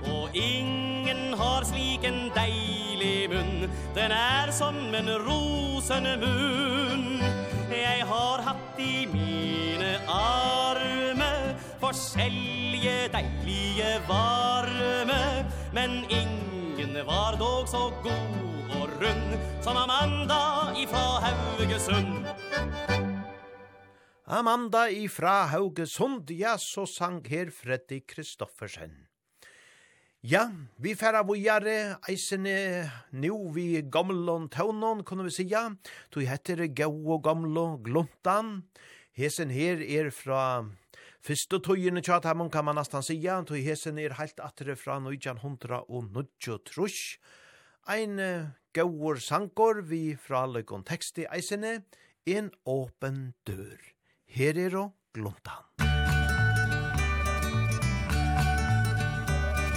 Og 0.06 0.30
ingen 0.34 1.34
har 1.38 1.64
slik 1.64 2.04
en 2.04 2.30
deilig 2.34 3.30
munn 3.30 3.70
Den 3.94 4.12
er 4.12 4.50
som 4.50 4.74
en 4.94 5.08
rosende 5.26 6.16
munn. 6.22 7.22
Jeg 7.70 8.06
har 8.06 8.42
hatt 8.42 8.78
i 8.78 9.06
mine 9.12 9.98
arme 10.08 11.32
Forskjellige 11.80 13.10
deilige 13.12 13.90
varme 14.08 15.44
Men 15.72 16.04
ingen 16.10 17.06
var 17.06 17.36
dog 17.38 17.68
så 17.68 17.90
god 18.02 18.78
og 18.80 18.88
rund 19.02 19.38
Som 19.62 19.76
Amanda 19.76 20.72
ifra 20.82 21.06
Haugesund. 21.24 22.24
Amanda 24.30 24.90
ifra 24.92 25.46
Haugesund, 25.48 26.28
ja, 26.36 26.58
så 26.60 26.82
sang 26.84 27.22
her 27.24 27.48
Freddy 27.48 28.02
Kristoffersen. 28.04 29.06
Ja, 30.20 30.42
vi 30.76 30.92
færa 30.92 31.22
vujare, 31.24 31.96
eisene, 32.12 32.90
nu 33.16 33.48
vi 33.54 33.80
gamlon 33.80 34.50
taunon, 34.52 35.00
kunne 35.00 35.24
vi 35.24 35.32
sija, 35.32 35.62
tog 36.12 36.28
heter 36.28 36.66
Gau 36.76 36.92
og 37.14 37.24
Gamlo 37.24 37.78
Gluntan, 37.80 38.68
hesen 39.16 39.48
her 39.48 39.80
er 39.80 40.12
fra 40.12 40.66
Fyrste 41.24 41.64
tøyene 41.64 42.04
tja 42.04 42.20
tamon 42.20 42.52
kan 42.52 42.68
man 42.68 42.76
nastan 42.76 43.02
sija, 43.02 43.40
tog 43.48 43.64
hesen 43.64 43.96
er 43.96 44.20
heilt 44.20 44.44
atre 44.44 44.76
fra 44.76 45.00
1900 45.00 45.86
og 45.88 46.04
1900 46.12 47.16
Ein 47.88 48.20
uh, 48.20 48.50
gauur 48.76 49.24
sankor 49.24 49.80
vi 49.80 50.18
fra 50.20 50.44
alle 50.44 50.68
konteksti 50.68 51.24
eisene, 51.32 51.78
en 52.28 52.52
åpen 52.68 53.32
dør. 53.48 53.94
Her 54.38 54.54
er 54.54 54.74
og 54.78 54.90
glunta 55.14 55.50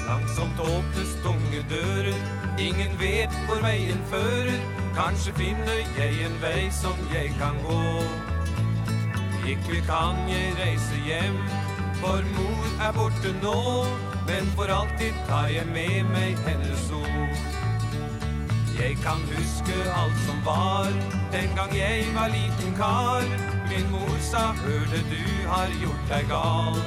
Langsomt 0.06 0.60
åpnes 0.60 1.14
tunge 1.24 1.62
dører. 1.70 2.18
Ingen 2.60 2.94
vet 3.00 3.34
hvor 3.48 3.58
veien 3.64 4.04
fører. 4.12 4.60
Kanskje 4.94 5.34
finner 5.40 5.80
jeg 5.98 6.20
en 6.28 6.36
vei 6.44 6.68
som 6.78 7.00
jeg 7.14 7.32
kan 7.40 7.58
gå. 7.66 7.80
Ikke 9.50 9.80
kan 9.88 10.22
jeg 10.30 10.54
reise 10.60 11.00
hjem 11.08 11.40
For 12.04 12.22
mor 12.36 12.68
er 12.88 12.94
borte 13.00 13.32
nå. 13.42 13.62
Men 14.28 14.52
for 14.60 14.70
alltid 14.76 15.18
tar 15.30 15.48
jeg 15.56 15.66
med 15.74 16.04
meg 16.12 16.38
hennes 16.46 16.86
ord. 17.00 17.34
Jeg 18.78 18.94
kan 19.02 19.26
huske 19.34 19.82
alt 19.96 20.22
som 20.28 20.46
var 20.46 20.94
Den 21.34 21.50
gang 21.58 21.74
jeg 21.78 22.06
var 22.14 22.30
liten 22.38 22.78
kar 22.78 23.51
min 23.72 23.92
mor 23.92 24.18
sa 24.20 24.54
Hørte 24.64 25.02
du 25.10 25.48
har 25.48 25.70
gjort 25.82 26.08
deg 26.10 26.28
gal. 26.30 26.78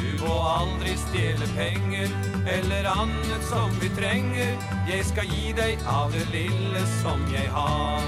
Du 0.00 0.10
må 0.22 0.34
aldri 0.46 0.94
stjele 1.00 1.46
penger 1.56 2.10
Eller 2.46 2.88
annet 2.92 3.46
som 3.48 3.70
vi 3.80 3.90
trenger. 3.98 4.54
Jeg 4.88 5.06
skal 5.10 5.30
gi 5.34 5.52
deg 5.56 5.82
av 5.86 6.12
det 6.14 6.26
lille 6.34 6.84
som 7.00 7.24
jeg 7.34 7.50
har. 7.54 8.06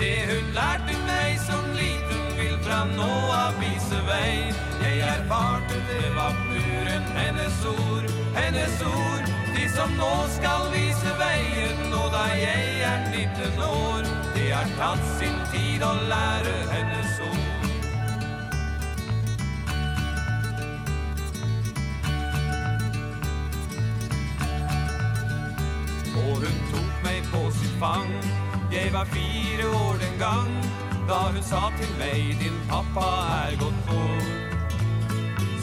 Det 0.00 0.16
hun 0.30 0.50
lærte 0.56 0.96
meg 1.08 1.38
som 1.46 1.70
liten 1.78 2.24
vil 2.38 2.56
fra 2.66 2.82
nå 2.92 3.12
av 3.32 3.56
vise 3.62 4.00
vei. 4.08 4.52
Jeg 4.84 5.02
erfarte 5.08 5.80
det 5.90 6.10
var 6.16 6.36
muren 6.50 7.10
hennes 7.16 7.64
ord 7.72 8.10
Hennes 8.36 8.82
ord. 8.84 9.32
De 9.56 9.68
som 9.72 9.92
nå 9.96 10.14
skal 10.36 10.68
vise 10.74 11.14
veien 11.20 11.94
Og 11.96 12.10
da 12.12 12.26
jeg 12.36 12.80
er 12.90 13.08
19 13.12 13.62
år. 13.70 14.10
Det 14.36 14.50
har 14.52 14.68
tatt 14.78 15.06
sin 15.18 15.38
tid 15.52 15.55
Gud 15.76 15.84
och 15.84 16.08
lära 16.08 16.70
henne 16.70 17.02
så. 17.16 17.22
Og 26.18 26.36
hun 26.36 26.56
tok 26.72 27.04
meg 27.04 27.24
på 27.32 27.50
sitt 27.50 27.76
fang. 27.80 28.14
Jeg 28.72 28.92
var 28.92 29.04
fire 29.04 29.68
år 29.68 29.96
den 30.00 30.18
gang 30.18 30.64
Da 31.08 31.14
hun 31.32 31.42
sa 31.42 31.70
til 31.78 31.92
meg 31.98 32.40
Din 32.40 32.56
pappa 32.68 33.10
er 33.44 33.56
gått 33.60 33.86
bort 33.86 34.56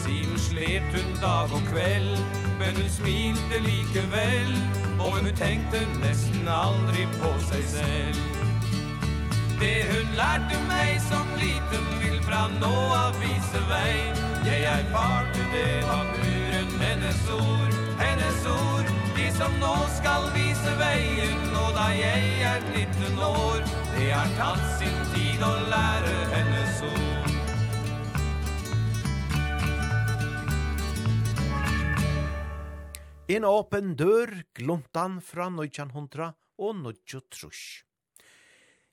Siden 0.03 0.39
slet 0.39 0.93
hun 0.93 1.17
dag 1.21 1.51
og 1.57 1.65
kveld 1.71 2.17
Men 2.59 2.75
hun 2.75 2.89
smilte 2.89 3.65
likevel 3.65 4.55
Og 4.99 5.11
hun 5.11 5.35
tenkte 5.35 5.83
nesten 6.05 6.47
aldri 6.47 7.09
på 7.19 7.35
seg 7.49 7.67
selv. 7.75 8.42
Det 9.59 9.77
hun 9.89 10.15
lærte 10.17 10.59
meg 10.67 10.97
som 11.09 11.27
liten 11.39 11.85
vil 12.01 12.19
fra 12.25 12.47
nå 12.59 12.73
av 12.97 13.17
vise 13.21 13.61
vei. 13.69 13.95
Jeg 14.47 14.65
erfarte 14.71 15.45
det 15.53 15.69
var 15.87 16.05
muren 16.17 16.73
hennes 16.81 17.21
ord, 17.37 17.77
hennes 18.01 18.47
ord. 18.53 18.91
De 19.17 19.29
som 19.37 19.53
nå 19.61 19.73
skal 19.99 20.27
vise 20.35 20.73
veien 20.79 21.55
og 21.61 21.69
da 21.77 21.87
jeg 21.95 22.41
er 22.49 22.65
19 22.73 23.21
år 23.23 23.61
Det 23.93 24.09
har 24.11 24.31
tatt 24.39 24.65
sin 24.79 24.99
tid 25.13 25.43
å 25.45 25.53
lære 25.69 26.15
hennes 26.33 26.81
ord. 26.89 27.31
En 33.33 33.45
åpen 33.47 33.95
dør 33.95 34.33
glumtan 34.57 35.21
fra 35.23 35.47
1900 35.53 36.33
og 36.59 36.75
1930. 36.75 37.92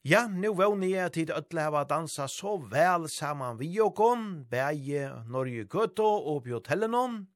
Ja, 0.00 0.22
nu 0.32 0.54
vågni 0.56 0.94
jeg 0.94 1.12
til 1.12 1.30
ødle 1.36 1.66
hava 1.66 1.82
dansa 1.84 2.24
så 2.32 2.54
vel 2.72 3.02
saman 3.12 3.58
vi 3.60 3.68
okon, 3.84 4.46
bæje 4.48 5.10
Norge 5.28 5.66
Gøto 5.68 6.06
og 6.32 6.46
Bjotelenon. 6.46 7.26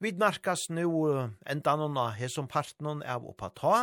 Vi 0.00 0.14
narkas 0.16 0.70
nu 0.72 0.88
endanon 1.44 2.00
av 2.00 2.16
hesson 2.16 2.48
partnon 2.48 3.04
av 3.04 3.28
oppa 3.28 3.52
ta, 3.52 3.76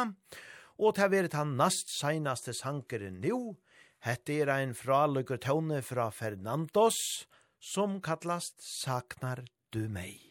og 0.82 0.98
ta 0.98 1.12
verit 1.14 1.38
han 1.38 1.54
nast 1.62 1.94
seinaste 1.94 2.58
sankeren 2.58 3.22
nu. 3.22 3.54
Hette 4.02 4.42
er 4.42 4.50
ein 4.58 4.74
fralukker 4.74 5.38
tåne 5.38 5.84
fra 5.86 6.10
Fernandos, 6.10 6.98
som 7.62 8.02
kallast 8.02 8.66
Saknar 8.66 9.46
du 9.70 9.86
meg. 9.86 10.23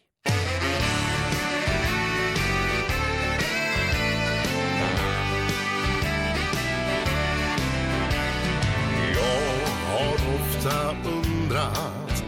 har 10.03 10.35
ofta 10.35 10.95
undrat 11.09 12.23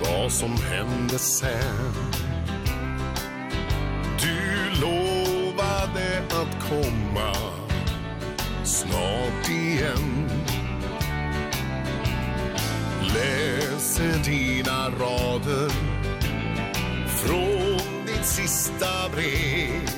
vad 0.00 0.32
som 0.32 0.56
hände 0.56 1.18
sen. 1.18 1.94
Du 4.20 4.80
lovade 4.80 6.22
att 6.28 6.68
komma 6.68 7.32
snart 8.64 9.48
igen. 9.48 10.30
Läser 13.02 14.24
dina 14.24 14.88
rader 14.88 15.70
från 17.08 18.06
ditt 18.06 18.26
sista 18.26 19.08
brev 19.14 19.90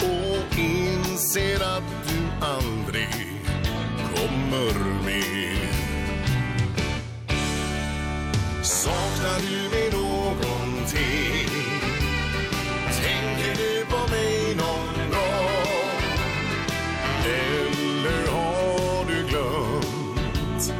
och 0.00 0.58
inser 0.58 1.62
att 1.76 2.08
du 2.08 2.46
aldrig 2.46 3.26
kommer 4.14 5.04
med. 5.04 5.65
Saknar 8.66 9.38
du 9.40 9.70
mig 9.70 9.90
någonting? 9.92 11.48
Tänker 13.02 13.54
du 13.56 13.84
på 13.86 14.10
mig 14.10 14.54
någon 14.54 15.10
gång? 15.10 16.00
Eller 17.24 18.26
har 18.28 19.04
du 19.04 19.28
glömt 19.28 20.74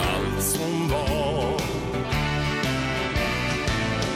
allt 0.00 0.42
som 0.42 0.88
var? 0.88 1.60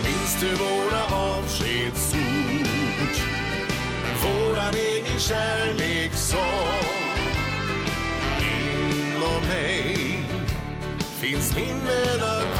Minns 0.05 0.41
du 0.41 0.55
våra 0.55 1.05
avskedsord? 1.17 2.19
Våran 4.23 4.75
egen 4.75 5.19
kärlekssång? 5.19 6.39
Inom 8.41 9.49
mig 9.49 10.25
finns 11.21 11.57
minnen 11.57 12.23
av 12.23 12.54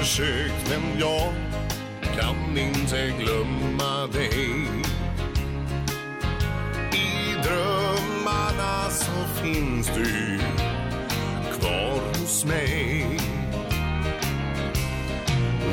försökt 0.00 0.70
men 0.70 1.00
jag 1.00 1.32
kan 2.20 2.58
inte 2.58 3.12
glömma 3.18 4.06
dig. 4.06 4.66
I 6.92 7.34
drömmarna 7.44 8.90
så 8.90 9.42
finns 9.42 9.86
du 9.86 10.38
kvar 11.58 12.00
hos 12.08 12.44
mig. 12.44 13.06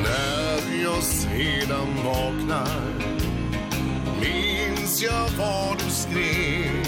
När 0.03 0.83
jag 0.83 1.03
sedan 1.03 1.87
vaknar 2.05 2.93
minns 4.21 5.03
jag 5.03 5.29
vad 5.37 5.77
du 5.77 5.91
skrev 5.91 6.85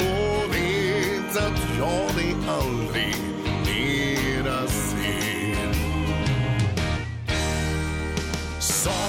och 0.00 0.54
vet 0.54 1.36
att 1.36 1.78
jag 1.78 2.16
dig 2.16 2.34
aldrig 2.48 3.27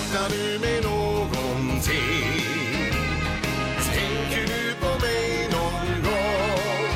saknar 0.10 0.30
du 0.30 0.60
mig 0.60 0.82
någonting? 0.82 1.92
Tänker 3.94 4.42
du 4.48 4.74
på 4.82 5.00
mig 5.06 5.48
någon 5.52 6.04
gång? 6.04 6.90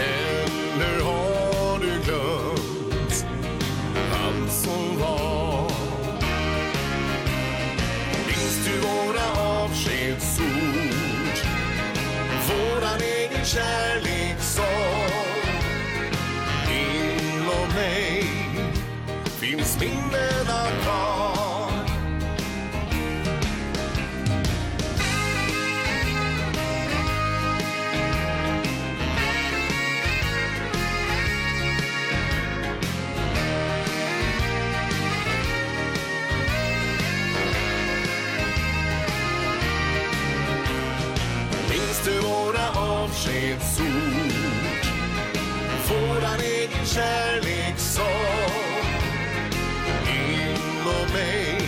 Eller 0.00 1.02
har 1.04 1.78
du 1.78 2.00
glömt 2.04 3.26
allt 4.24 4.52
som 4.52 4.98
var? 5.00 5.70
Minns 8.26 8.66
du 8.66 8.78
våra 8.80 9.52
avskedsord? 9.62 10.42
Våran 12.48 13.00
egen 13.00 13.44
kärlekssång 13.44 14.64
Inom 16.70 17.68
mig 17.74 18.24
finns 19.40 19.80
minnen 19.80 20.41
kärleks 43.52 43.80
ord 43.80 44.86
Våran 45.88 46.40
egen 46.40 46.86
kärlekssång 46.86 48.06
Inom 50.08 51.12
mig 51.12 51.60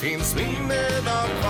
finns 0.00 0.36
minnen 0.36 1.08
av 1.08 1.41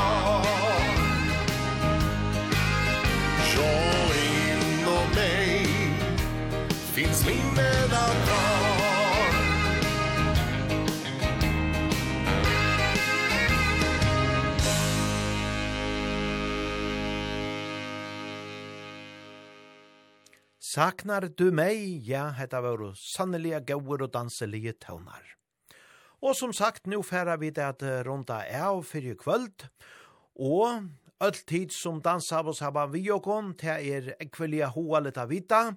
Saknar 20.73 21.27
du 21.37 21.51
meg? 21.53 22.07
Ja, 22.09 22.31
hetta 22.33 22.63
var 22.65 22.81
sannelige 22.97 23.59
gauur 23.69 24.07
og 24.07 24.13
danselige 24.15 24.73
tøvnar. 24.81 25.21
Og 26.25 26.37
som 26.39 26.53
sagt, 26.57 26.87
nu 26.87 27.03
færa 27.05 27.35
vi 27.37 27.51
det 27.51 27.65
at 27.67 27.83
runda 28.07 28.39
er 28.49 28.71
av 28.71 28.79
fyrir 28.89 29.19
kvöld, 29.21 29.67
og 30.41 30.87
alltid 31.21 31.75
som 31.77 31.99
dansabos 32.01 32.63
hava 32.65 32.87
vi 32.89 33.03
og 33.13 33.21
kon, 33.27 33.51
te 33.53 33.69
er 33.69 34.15
ekvelia 34.23 34.71
hoa 34.73 35.03
av 35.11 35.29
vita, 35.29 35.75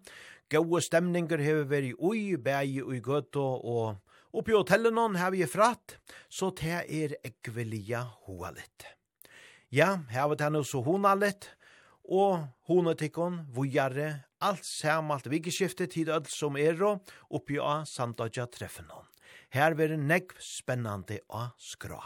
gode 0.49 0.81
stemninger 0.85 1.43
hever 1.43 1.67
veri 1.67 1.91
ui, 1.99 2.37
bægi 2.37 2.79
ui 2.85 3.01
gøtto, 3.01 3.43
og 3.43 3.97
oppi 4.31 4.55
hotellenon 4.55 5.17
hever 5.19 5.41
vi 5.41 5.45
fratt, 5.45 5.97
så 6.29 6.53
te 6.55 6.85
er 6.85 7.17
ekvelia 7.25 8.05
hoa 8.29 8.53
litt. 8.55 8.87
Ja, 9.71 9.97
hever 10.07 10.39
det 10.39 10.53
nu 10.53 10.63
så 10.63 10.79
hona 10.85 11.17
litt, 11.19 11.49
og 12.05 12.47
hona 12.69 12.95
tikkon, 12.95 13.41
vujare, 13.51 14.24
alt 14.43 14.65
samalt 14.65 15.27
vikeskiftet 15.31 15.93
tid 15.95 16.09
öll 16.09 16.27
som 16.29 16.57
er 16.57 16.81
og 16.83 17.15
oppi 17.29 17.59
av 17.59 17.85
sandodja 17.89 18.47
treffen 18.51 18.89
hon. 18.91 19.07
Her 19.49 19.75
veri 19.77 19.97
negv 19.97 20.35
spennande 20.41 21.21
a 21.29 21.49
skra. 21.57 22.01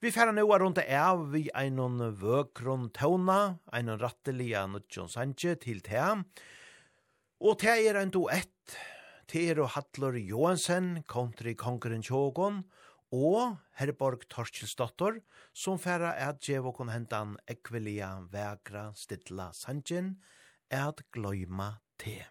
Vi 0.00 0.12
færa 0.12 0.32
nu 0.32 0.44
a 0.52 0.58
rundt 0.60 0.78
av 0.78 1.30
vi 1.32 1.46
einon 1.56 1.98
vøkron 2.20 2.90
tåna, 2.92 3.58
einon 3.72 3.98
rattelia 3.98 4.66
nudjon 4.68 5.08
sanje 5.08 5.56
til 5.56 5.80
tea, 5.80 6.12
og 7.40 7.58
tea 7.60 7.80
er 7.80 7.98
ein 8.00 8.12
duett, 8.12 8.76
tea 9.26 9.54
er 9.54 9.62
og 9.64 9.72
Hatlor 9.74 10.18
Johansen, 10.20 11.02
country 11.08 11.56
kongren 11.56 12.04
tjågon, 12.04 12.62
og 13.16 13.56
Herborg 13.80 14.28
Torskilsdottor, 14.28 15.20
som 15.54 15.80
færa 15.80 16.12
er 16.20 16.36
djevokon 16.40 16.92
hentan 16.92 17.36
ekvelia 17.48 18.12
vegra 18.32 18.90
stidla 18.94 19.50
sanjen, 19.56 20.16
at 20.70 21.02
gløyma 21.14 21.76
te. 22.00 22.24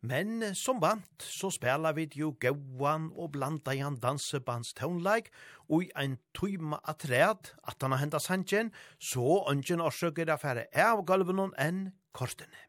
Men 0.00 0.54
som 0.54 0.78
vant 0.78 1.24
så 1.26 1.50
spela 1.50 1.90
vi 1.96 2.06
jo 2.14 2.30
gauan 2.38 3.08
og 3.18 3.32
blanda 3.34 3.74
i 3.74 3.82
han 3.82 3.98
dansebands 3.98 4.70
tøvnleik 4.78 5.32
og 5.66 5.88
i 5.88 5.90
ein 5.98 6.16
tøyma 6.38 6.78
atræd 6.86 7.50
at 7.66 7.82
han 7.82 7.92
har 7.92 8.04
henda 8.04 8.20
sanjen 8.22 8.70
så 9.02 9.42
ønsken 9.50 9.82
årsøker 9.82 10.30
affære 10.30 10.68
av 10.70 11.02
galvenon 11.02 11.54
enn 11.58 11.88
kortene. 12.14 12.62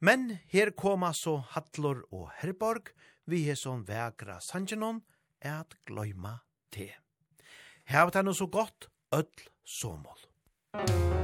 Men 0.00 0.38
her 0.48 0.72
koma 0.72 1.12
så 1.12 1.36
Hatlor 1.52 2.02
og 2.10 2.30
Herborg, 2.40 2.90
vi 3.28 3.44
er 3.52 3.54
som 3.54 3.84
vegra 3.86 4.40
sanjenon, 4.42 5.02
at 5.42 5.76
gløyma 5.86 6.40
te. 6.72 6.88
Her 7.86 8.08
var 8.08 8.16
det 8.16 8.24
noe 8.26 8.34
så 8.34 8.48
godt, 8.50 8.88
ødl 9.14 9.50
såmål. 9.62 10.30
Musikk 10.72 11.21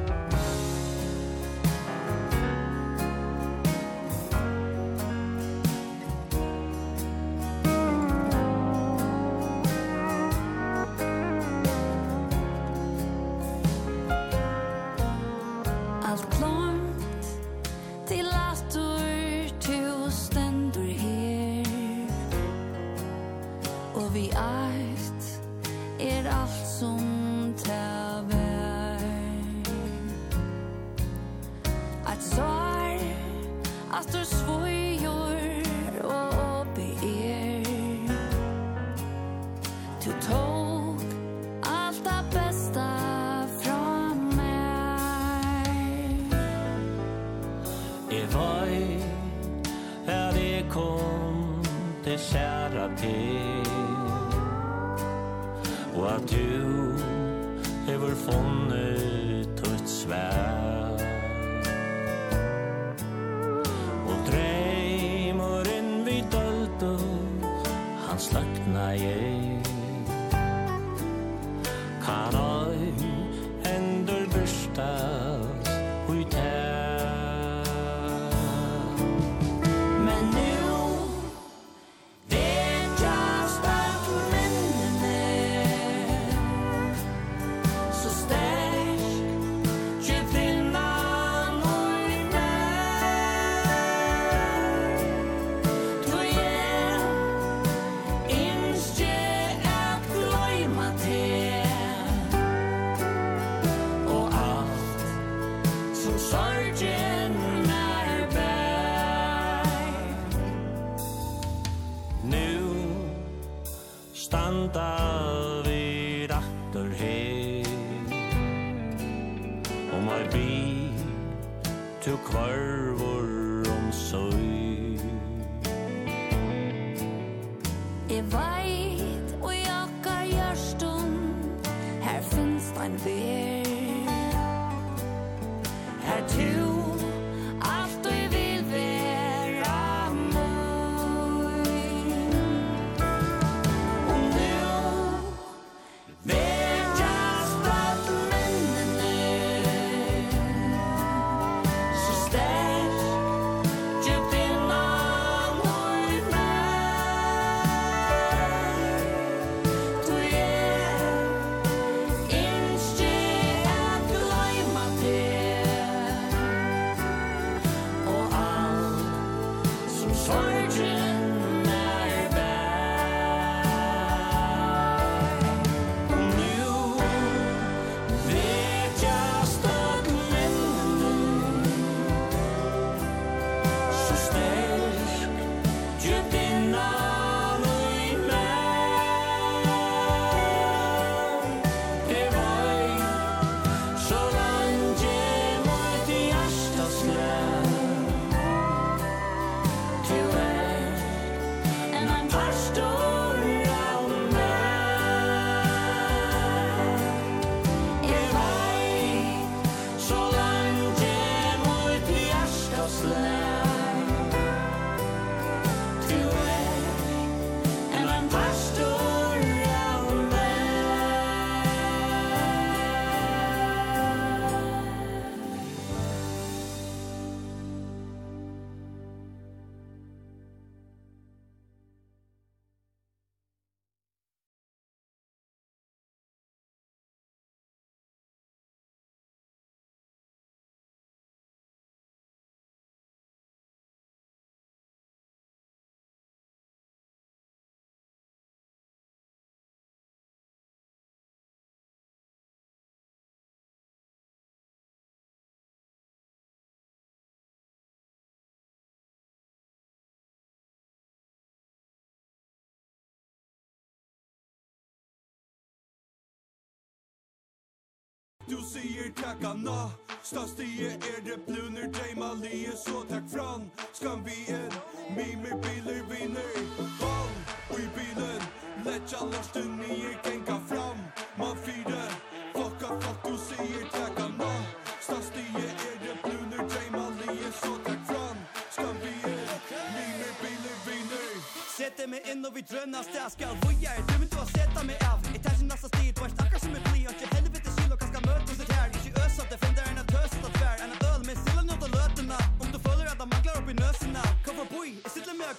Du 268.48 268.56
sier 268.64 269.12
takka 269.14 269.52
na 269.54 269.90
Stastie 270.22 270.88
er 270.88 271.20
det 271.24 271.36
blunder 271.46 271.88
Deima 271.92 272.32
lie 272.40 272.72
så 272.76 273.04
takk 273.08 273.28
fran. 273.28 273.70
Skam 273.92 274.24
vi 274.24 274.36
en 274.48 274.72
Mimer 275.16 275.56
biler 275.64 276.00
vinner 276.08 276.56
Ball 277.00 277.34
Ui 277.70 277.84
bilen 277.96 278.42
Letja 278.86 279.20
larsten 279.32 279.76
nye 279.76 280.14
kenka 280.24 280.56
fram. 280.68 280.96
Man 281.36 281.56
fire 281.56 282.08
Fucka 282.54 282.88
fuck 283.02 283.22
Du 283.26 283.36
sier 283.36 283.84
takka 283.92 284.28
na 284.38 284.52
Stastie 285.00 285.68
er 285.68 285.98
det 286.06 286.16
blunder 286.24 286.64
Deima 286.72 287.06
lie 287.20 287.52
så 287.60 287.76
takk 287.84 288.00
fram 288.08 288.36
Skam 288.70 288.96
vi 289.04 289.12
en 289.28 289.44
Mimer 289.92 290.34
biler 290.40 290.78
vinner 290.88 291.30
Sette 291.76 292.08
meg 292.08 292.32
inn 292.32 292.44
og 292.48 292.56
vi 292.56 292.64
drønner 292.64 293.04
Stastie 293.12 293.30
skal 293.36 293.60
voja 293.66 293.92
er 293.92 294.04
drømmen 294.08 294.28
du 294.32 294.40
har 294.40 294.52
sett 294.56 294.76
av 294.76 294.88
meg 294.88 295.08
av. 295.12 295.34
Etasjen 295.36 295.68
nasta 295.68 295.92
stil 295.92 296.14
Du 296.16 296.24
har 296.24 296.47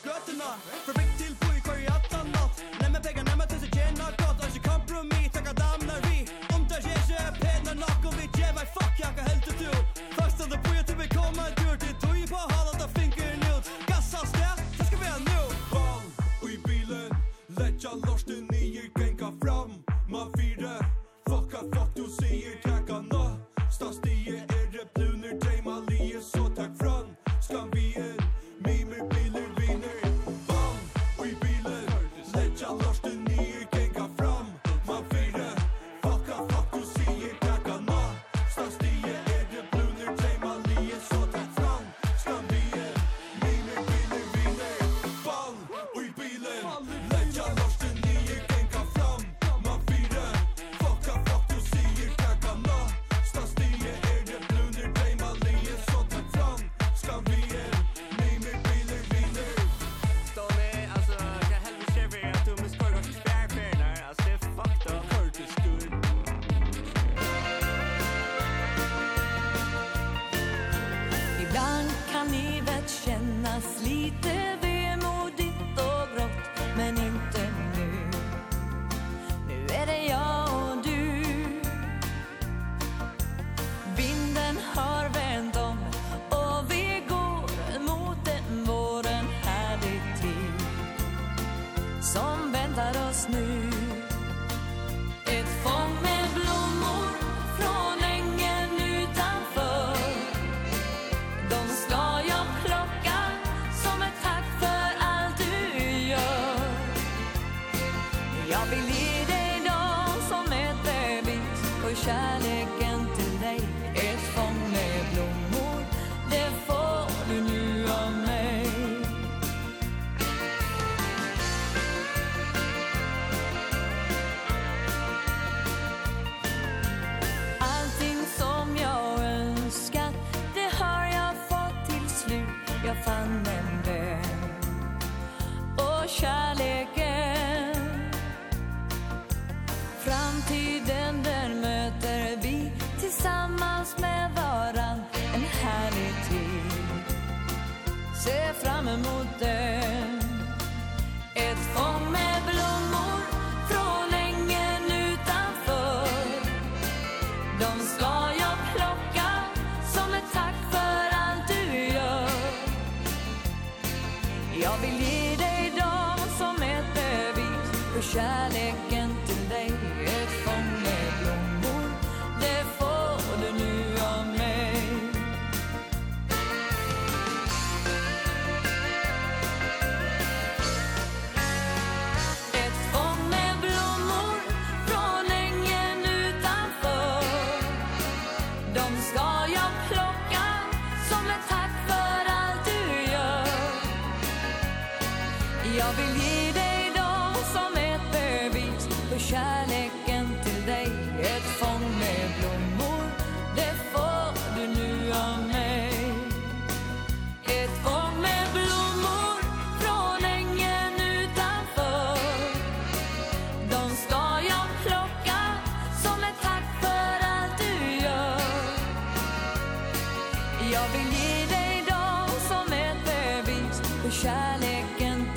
gøtuna. 0.03 0.49
For 0.85 1.08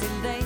till 0.02 0.22
dig. 0.22 0.41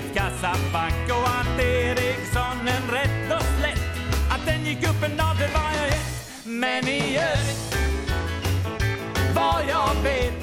Blivit 0.00 0.16
kassabank 0.16 1.10
och 1.10 1.28
att 1.28 1.60
Eriksson 1.60 2.68
en 2.68 2.90
rätt 2.90 3.32
och 3.36 3.42
slätt 3.58 3.80
Att 4.30 4.46
den 4.46 4.64
gick 4.64 4.88
upp 4.88 5.02
en 5.04 5.16
dag 5.16 5.36
det 5.38 5.50
var 5.54 5.70
jag 5.72 5.90
hett 5.90 6.44
Men 6.44 6.88
i 6.88 7.16
övrigt 7.16 7.76
Vad 9.34 9.62
jag 9.68 10.02
vet 10.02 10.39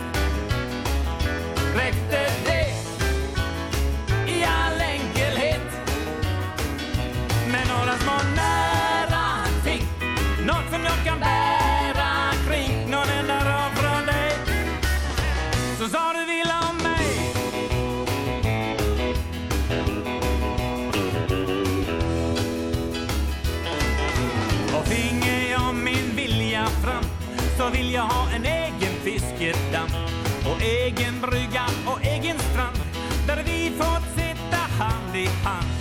egen 30.67 31.21
brygga 31.21 31.65
och 31.85 32.05
egen 32.05 32.39
strand 32.39 32.77
Där 33.27 33.43
vi 33.45 33.71
fått 33.77 34.15
sitta 34.15 34.57
hand 34.57 35.15
i 35.15 35.25
hand. 35.43 35.76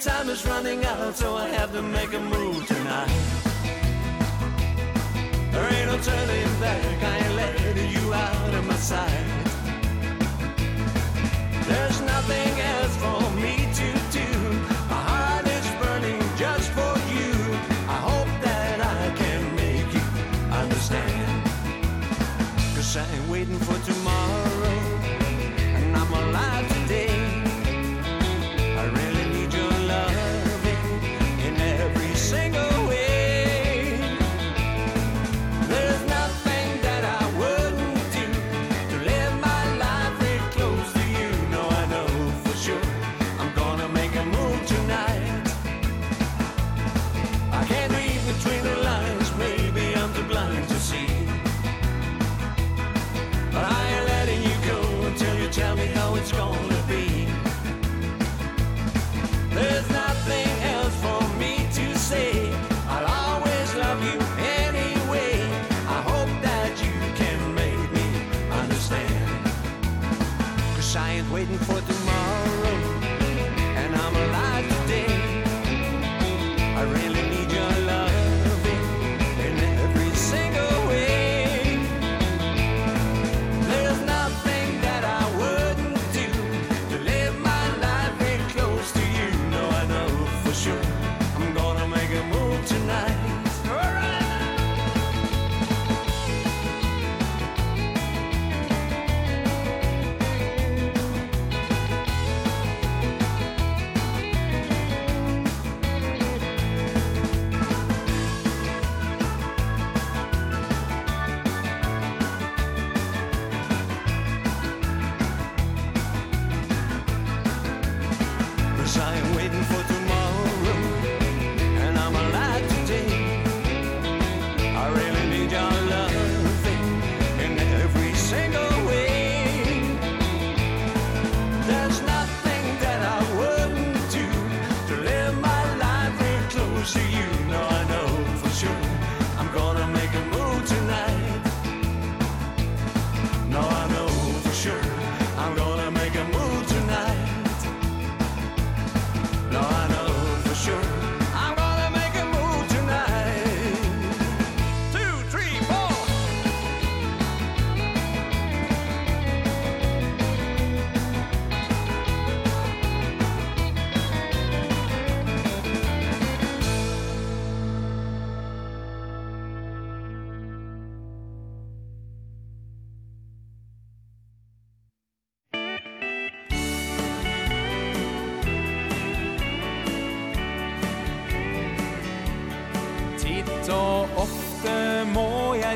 time 0.00 0.28
is 0.28 0.46
running 0.46 0.84
out 0.84 1.16
So 1.16 1.34
I 1.34 1.48
have 1.48 1.72
to 1.72 1.82
make 1.82 2.12
a 2.14 2.20
move 2.20 2.66
tonight. 2.66 3.10
There 5.50 5.72
ain't 5.74 5.86
no 5.90 5.98
turning 5.98 6.60
back 6.60 7.02
I 7.02 7.18
ain't 7.24 7.34
letting 7.34 7.90
you 7.90 8.14
out 8.14 8.54
of 8.54 8.64
my 8.66 8.76
sight. 8.76 9.26
There's 11.66 12.00
nothing 12.00 12.52
else 12.74 12.96
for 13.02 13.20
me 13.42 13.54
to 13.80 13.88
do. 14.18 14.28
My 14.88 15.02
heart 15.10 15.46
is 15.48 15.66
burning 15.82 16.22
just 16.36 16.70
for 16.70 16.94
you. 17.14 17.32
I 17.96 17.98
hope 18.10 18.30
that 18.46 18.80
I 18.80 19.16
can 19.16 19.56
make 19.56 19.92
you 19.92 20.06
understand. 20.62 21.42
Cause 22.76 22.96
I 22.96 23.04
ain't 23.14 23.28
waiting 23.28 23.58
for 23.58 23.77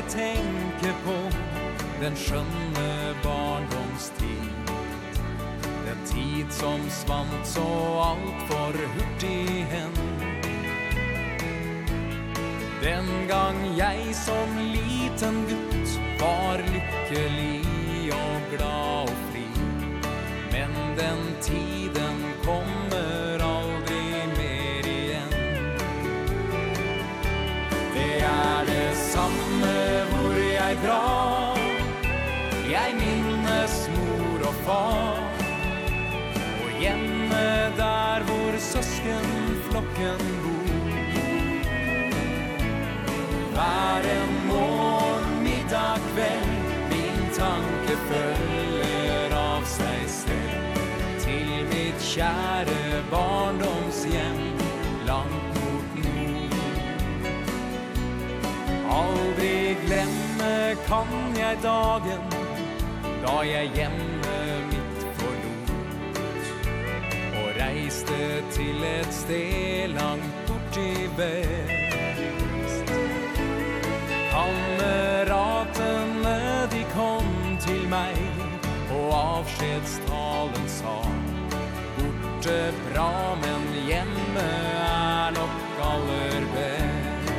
jeg 0.03 0.11
tänker 0.11 0.93
på 1.05 1.15
Den 2.01 2.15
skjønne 2.15 3.15
barndomstid. 3.23 4.71
Den 5.85 5.99
tid 6.05 6.51
som 6.51 6.79
svant 6.89 7.47
så 7.47 7.67
allt 8.01 8.41
för 8.47 8.73
hurtig 8.95 9.65
hen. 9.71 9.93
Den 12.81 13.27
gang 13.27 13.55
jag 13.77 14.15
som 14.15 14.57
liten 14.59 15.45
gutt 15.49 15.99
Var 16.19 16.57
lycklig 16.57 18.13
och 18.13 18.57
glad 18.57 19.03
och 19.03 19.31
fri. 19.31 19.47
Men 20.51 20.97
den 20.97 21.19
tiden 21.41 22.02
far. 34.65 35.17
Og 36.63 36.81
hjemme 36.81 37.45
der 37.77 38.23
hvor 38.27 38.51
søskenflokken 38.59 40.21
bor. 40.43 40.63
Hver 43.53 44.01
en 44.17 44.47
morgen, 44.47 45.43
middag, 45.43 45.99
kveld 46.13 46.53
Min 46.89 47.19
tanke 47.37 47.97
følger 48.09 49.35
av 49.37 49.65
seg 49.65 50.07
selv. 50.09 50.79
Til 51.23 51.51
mitt 51.69 52.01
kjære 52.13 53.03
barndomshjem 53.11 54.41
Langt 55.07 55.59
mot 55.59 55.99
nord. 56.05 56.57
Aldri 59.01 59.53
glemme 59.85 60.55
kan 60.87 61.13
jeg 61.37 61.61
dagen 61.63 62.25
Da 63.23 63.37
jeg 63.47 63.71
hjemme 63.77 64.12
reiste 67.93 68.43
til 68.51 68.83
et 68.83 69.13
sted 69.13 69.87
langt 69.93 70.47
bort 70.47 70.77
i 70.77 71.07
vest. 71.17 72.91
Kameratene 74.33 75.89
de 76.71 76.83
kom 76.95 77.57
til 77.59 77.87
meg 77.89 78.17
Og 78.93 79.13
avskjedstalen 79.13 80.67
sa 80.67 81.01
Borte 81.97 82.73
bra, 82.89 83.35
men 83.41 83.61
hjemme 83.87 84.47
er 84.81 85.31
nok 85.37 85.79
aller 85.91 86.41
best. 86.55 87.31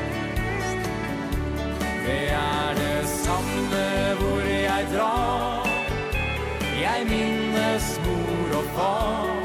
Det 2.06 2.28
er 2.30 2.74
det 2.78 3.08
samme 3.08 3.86
hvor 4.20 4.40
jeg 4.48 4.86
drar. 4.94 5.68
Jeg 6.80 7.06
minnes 7.08 8.00
mor 8.06 8.58
og 8.58 8.64
far 8.76 9.43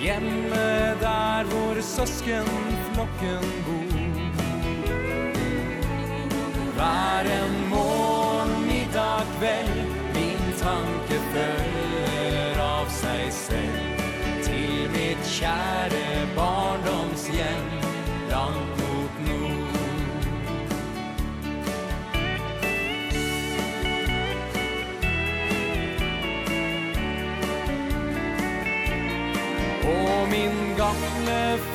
hjemme 0.00 0.94
der 1.00 1.44
hvor 1.44 1.80
søskenflokken 1.80 3.44
bor. 3.66 3.88
Hver 6.78 7.26
en 7.40 7.68
morgen, 7.70 8.66
middag, 8.66 9.22
kveld 9.38 9.78
Min 10.14 10.44
tanke 10.58 11.18
følger 11.32 12.60
av 12.62 12.86
seg 13.00 13.24
selv 13.34 14.04
Til 14.46 14.86
mitt 14.94 15.32
kjære 15.38 15.97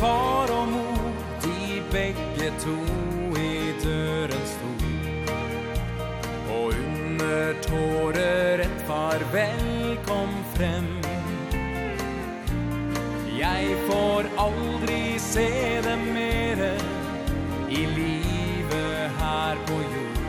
far 0.04 0.52
og 0.52 0.68
mor 0.68 1.12
De 1.44 1.82
begge 1.92 2.50
to 2.64 2.78
i 3.40 3.72
døren 3.84 4.46
stod 4.54 4.84
Og 6.58 6.74
under 6.80 7.54
tårer 7.68 8.64
et 8.66 8.84
farvel 8.88 9.98
kom 10.08 10.34
frem. 10.56 10.90
Jeg 13.40 13.78
får 13.88 14.30
aldri 14.46 15.02
se 15.20 15.48
dem 15.88 16.04
mere 16.18 16.74
I 17.70 17.86
livet 17.96 19.18
her 19.20 19.64
på 19.68 19.80
jord. 19.96 20.22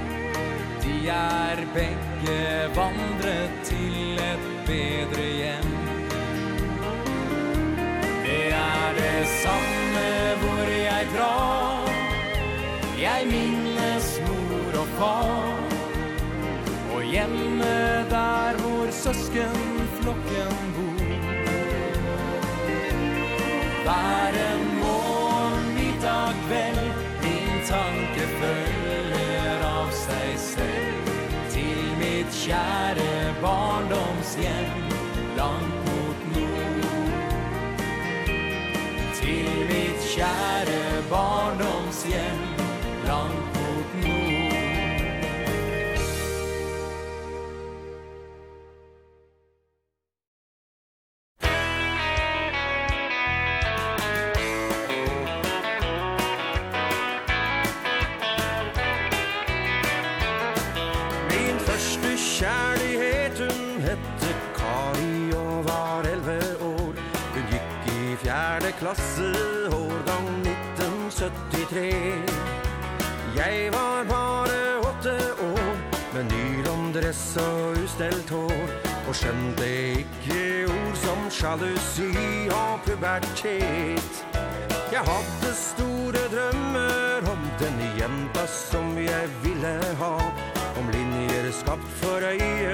De 0.87 0.97
er 1.19 1.65
begge 1.77 2.41
vandret 2.79 3.59
til 3.71 4.23
et 4.31 4.51
bedre 4.71 5.34
det 9.05 9.27
samme 9.27 10.09
hvor 10.41 10.67
jeg 10.71 11.07
drar. 11.17 11.89
Jeg 12.99 13.27
minnes 13.27 14.21
mor 14.27 14.81
og 14.81 14.89
far 14.99 15.59
Og 16.95 17.03
hjemme 17.03 17.75
der 18.11 18.53
hvor 18.63 18.87
søskenflokken 18.91 20.55
bor. 20.77 21.03
Hver 23.85 24.39
en 24.49 24.65
morgen, 24.85 25.67
middag, 25.79 26.33
kveld 26.47 26.87
Min 27.25 27.53
tanke 27.69 28.25
følger 28.39 29.67
av 29.81 29.93
seg 30.07 30.33
selv. 30.47 31.13
Til 31.53 31.85
mitt 32.01 32.41
kjære 32.45 33.37
barndomshjem. 33.43 34.84
kjære 40.25 41.03
barndomshjem. 41.11 42.44
tre. 71.75 71.93
Jeg 73.37 73.73
var 73.73 74.05
bare 74.09 74.59
åtte 74.89 75.15
år 75.43 75.77
Med 76.15 76.25
nylom 76.31 76.93
dress 76.95 77.37
og 77.43 77.79
ustelt 77.83 78.31
hår 78.31 78.69
Og 79.09 79.15
skjønte 79.19 79.67
ikke 79.99 80.39
ord 80.71 80.95
som 81.03 81.25
sjalusi 81.31 82.13
og 82.55 82.79
pubertet. 82.87 84.23
Jeg 84.95 85.03
hadde 85.11 85.51
store 85.59 86.23
drømmer 86.35 87.27
om 87.33 87.43
den 87.59 87.83
jenta 87.99 88.47
som 88.47 88.95
jeg 88.99 89.29
ville 89.43 89.75
ha 90.01 90.15
Om 90.79 90.91
linjer 90.95 91.51
skapt 91.59 91.91
for 92.01 92.31
øye 92.31 92.74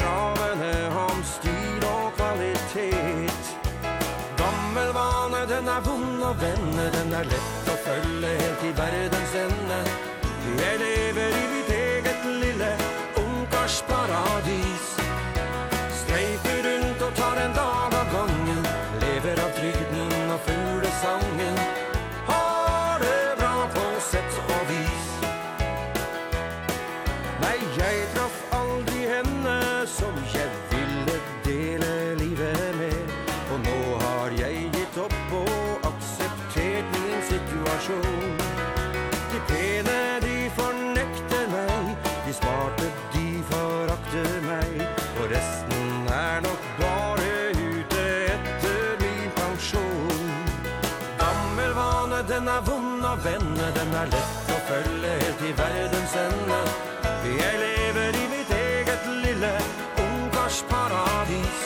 kravene 0.00 0.72
om 1.06 1.22
styr 1.28 1.86
og 1.90 2.12
kvalitet. 2.18 3.54
Gammelvane, 4.40 5.44
den 5.48 5.68
er 5.68 5.80
vond 5.86 6.22
å 6.24 6.32
vende 6.40 6.90
Den 6.96 7.14
er 7.20 7.28
lett 7.30 7.72
å 7.72 7.76
følge 7.86 8.36
helt 8.42 8.64
i 8.66 8.72
verdens 8.76 9.34
ende 9.46 9.82
Jeg 10.58 10.80
lever 10.82 11.42
i 11.42 11.53
av 53.14 53.22
venne 53.22 53.66
Den 53.76 53.94
er 54.00 54.10
lett 54.10 54.50
å 54.50 54.58
følge 54.68 55.12
helt 55.20 55.42
i 55.46 55.52
verdens 55.58 56.16
ende. 56.18 56.58
Jeg 57.28 57.60
lever 57.62 58.18
i 58.18 58.24
mitt 58.32 58.50
eget 58.56 59.06
lille 59.22 59.52
ungkarsparadis. 60.04 61.62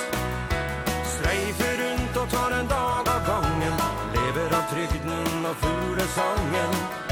Streifer 1.14 1.74
rundt 1.82 2.22
og 2.22 2.30
tar 2.36 2.56
en 2.60 2.70
dag 2.76 3.12
av 3.16 3.26
gangen 3.32 3.84
Lever 4.14 4.56
av 4.60 4.72
trygden 4.72 5.52
og 5.52 5.60
fuglesangen 5.64 7.07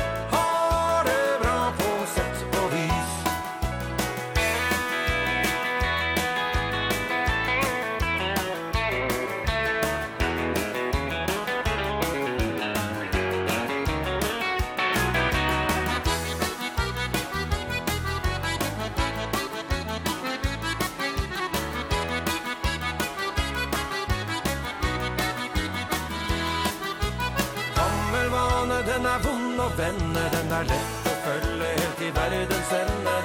til 31.99 32.15
verdens 32.15 32.71
ende. 32.83 33.17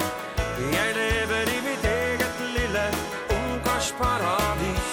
Jeg 0.76 0.88
lever 1.00 1.44
i 1.56 1.58
mitt 1.66 1.84
eget 1.84 2.36
lille 2.56 2.84
ungkarsparadis. 3.38 4.88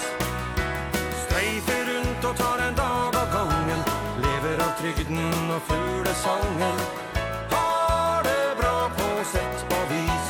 Streifer 1.22 1.82
rundt 1.90 2.24
og 2.30 2.34
tar 2.36 2.58
en 2.68 2.74
dag 2.82 3.16
av 3.22 3.28
gangen. 3.36 3.80
Lever 4.24 4.58
av 4.66 4.72
trygden 4.80 5.50
og 5.56 5.62
fuglesangen. 5.70 6.76
Har 7.54 8.20
det 8.28 8.44
bra 8.60 8.76
på 8.98 9.08
sett 9.32 9.64
og 9.78 9.84
vis. 9.94 10.28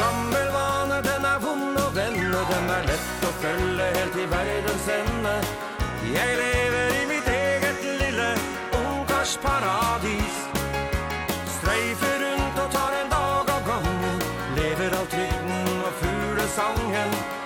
Gammel 0.00 0.52
vane, 0.58 1.00
den 1.08 1.24
er 1.32 1.40
vond 1.46 1.82
og 1.86 1.90
vende. 1.96 2.44
Den 2.52 2.70
er 2.76 2.86
lett 2.90 3.26
å 3.30 3.32
følge 3.40 3.90
helt 3.96 4.20
i 4.24 4.28
verdens 4.36 4.92
ende. 5.00 5.34
Jeg 6.18 6.38
lever 6.44 6.94
i 7.00 7.02
mitt 7.14 7.34
eget 7.40 7.84
lille 8.04 8.30
ungkarsparadis. 8.84 10.49
sangen. 16.56 17.39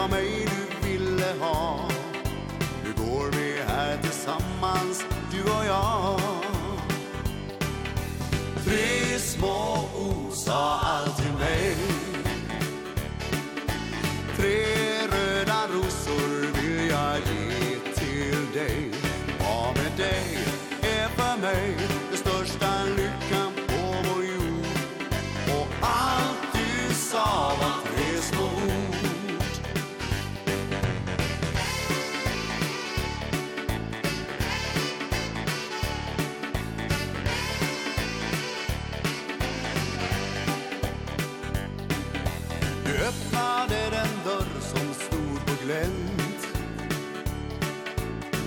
var 0.00 0.08
mig 0.08 0.46
du 0.46 0.88
ville 0.88 1.34
ha. 1.40 1.88
Nu 2.84 2.92
går 3.04 3.30
vi 3.30 3.62
här 3.66 3.96
tillsammans, 3.96 5.04
du 5.32 5.42
och 5.42 5.64
jag? 5.66 6.20
Tre 8.64 9.18
små 9.18 9.88
ord 9.94 10.32
sa 10.32 10.80
allt 10.80 11.16
till 11.16 11.32
mig. 11.32 11.76
Tre 14.36 14.64
röda 15.12 15.66
rosor 15.72 16.60
vill 16.60 16.90
jag 16.90 17.16
ge 17.18 17.94
till 17.94 18.52
dig. 18.52 18.90
Vad 19.40 19.76
med 19.76 19.92
dig 19.96 20.38
är 20.82 21.08
för 21.08 21.40
mig. 21.40 21.89
glömt 45.70 46.48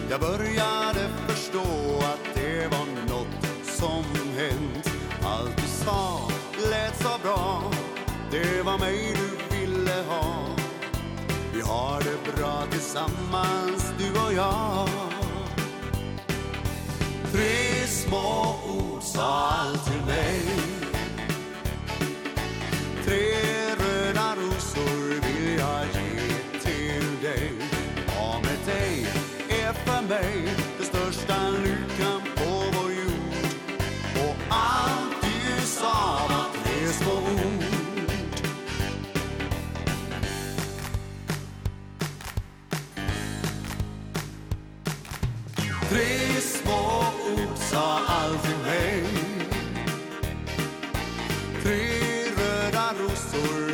Jag 0.09 0.19
började 0.19 1.09
förstå 1.27 1.59
att 1.99 2.35
det 2.35 2.67
var 2.67 2.85
något 3.09 3.65
som 3.65 4.03
hänt. 4.37 4.89
Allt 5.23 5.57
du 5.57 5.67
sa 5.67 6.29
lät 6.69 6.97
så 6.97 7.19
bra. 7.23 7.71
Det 8.31 8.61
var 8.65 8.77
mig 8.77 9.15
du 9.15 9.57
ville 9.57 10.03
ha. 10.07 10.47
Vi 11.53 11.61
har 11.61 12.01
det 12.01 12.31
bra 12.31 12.63
tillsammans 12.71 13.93
du 13.97 14.09
och 14.19 14.33
jag. 14.33 14.89
Tre 17.31 17.87
små 17.87 18.55
ord 18.67 19.03
sa 19.03 19.49
allt 19.49 19.85
till 19.85 20.05
mig. 20.05 20.41
Tre 23.05 23.62
sa 47.73 48.05
allting 48.07 48.61
nej. 48.65 49.03
Tre 51.63 51.81
röda 52.37 52.93
rosor 52.99 53.72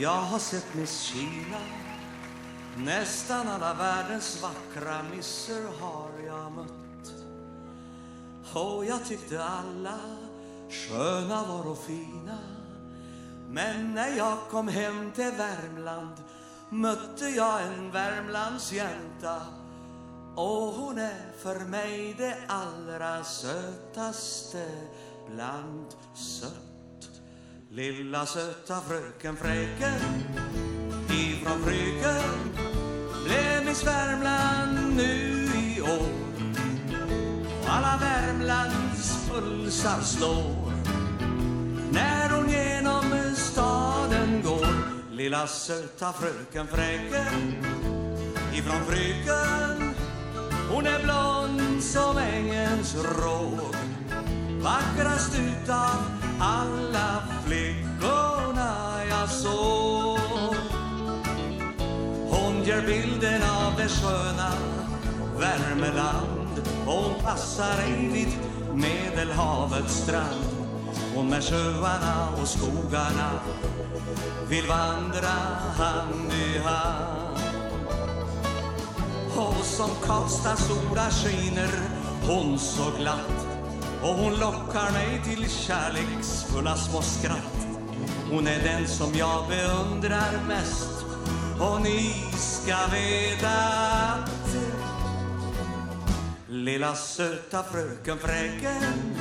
Jag 0.00 0.20
har 0.20 0.38
sett 0.38 0.74
Miss 0.74 1.00
Kina. 1.00 1.58
Nästan 2.76 3.48
alla 3.48 3.74
världens 3.74 4.42
vackra 4.42 5.02
misser 5.02 5.62
har 5.80 6.10
jag 6.26 6.52
mött. 6.52 7.14
Och 8.54 8.84
jag 8.84 9.04
tyckte 9.04 9.44
alla 9.44 9.98
sköna 10.70 11.44
var 11.44 11.70
och 11.70 11.78
fina. 11.78 12.38
Men 13.48 13.94
när 13.94 14.16
jag 14.16 14.38
kom 14.50 14.68
hem 14.68 15.12
till 15.12 15.32
Värmland 15.38 16.14
Mötte 16.68 17.28
jag 17.28 17.62
en 17.62 17.90
Värmlandsjänta 17.90 19.42
Och 20.36 20.72
hon 20.72 20.98
är 20.98 21.32
för 21.38 21.58
mig 21.58 22.14
det 22.18 22.36
allra 22.48 23.24
sötaste 23.24 24.68
bland 25.28 25.86
sött 26.14 26.69
Lilla 27.72 28.26
söta 28.26 28.80
fröken 28.80 29.36
fräken 29.36 30.00
Ifrån 31.10 31.62
fröken 31.64 32.52
Blev 33.24 33.64
min 33.64 33.74
Värmland 33.84 34.96
nu 34.96 35.48
i 35.54 35.80
år. 35.82 36.12
Och 37.62 37.68
alla 37.68 37.98
Värmlands 38.00 39.28
pulsar 39.30 40.00
slår 40.00 40.72
När 41.92 42.30
hon 42.30 42.48
genom 42.48 43.34
staden 43.36 44.42
går. 44.44 44.66
Lilla 45.10 45.46
söta 45.46 46.12
fröken 46.12 46.66
fräken 46.66 47.54
Ifrån 48.54 48.84
fröken 48.86 49.94
Hon 50.70 50.86
är 50.86 51.02
blond 51.02 51.82
som 51.82 52.18
ängens 52.18 52.96
råg. 52.96 53.74
Vackrast 54.62 55.38
utav 55.38 56.19
alla 56.40 57.22
flickorna 57.44 59.04
jag 59.08 59.30
såg. 59.30 60.54
Hon 62.30 62.64
ger 62.64 62.82
bilden 62.86 63.42
av 63.42 63.72
det 63.76 63.88
sköna 63.88 64.52
Värmeland. 65.38 66.68
Hon 66.86 67.14
passar 67.24 67.86
in 67.88 68.12
vid 68.12 68.28
Medelhavets 68.74 69.94
strand. 69.94 70.60
Och 71.16 71.24
med 71.24 71.44
sjöarna 71.44 72.28
och 72.42 72.48
skogarna 72.48 73.30
Vill 74.48 74.66
vandra 74.66 75.36
hand 75.76 76.32
i 76.32 76.58
hand. 76.58 77.38
Och 79.36 79.64
som 79.64 79.90
Karlstads 80.02 80.68
sola 80.68 81.10
skiner 81.10 81.70
Hon 82.26 82.58
så 82.58 82.90
glatt 82.98 83.49
Och 84.02 84.14
hon 84.14 84.32
lockar 84.34 84.92
mig 84.92 85.22
till 85.24 85.50
kärleksfulla 85.50 86.76
små 86.76 87.02
skratt. 87.02 87.66
Hon 88.30 88.46
är 88.46 88.62
den 88.62 88.86
som 88.86 89.14
jag 89.14 89.48
beundrar 89.48 90.46
mest. 90.48 91.04
Och 91.60 91.82
ni 91.82 92.14
ska 92.36 92.76
veta 92.92 93.48
att 93.48 94.56
Lilla 96.48 96.94
söta 96.94 97.62
fröken 97.62 98.18
fräken 98.18 99.16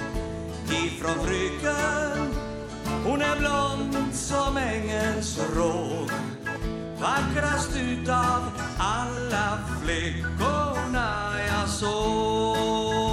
Ifrån 0.72 1.26
fryken 1.26 2.34
Hon 3.06 3.22
är 3.22 3.40
blond 3.40 4.14
som 4.14 4.58
ängens 4.58 5.40
råd 5.56 6.12
Vackrast 7.02 7.72
utav 7.76 8.42
alla 8.78 9.60
flickorna 9.82 11.32
jag 11.48 11.70
såg. 11.70 13.09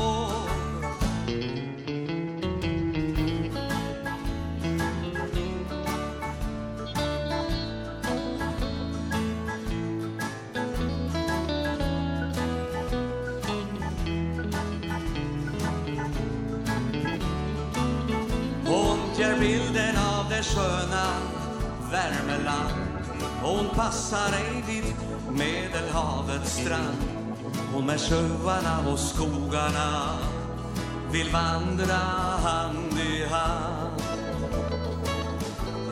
sköna 20.54 21.06
Värmeland. 21.90 22.74
Hon 23.42 23.68
passar 23.74 24.32
ej 24.32 24.64
dit 24.66 24.94
Medelhavets 25.30 26.52
strand. 26.52 26.98
Hon 27.74 27.86
med 27.86 28.00
sjöarna 28.00 28.92
och 28.92 28.98
skogarna 28.98 30.18
Vill 31.12 31.30
vandra 31.30 31.96
hand 32.44 32.98
i 32.98 33.24
hand. 33.24 34.02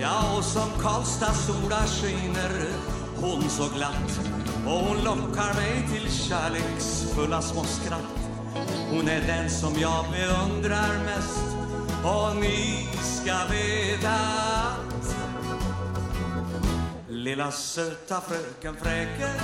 Ja, 0.00 0.36
och 0.38 0.44
som 0.44 0.70
Karlstads 0.80 1.46
sola 1.46 1.86
skiner 1.86 2.68
Hon 3.20 3.42
så 3.42 3.68
glatt. 3.76 4.20
Och 4.66 4.72
hon 4.72 4.96
lockar 5.04 5.54
mig 5.54 5.88
till 5.92 6.12
kärleksfulla 6.12 7.42
små 7.42 7.64
skratt. 7.64 8.30
Hon 8.90 9.08
är 9.08 9.20
den 9.26 9.50
som 9.50 9.72
jag 9.80 10.04
beundrar 10.12 11.04
mest. 11.04 11.53
Och 12.04 12.36
ni 12.36 12.88
ska 13.02 13.34
veta 13.50 14.10
att 14.10 15.16
Lilla 17.08 17.50
söta 17.50 18.20
fröken 18.20 18.76
fräken 18.82 19.40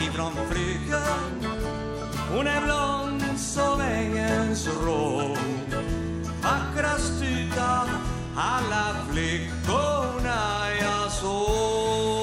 Ifrån 0.00 0.32
flygen 0.50 1.54
Hon 2.32 2.46
är 2.46 2.60
blond 2.60 3.38
som 3.38 3.80
ängens 3.80 4.68
rå. 4.84 5.36
Vackrast 6.42 7.22
utan 7.22 7.88
alla 8.36 8.96
flickorna 9.10 10.70
jag 10.80 11.12
såg. 11.12 12.13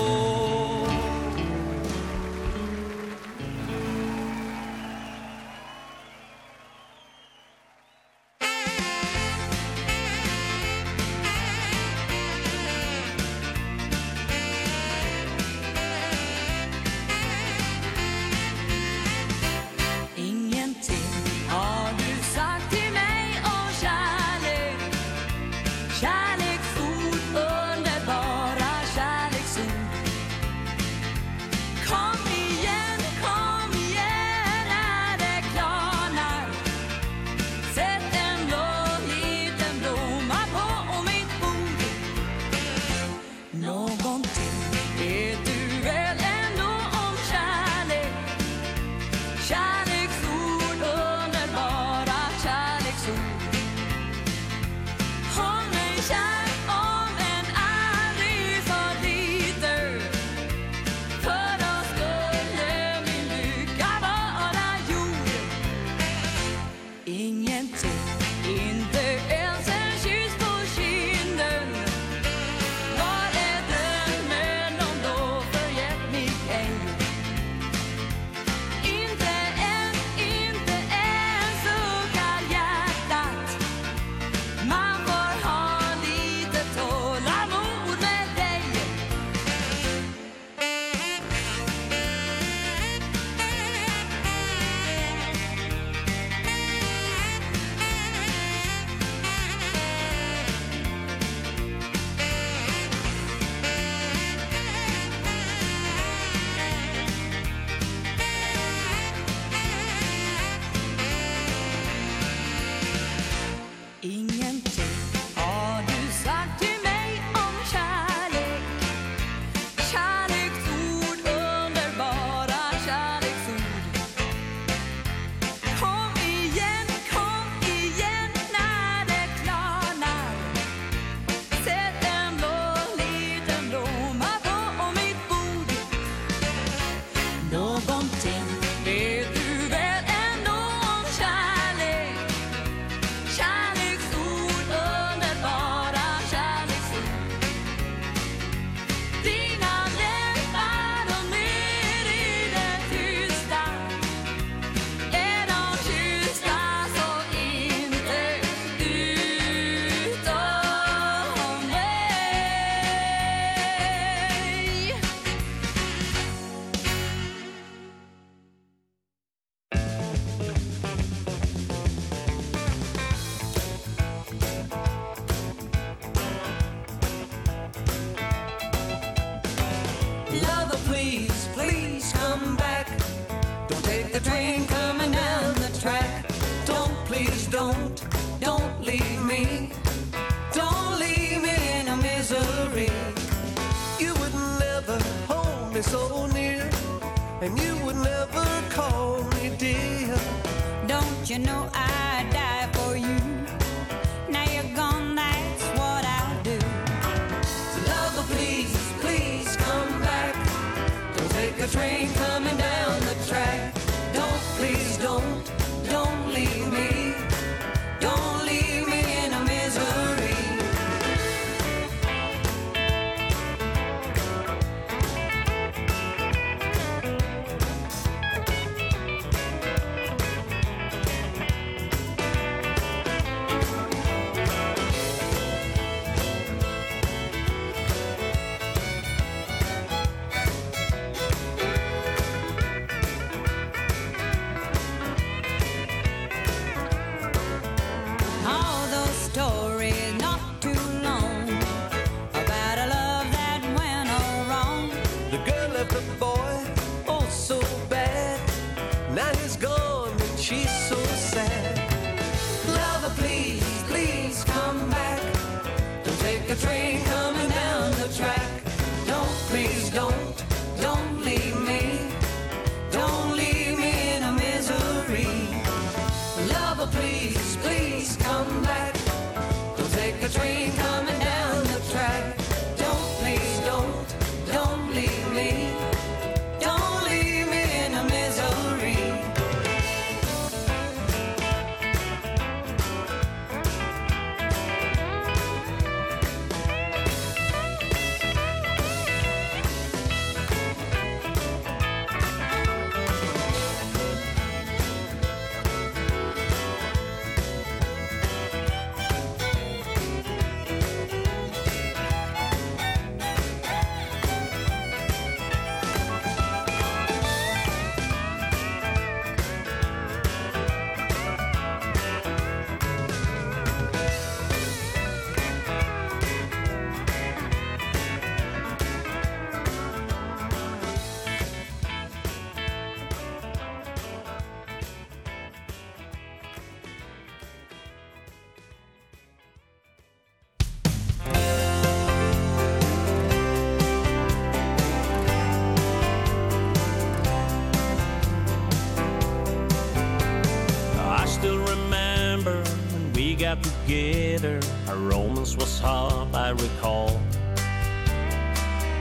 I 356.52 356.54
recall. 356.54 357.22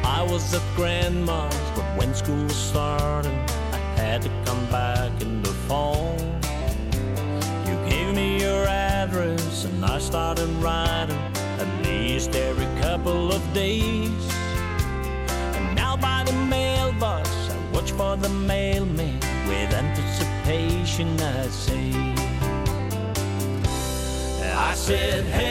I 0.04 0.22
was 0.22 0.54
at 0.54 0.62
grandma's 0.76 1.52
but 1.74 1.84
when 1.98 2.14
school 2.14 2.48
started 2.48 3.32
I 3.72 3.78
had 3.96 4.22
to 4.22 4.28
come 4.44 4.64
back 4.66 5.10
in 5.20 5.42
the 5.42 5.54
fall. 5.66 6.14
You 7.66 7.74
gave 7.90 8.14
me 8.14 8.40
your 8.40 8.66
address 8.66 9.64
and 9.64 9.84
I 9.84 9.98
started 9.98 10.48
writing 10.62 11.18
At 11.58 11.70
least 11.84 12.36
every 12.36 12.70
couple 12.80 13.32
of 13.32 13.42
days. 13.52 14.24
And 15.56 15.74
now 15.74 15.96
by 15.96 16.22
the 16.22 16.36
mailbox 16.56 17.28
I 17.50 17.56
watch 17.72 17.90
for 17.90 18.16
the 18.16 18.28
mailman 18.28 19.18
With 19.48 19.74
anticipation 19.74 21.20
I 21.20 21.48
say. 21.48 21.90
I 24.54 24.74
said 24.74 25.24
hey 25.24 25.49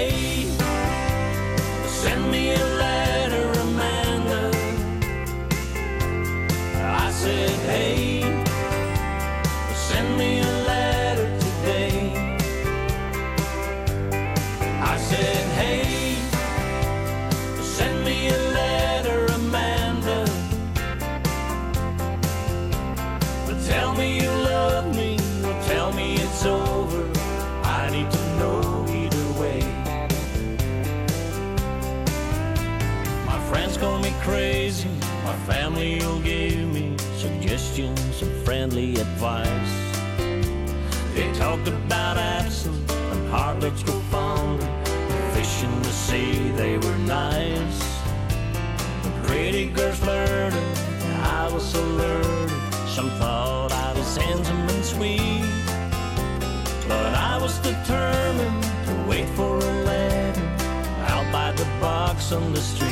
on 62.31 62.53
the 62.53 62.61
street. 62.61 62.91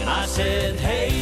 And 0.00 0.08
I 0.08 0.24
said, 0.26 0.76
hey 0.76 1.19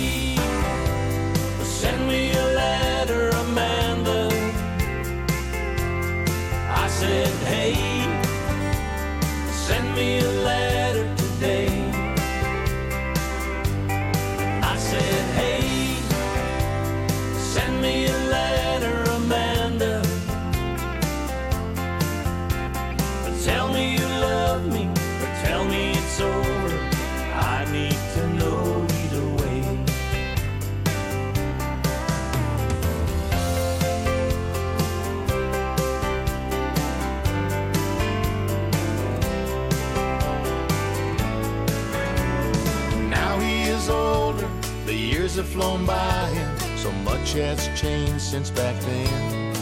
by 45.88 46.26
him 46.36 46.76
So 46.76 46.92
much 47.08 47.32
has 47.32 47.68
changed 47.80 48.20
since 48.20 48.50
back 48.50 48.76
then. 48.82 49.54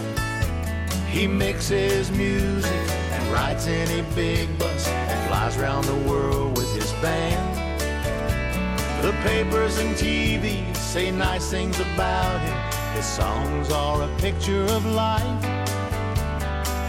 He 1.08 1.26
mixes 1.26 2.10
music 2.10 2.86
and 3.14 3.32
rides 3.32 3.66
in 3.68 3.88
a 4.00 4.02
big 4.14 4.46
bus 4.58 4.88
And 4.88 5.28
flies 5.28 5.56
around 5.56 5.84
the 5.84 6.00
world 6.10 6.58
with 6.58 6.70
his 6.74 6.92
band. 7.04 7.46
The 9.02 9.12
papers 9.22 9.78
and 9.78 9.94
TV 9.94 10.74
say 10.74 11.10
nice 11.12 11.48
things 11.50 11.78
about 11.78 12.40
him. 12.40 12.58
His 12.96 13.06
songs 13.06 13.70
are 13.70 14.02
a 14.02 14.10
picture 14.18 14.64
of 14.76 14.84
life. 14.86 15.44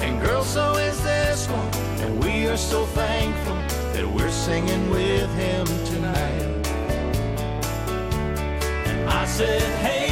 And 0.03 0.19
girl, 0.19 0.43
so 0.43 0.75
is 0.77 0.97
this 1.03 1.47
one. 1.47 1.71
And 2.03 2.23
we 2.23 2.47
are 2.47 2.57
so 2.57 2.85
thankful 2.85 3.55
That 3.93 4.07
we're 4.15 4.31
singing 4.31 4.89
with 4.89 5.29
him 5.35 5.65
tonight 5.85 6.46
said, 9.37 9.61
hey, 9.85 10.06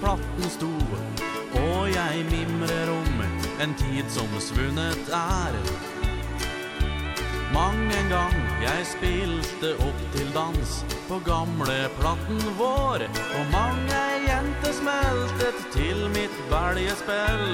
platten 0.00 0.50
sto 0.50 0.72
Og 1.62 1.90
jeg 1.90 2.24
mimrer 2.30 2.90
om 2.92 3.22
en 3.64 3.74
tid 3.80 4.10
som 4.12 4.28
svunnet 4.42 5.12
er. 5.16 5.56
Mang 7.54 7.92
en 7.98 8.08
gang 8.10 8.34
jeg 8.60 8.86
spilte 8.90 9.70
opp 9.80 10.00
til 10.12 10.32
dans 10.34 10.72
På 11.08 11.20
gamle 11.24 11.76
platten 11.96 12.42
vår 12.58 13.06
Og 13.06 13.52
mange 13.52 14.02
jente 14.26 14.72
smeltet 14.76 15.62
til 15.72 16.02
mitt 16.16 16.36
belgespill. 16.50 17.46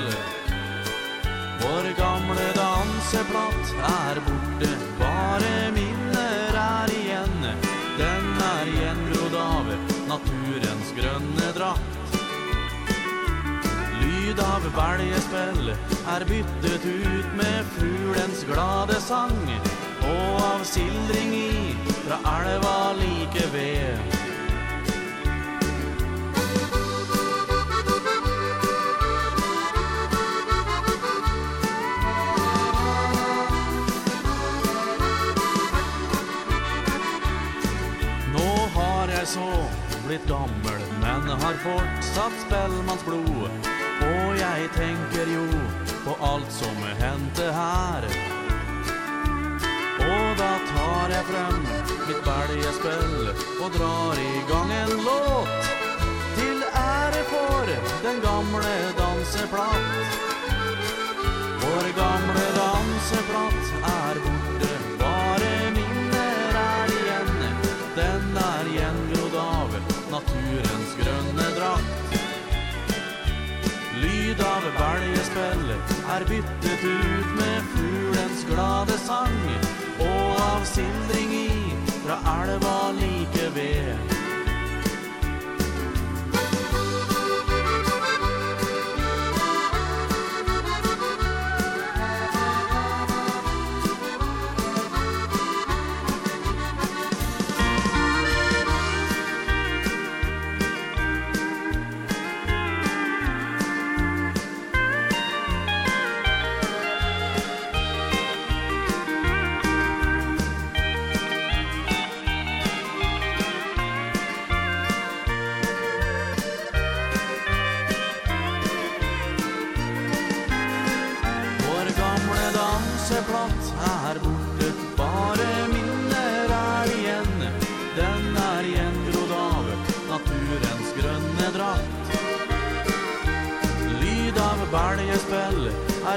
Vår 1.63 1.93
gamle 1.99 2.49
danseplatt 2.57 3.75
er 3.93 4.23
borte 4.27 4.73
Bare 4.99 5.55
minner 5.77 6.59
er 6.65 6.95
igjen. 6.97 7.49
Den 8.01 8.29
er 8.49 8.71
gjengrodd 8.81 9.39
av 9.39 9.73
naturens 10.11 10.95
grønne 10.99 11.53
drakt 11.59 11.92
lyd 14.33 14.41
av 14.41 14.73
varje 14.77 15.21
spel 15.21 15.75
byttet 16.25 16.85
ut 16.85 17.27
med 17.37 17.65
fulens 17.65 18.45
glade 18.45 18.95
sang 18.95 19.61
och 20.01 20.43
av 20.55 20.65
sildring 20.65 21.35
i 21.35 21.75
fra 22.07 22.17
elva 22.41 22.93
like 22.93 23.47
ved. 23.53 23.99
Nå 38.33 38.69
har 38.75 39.09
jeg 39.09 39.27
så 39.27 39.51
blitt 40.07 40.27
gammel, 40.29 40.81
men 41.01 41.29
har 41.29 41.55
fortsatt 41.65 42.41
spellmannsblod 42.47 43.72
jag 44.59 44.73
tänker 44.73 45.27
jo 45.35 45.47
på 46.05 46.25
allt 46.25 46.53
som 46.53 46.77
hände 46.77 47.53
här. 47.53 48.05
Och 49.99 50.37
då 50.37 50.53
tar 50.75 51.09
jag 51.11 51.25
fram 51.25 51.63
mitt 52.09 52.25
baljespel 52.25 53.29
och 53.63 53.71
drar 53.79 54.15
igång 54.15 54.71
en 54.73 54.91
låt. 54.91 55.63
Till 56.37 56.63
ära 56.75 57.23
för 57.33 57.67
den 58.03 58.21
gamle 58.21 58.93
danseplatt 58.99 60.23
Vår 61.63 61.85
gamle 61.97 62.47
danseplatt 62.57 63.65
är 63.83 64.15
vår 64.25 64.32
lyd 74.33 74.41
av 74.47 74.65
veljespillet 74.77 75.93
er 76.15 76.25
byttet 76.29 76.85
ut 76.85 77.35
med 77.37 77.67
fuglens 77.75 78.45
glade 78.49 78.97
sang 79.05 79.37
og 80.07 80.41
av 80.47 80.65
sindring 80.73 81.37
i 81.43 81.51
fra 81.99 82.17
elva 82.39 82.79
like 82.97 83.53
ved. 83.57 84.12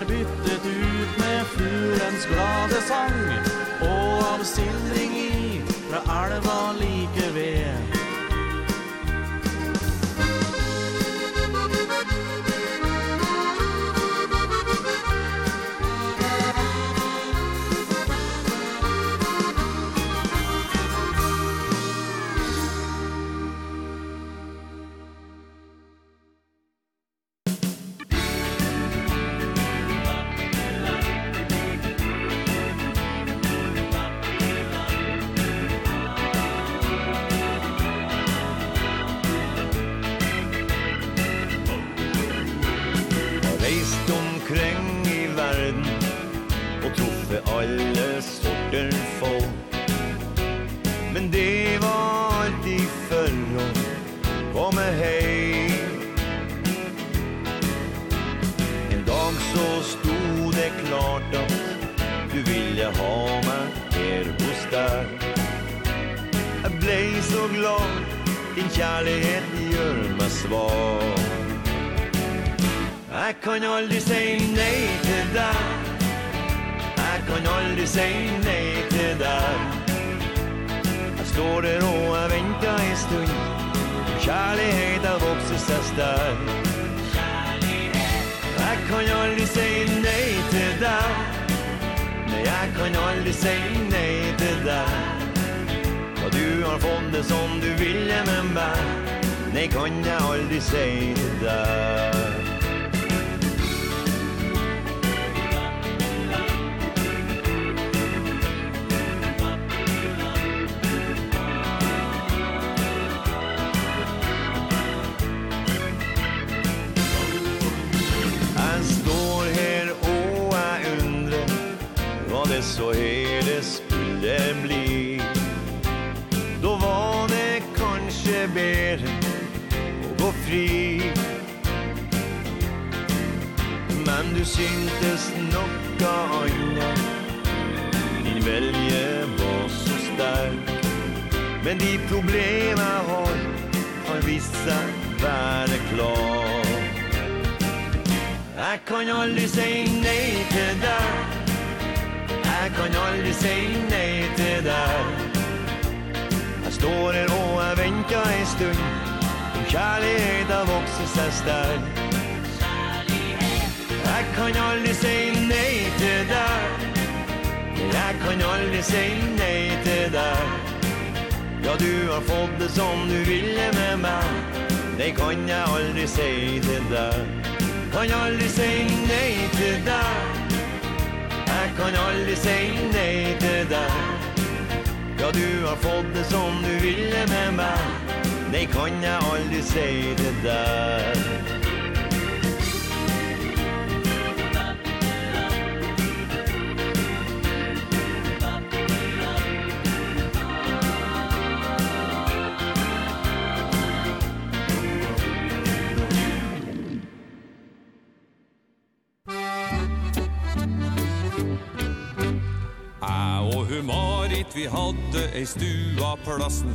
bytte 0.07 0.54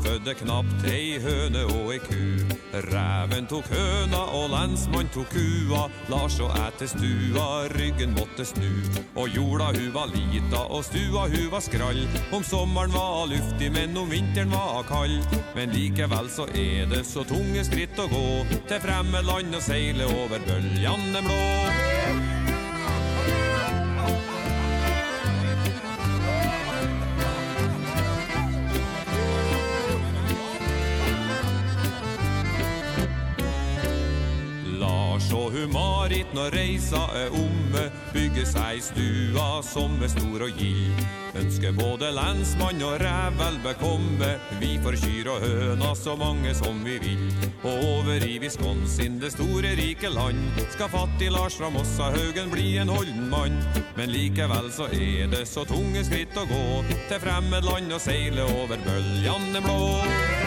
fødde 0.04 0.34
knappt 0.42 0.86
ei 0.90 1.18
høne 1.22 1.64
og 1.74 1.92
ei 1.94 2.00
ku. 2.04 2.20
Ræven 2.90 3.48
tok 3.50 3.66
høna 3.72 4.20
og 4.38 4.50
landsmann 4.52 5.10
tok 5.14 5.32
kua. 5.34 5.86
Lars 6.12 6.38
og 6.40 6.54
æte 6.58 6.88
stua, 6.90 7.46
ryggen 7.74 8.14
måtte 8.16 8.46
snu. 8.46 8.70
Og 9.16 9.28
jorda 9.36 9.70
hu 9.76 9.90
var 9.94 10.12
lita 10.14 10.62
og 10.68 10.84
stua 10.88 11.26
hu 11.32 11.48
var 11.52 11.64
skrall. 11.66 12.02
Om 12.32 12.46
sommeren 12.46 12.94
var 12.94 13.26
luftig, 13.32 13.72
men 13.72 13.96
om 13.96 14.10
vinteren 14.10 14.52
var 14.54 14.84
kall 14.88 15.18
Men 15.54 15.72
likevel 15.74 16.30
så 16.30 16.46
er 16.54 16.86
det 16.90 17.04
så 17.06 17.24
tunge 17.26 17.64
skritt 17.66 17.98
å 17.98 18.06
gå 18.10 18.26
Til 18.70 18.82
fremme 18.82 19.22
land 19.26 19.54
og 19.54 19.64
seile 19.64 20.06
over 20.06 20.42
bøljan 20.46 21.20
blå. 21.20 21.69
når 36.40 36.54
reisa 36.56 37.00
er 37.18 37.34
omme 37.36 37.86
Bygge 38.14 38.46
seg 38.48 38.80
stua 38.84 39.48
som 39.66 39.98
er 40.00 40.12
stor 40.12 40.46
og 40.46 40.56
gild 40.56 41.02
Ønsker 41.40 41.74
både 41.76 42.08
landsmann 42.14 42.80
og 42.82 42.96
rævel 43.02 43.58
bekomme 43.64 44.30
Vi 44.62 44.72
får 44.82 44.96
kyr 45.02 45.30
og 45.34 45.44
høna 45.44 45.92
så 45.94 46.16
mange 46.18 46.54
som 46.58 46.80
vi 46.82 46.96
vil. 47.02 47.22
Og 47.62 47.84
over 47.86 48.24
i 48.26 48.40
Wisconsin, 48.42 49.20
det 49.22 49.30
store 49.36 49.76
rike 49.78 50.10
land 50.10 50.58
Skal 50.74 50.90
fattig 50.90 51.30
Lars 51.30 51.60
fra 51.60 51.70
Mossa 51.70 52.10
Haugen 52.16 52.50
bli 52.50 52.74
en 52.82 52.90
holden 52.90 53.30
mann. 53.30 53.62
Men 53.94 54.10
likevel 54.10 54.72
så 54.74 54.90
er 54.90 55.30
det 55.30 55.46
så 55.50 55.62
tunge 55.68 56.02
skritt 56.08 56.34
å 56.34 56.48
gå 56.50 56.66
Til 57.12 57.22
fremmed 57.22 57.68
land 57.68 57.94
og 57.94 58.02
seile 58.02 58.50
over 58.50 58.80
bøljan 58.88 59.52
blå. 59.60 60.39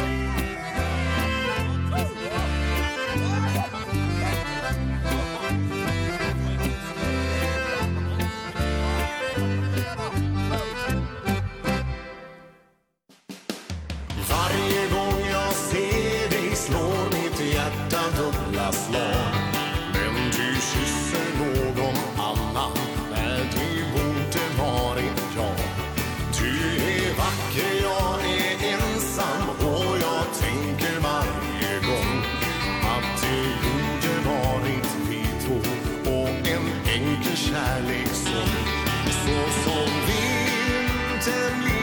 som 38.13 38.47
så 39.25 39.63
som 39.63 39.89
vintern 40.07 41.82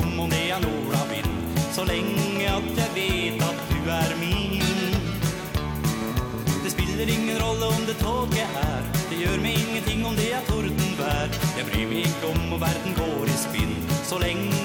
om 0.00 0.20
om 0.20 0.30
det 0.30 0.50
är 0.50 0.60
några 0.60 1.00
vind 1.12 1.60
Så 1.72 1.84
länge 1.84 2.46
att 2.56 2.78
jag 2.82 2.90
vet 2.94 3.42
att 3.42 3.60
du 3.70 3.90
är 3.90 4.10
min. 4.20 4.62
Det 6.64 6.70
spelar 6.70 7.08
ingen 7.18 7.38
roll 7.38 7.62
om 7.62 7.86
det 7.86 7.94
tåke 7.94 8.46
är 8.54 8.82
Det 9.10 9.16
gör 9.24 9.38
mig 9.38 9.56
ingenting 9.68 10.04
om 10.06 10.14
det 10.16 10.32
är 10.32 10.40
torten 10.40 10.92
vär 10.98 11.28
Jag 11.58 11.66
bryr 11.66 11.86
mig 11.86 11.98
inte 11.98 12.26
om 12.26 12.52
om 12.52 12.60
världen 12.60 12.92
går 12.96 13.26
i 13.26 13.36
spinn. 13.46 13.74
Så 14.04 14.18
länge 14.18 14.61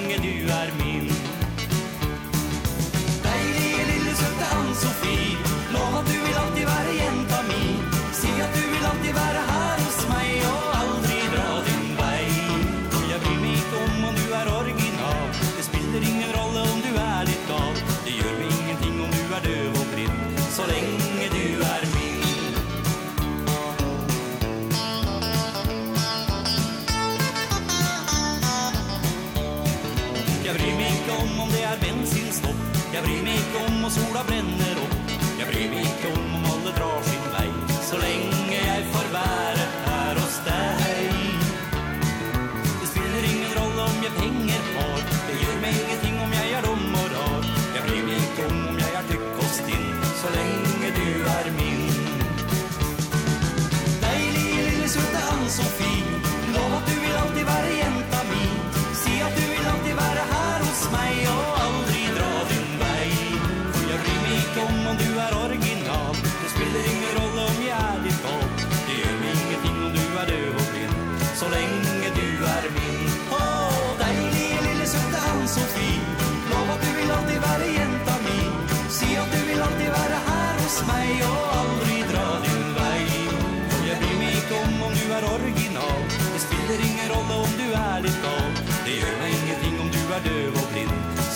och 33.88 33.94
sola 33.94 34.24
bränner. 34.24 34.67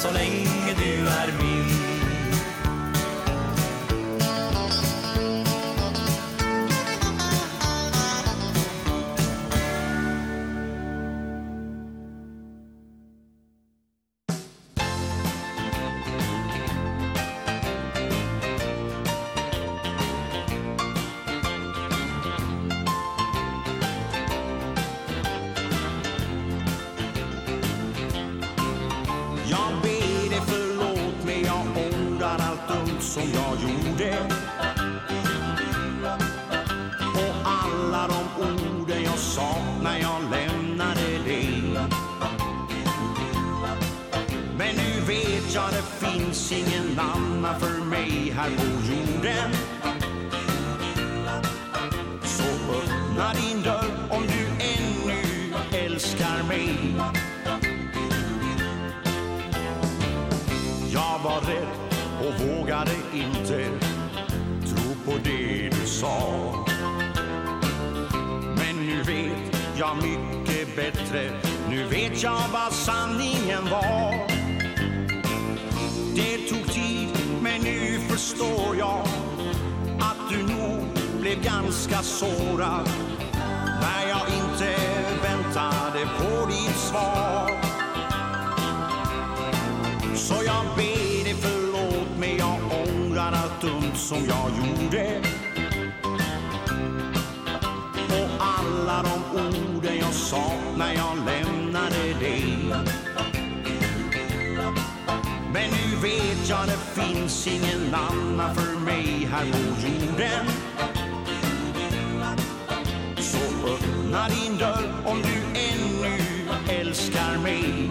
så 0.02 0.12
lenge 0.12 0.74
du 0.82 1.06
er 1.06 1.42
min. 1.42 1.51
jag 78.82 79.08
att 80.00 80.30
du 80.30 80.38
nog 80.44 80.86
blev 81.20 81.44
ganska 81.44 81.98
sårad 81.98 82.90
när 83.82 84.10
jag 84.10 84.28
inte 84.28 84.76
väntade 85.24 86.06
på 86.18 86.46
ditt 86.46 86.78
svar. 86.78 87.52
Så 90.16 90.34
jag 90.46 90.66
ber 90.76 91.24
dig 91.24 91.36
förlåt 91.42 92.18
mig, 92.20 92.38
jag 92.38 92.60
ångrar 92.82 93.32
allt 93.32 93.62
dumt 93.62 93.96
som 93.96 94.18
jag 94.18 94.52
gjorde. 94.58 95.22
Och 98.10 98.30
alla 98.40 99.04
de 99.04 99.40
orden 99.40 99.98
jag 100.00 100.14
sa 100.14 100.54
när 100.78 100.94
jag 100.94 101.18
lämnade 101.26 101.51
Men 105.54 105.70
nu 105.70 105.96
vet 106.02 106.50
jag 106.50 106.68
det 106.68 107.02
finns 107.02 107.48
ingen 107.48 107.96
annan 107.96 108.56
för 108.56 108.80
mig. 108.80 109.28
Här 109.32 109.46
på 109.46 109.58
jorden 109.58 110.46
Så 113.18 113.68
öppna 113.68 114.28
din 114.30 114.58
dörr 114.58 114.94
om 115.06 115.22
du 115.22 115.60
ännu 115.60 116.18
älskar 116.70 117.38
mig. 117.38 117.90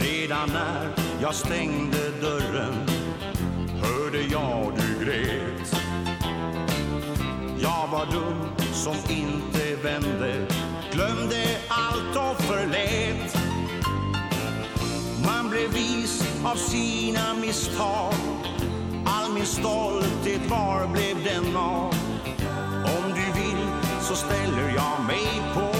Redan 0.00 0.48
när 0.52 0.88
jag 1.20 1.34
stängde 1.34 2.10
dörren 2.20 2.74
Hörde 3.82 4.20
jag 4.30 4.72
du 4.76 5.04
grät. 5.04 5.76
Jag 7.58 7.88
var 7.92 8.06
dum 8.12 8.48
som 8.72 8.94
inte 9.08 9.76
vände 9.82 10.46
Glömde 10.92 11.58
allt 11.68 12.16
och 12.16 12.42
förlät 12.42 13.51
blev 15.52 15.72
vis 15.72 16.24
av 16.44 16.56
sina 16.56 17.34
misstag. 17.34 18.14
All 19.06 19.32
min 19.32 19.46
stolthet 19.46 20.50
var 20.50 20.86
blev 20.92 21.24
den 21.24 21.56
av? 21.56 21.94
Om 22.84 23.04
du 23.14 23.40
vill 23.40 23.66
så 24.00 24.14
ställer 24.14 24.74
jag 24.74 25.06
mig 25.06 25.42
på 25.54 25.71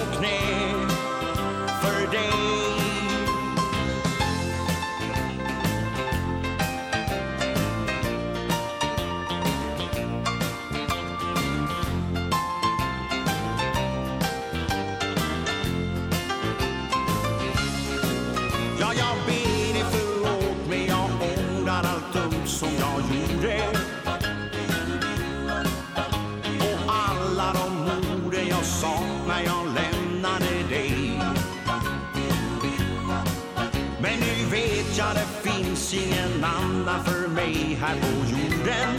mig 37.43 37.79
här 37.81 37.97
på 38.01 38.07
jorden. 38.07 38.97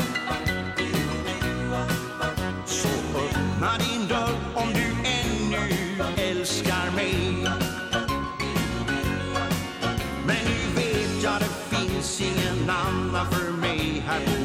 Så 2.65 2.88
öppna 3.17 3.77
din 3.77 4.07
dörr 4.07 4.38
om 4.55 4.73
du 4.73 5.09
ännu 5.09 5.69
älskar 6.17 6.91
mig. 6.95 7.47
Men 10.25 10.38
nu 10.45 10.75
vet 10.75 11.23
jag 11.23 11.33
det 11.39 11.75
finns 11.77 12.22
ingen 12.22 12.69
annan 12.69 13.31
för 13.31 13.51
mig 13.51 14.03
här 14.07 14.19
på 14.19 14.42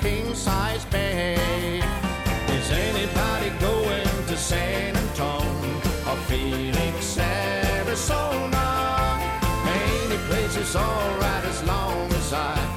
king 0.00 0.34
size 0.34 0.84
bed. 0.86 1.84
Is 2.48 2.70
anybody 2.70 3.50
going 3.60 4.26
to 4.26 4.36
San 4.36 4.96
Antonio 4.96 5.80
Or 6.08 6.16
Phoenix, 6.28 7.18
Arizona? 7.18 8.64
Any 9.66 10.18
place 10.28 10.56
is 10.56 10.76
all 10.76 11.10
right 11.18 11.44
as 11.44 11.62
long 11.64 12.12
as 12.12 12.32
I 12.32 12.75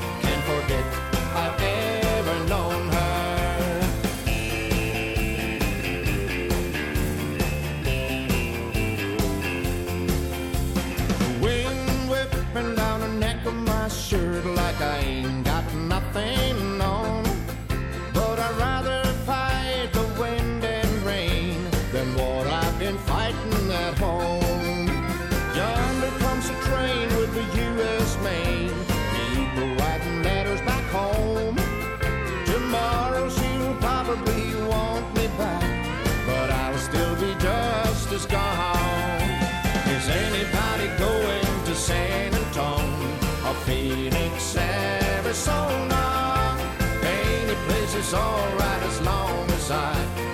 Phoenix, 43.70 44.58
Arizona. 44.58 46.58
Any 47.04 47.54
place 47.68 47.94
is 47.94 48.16
all 48.16 48.48
right 48.58 48.82
as 48.82 49.00
long 49.02 49.48
as 49.52 49.70
I 49.70 50.29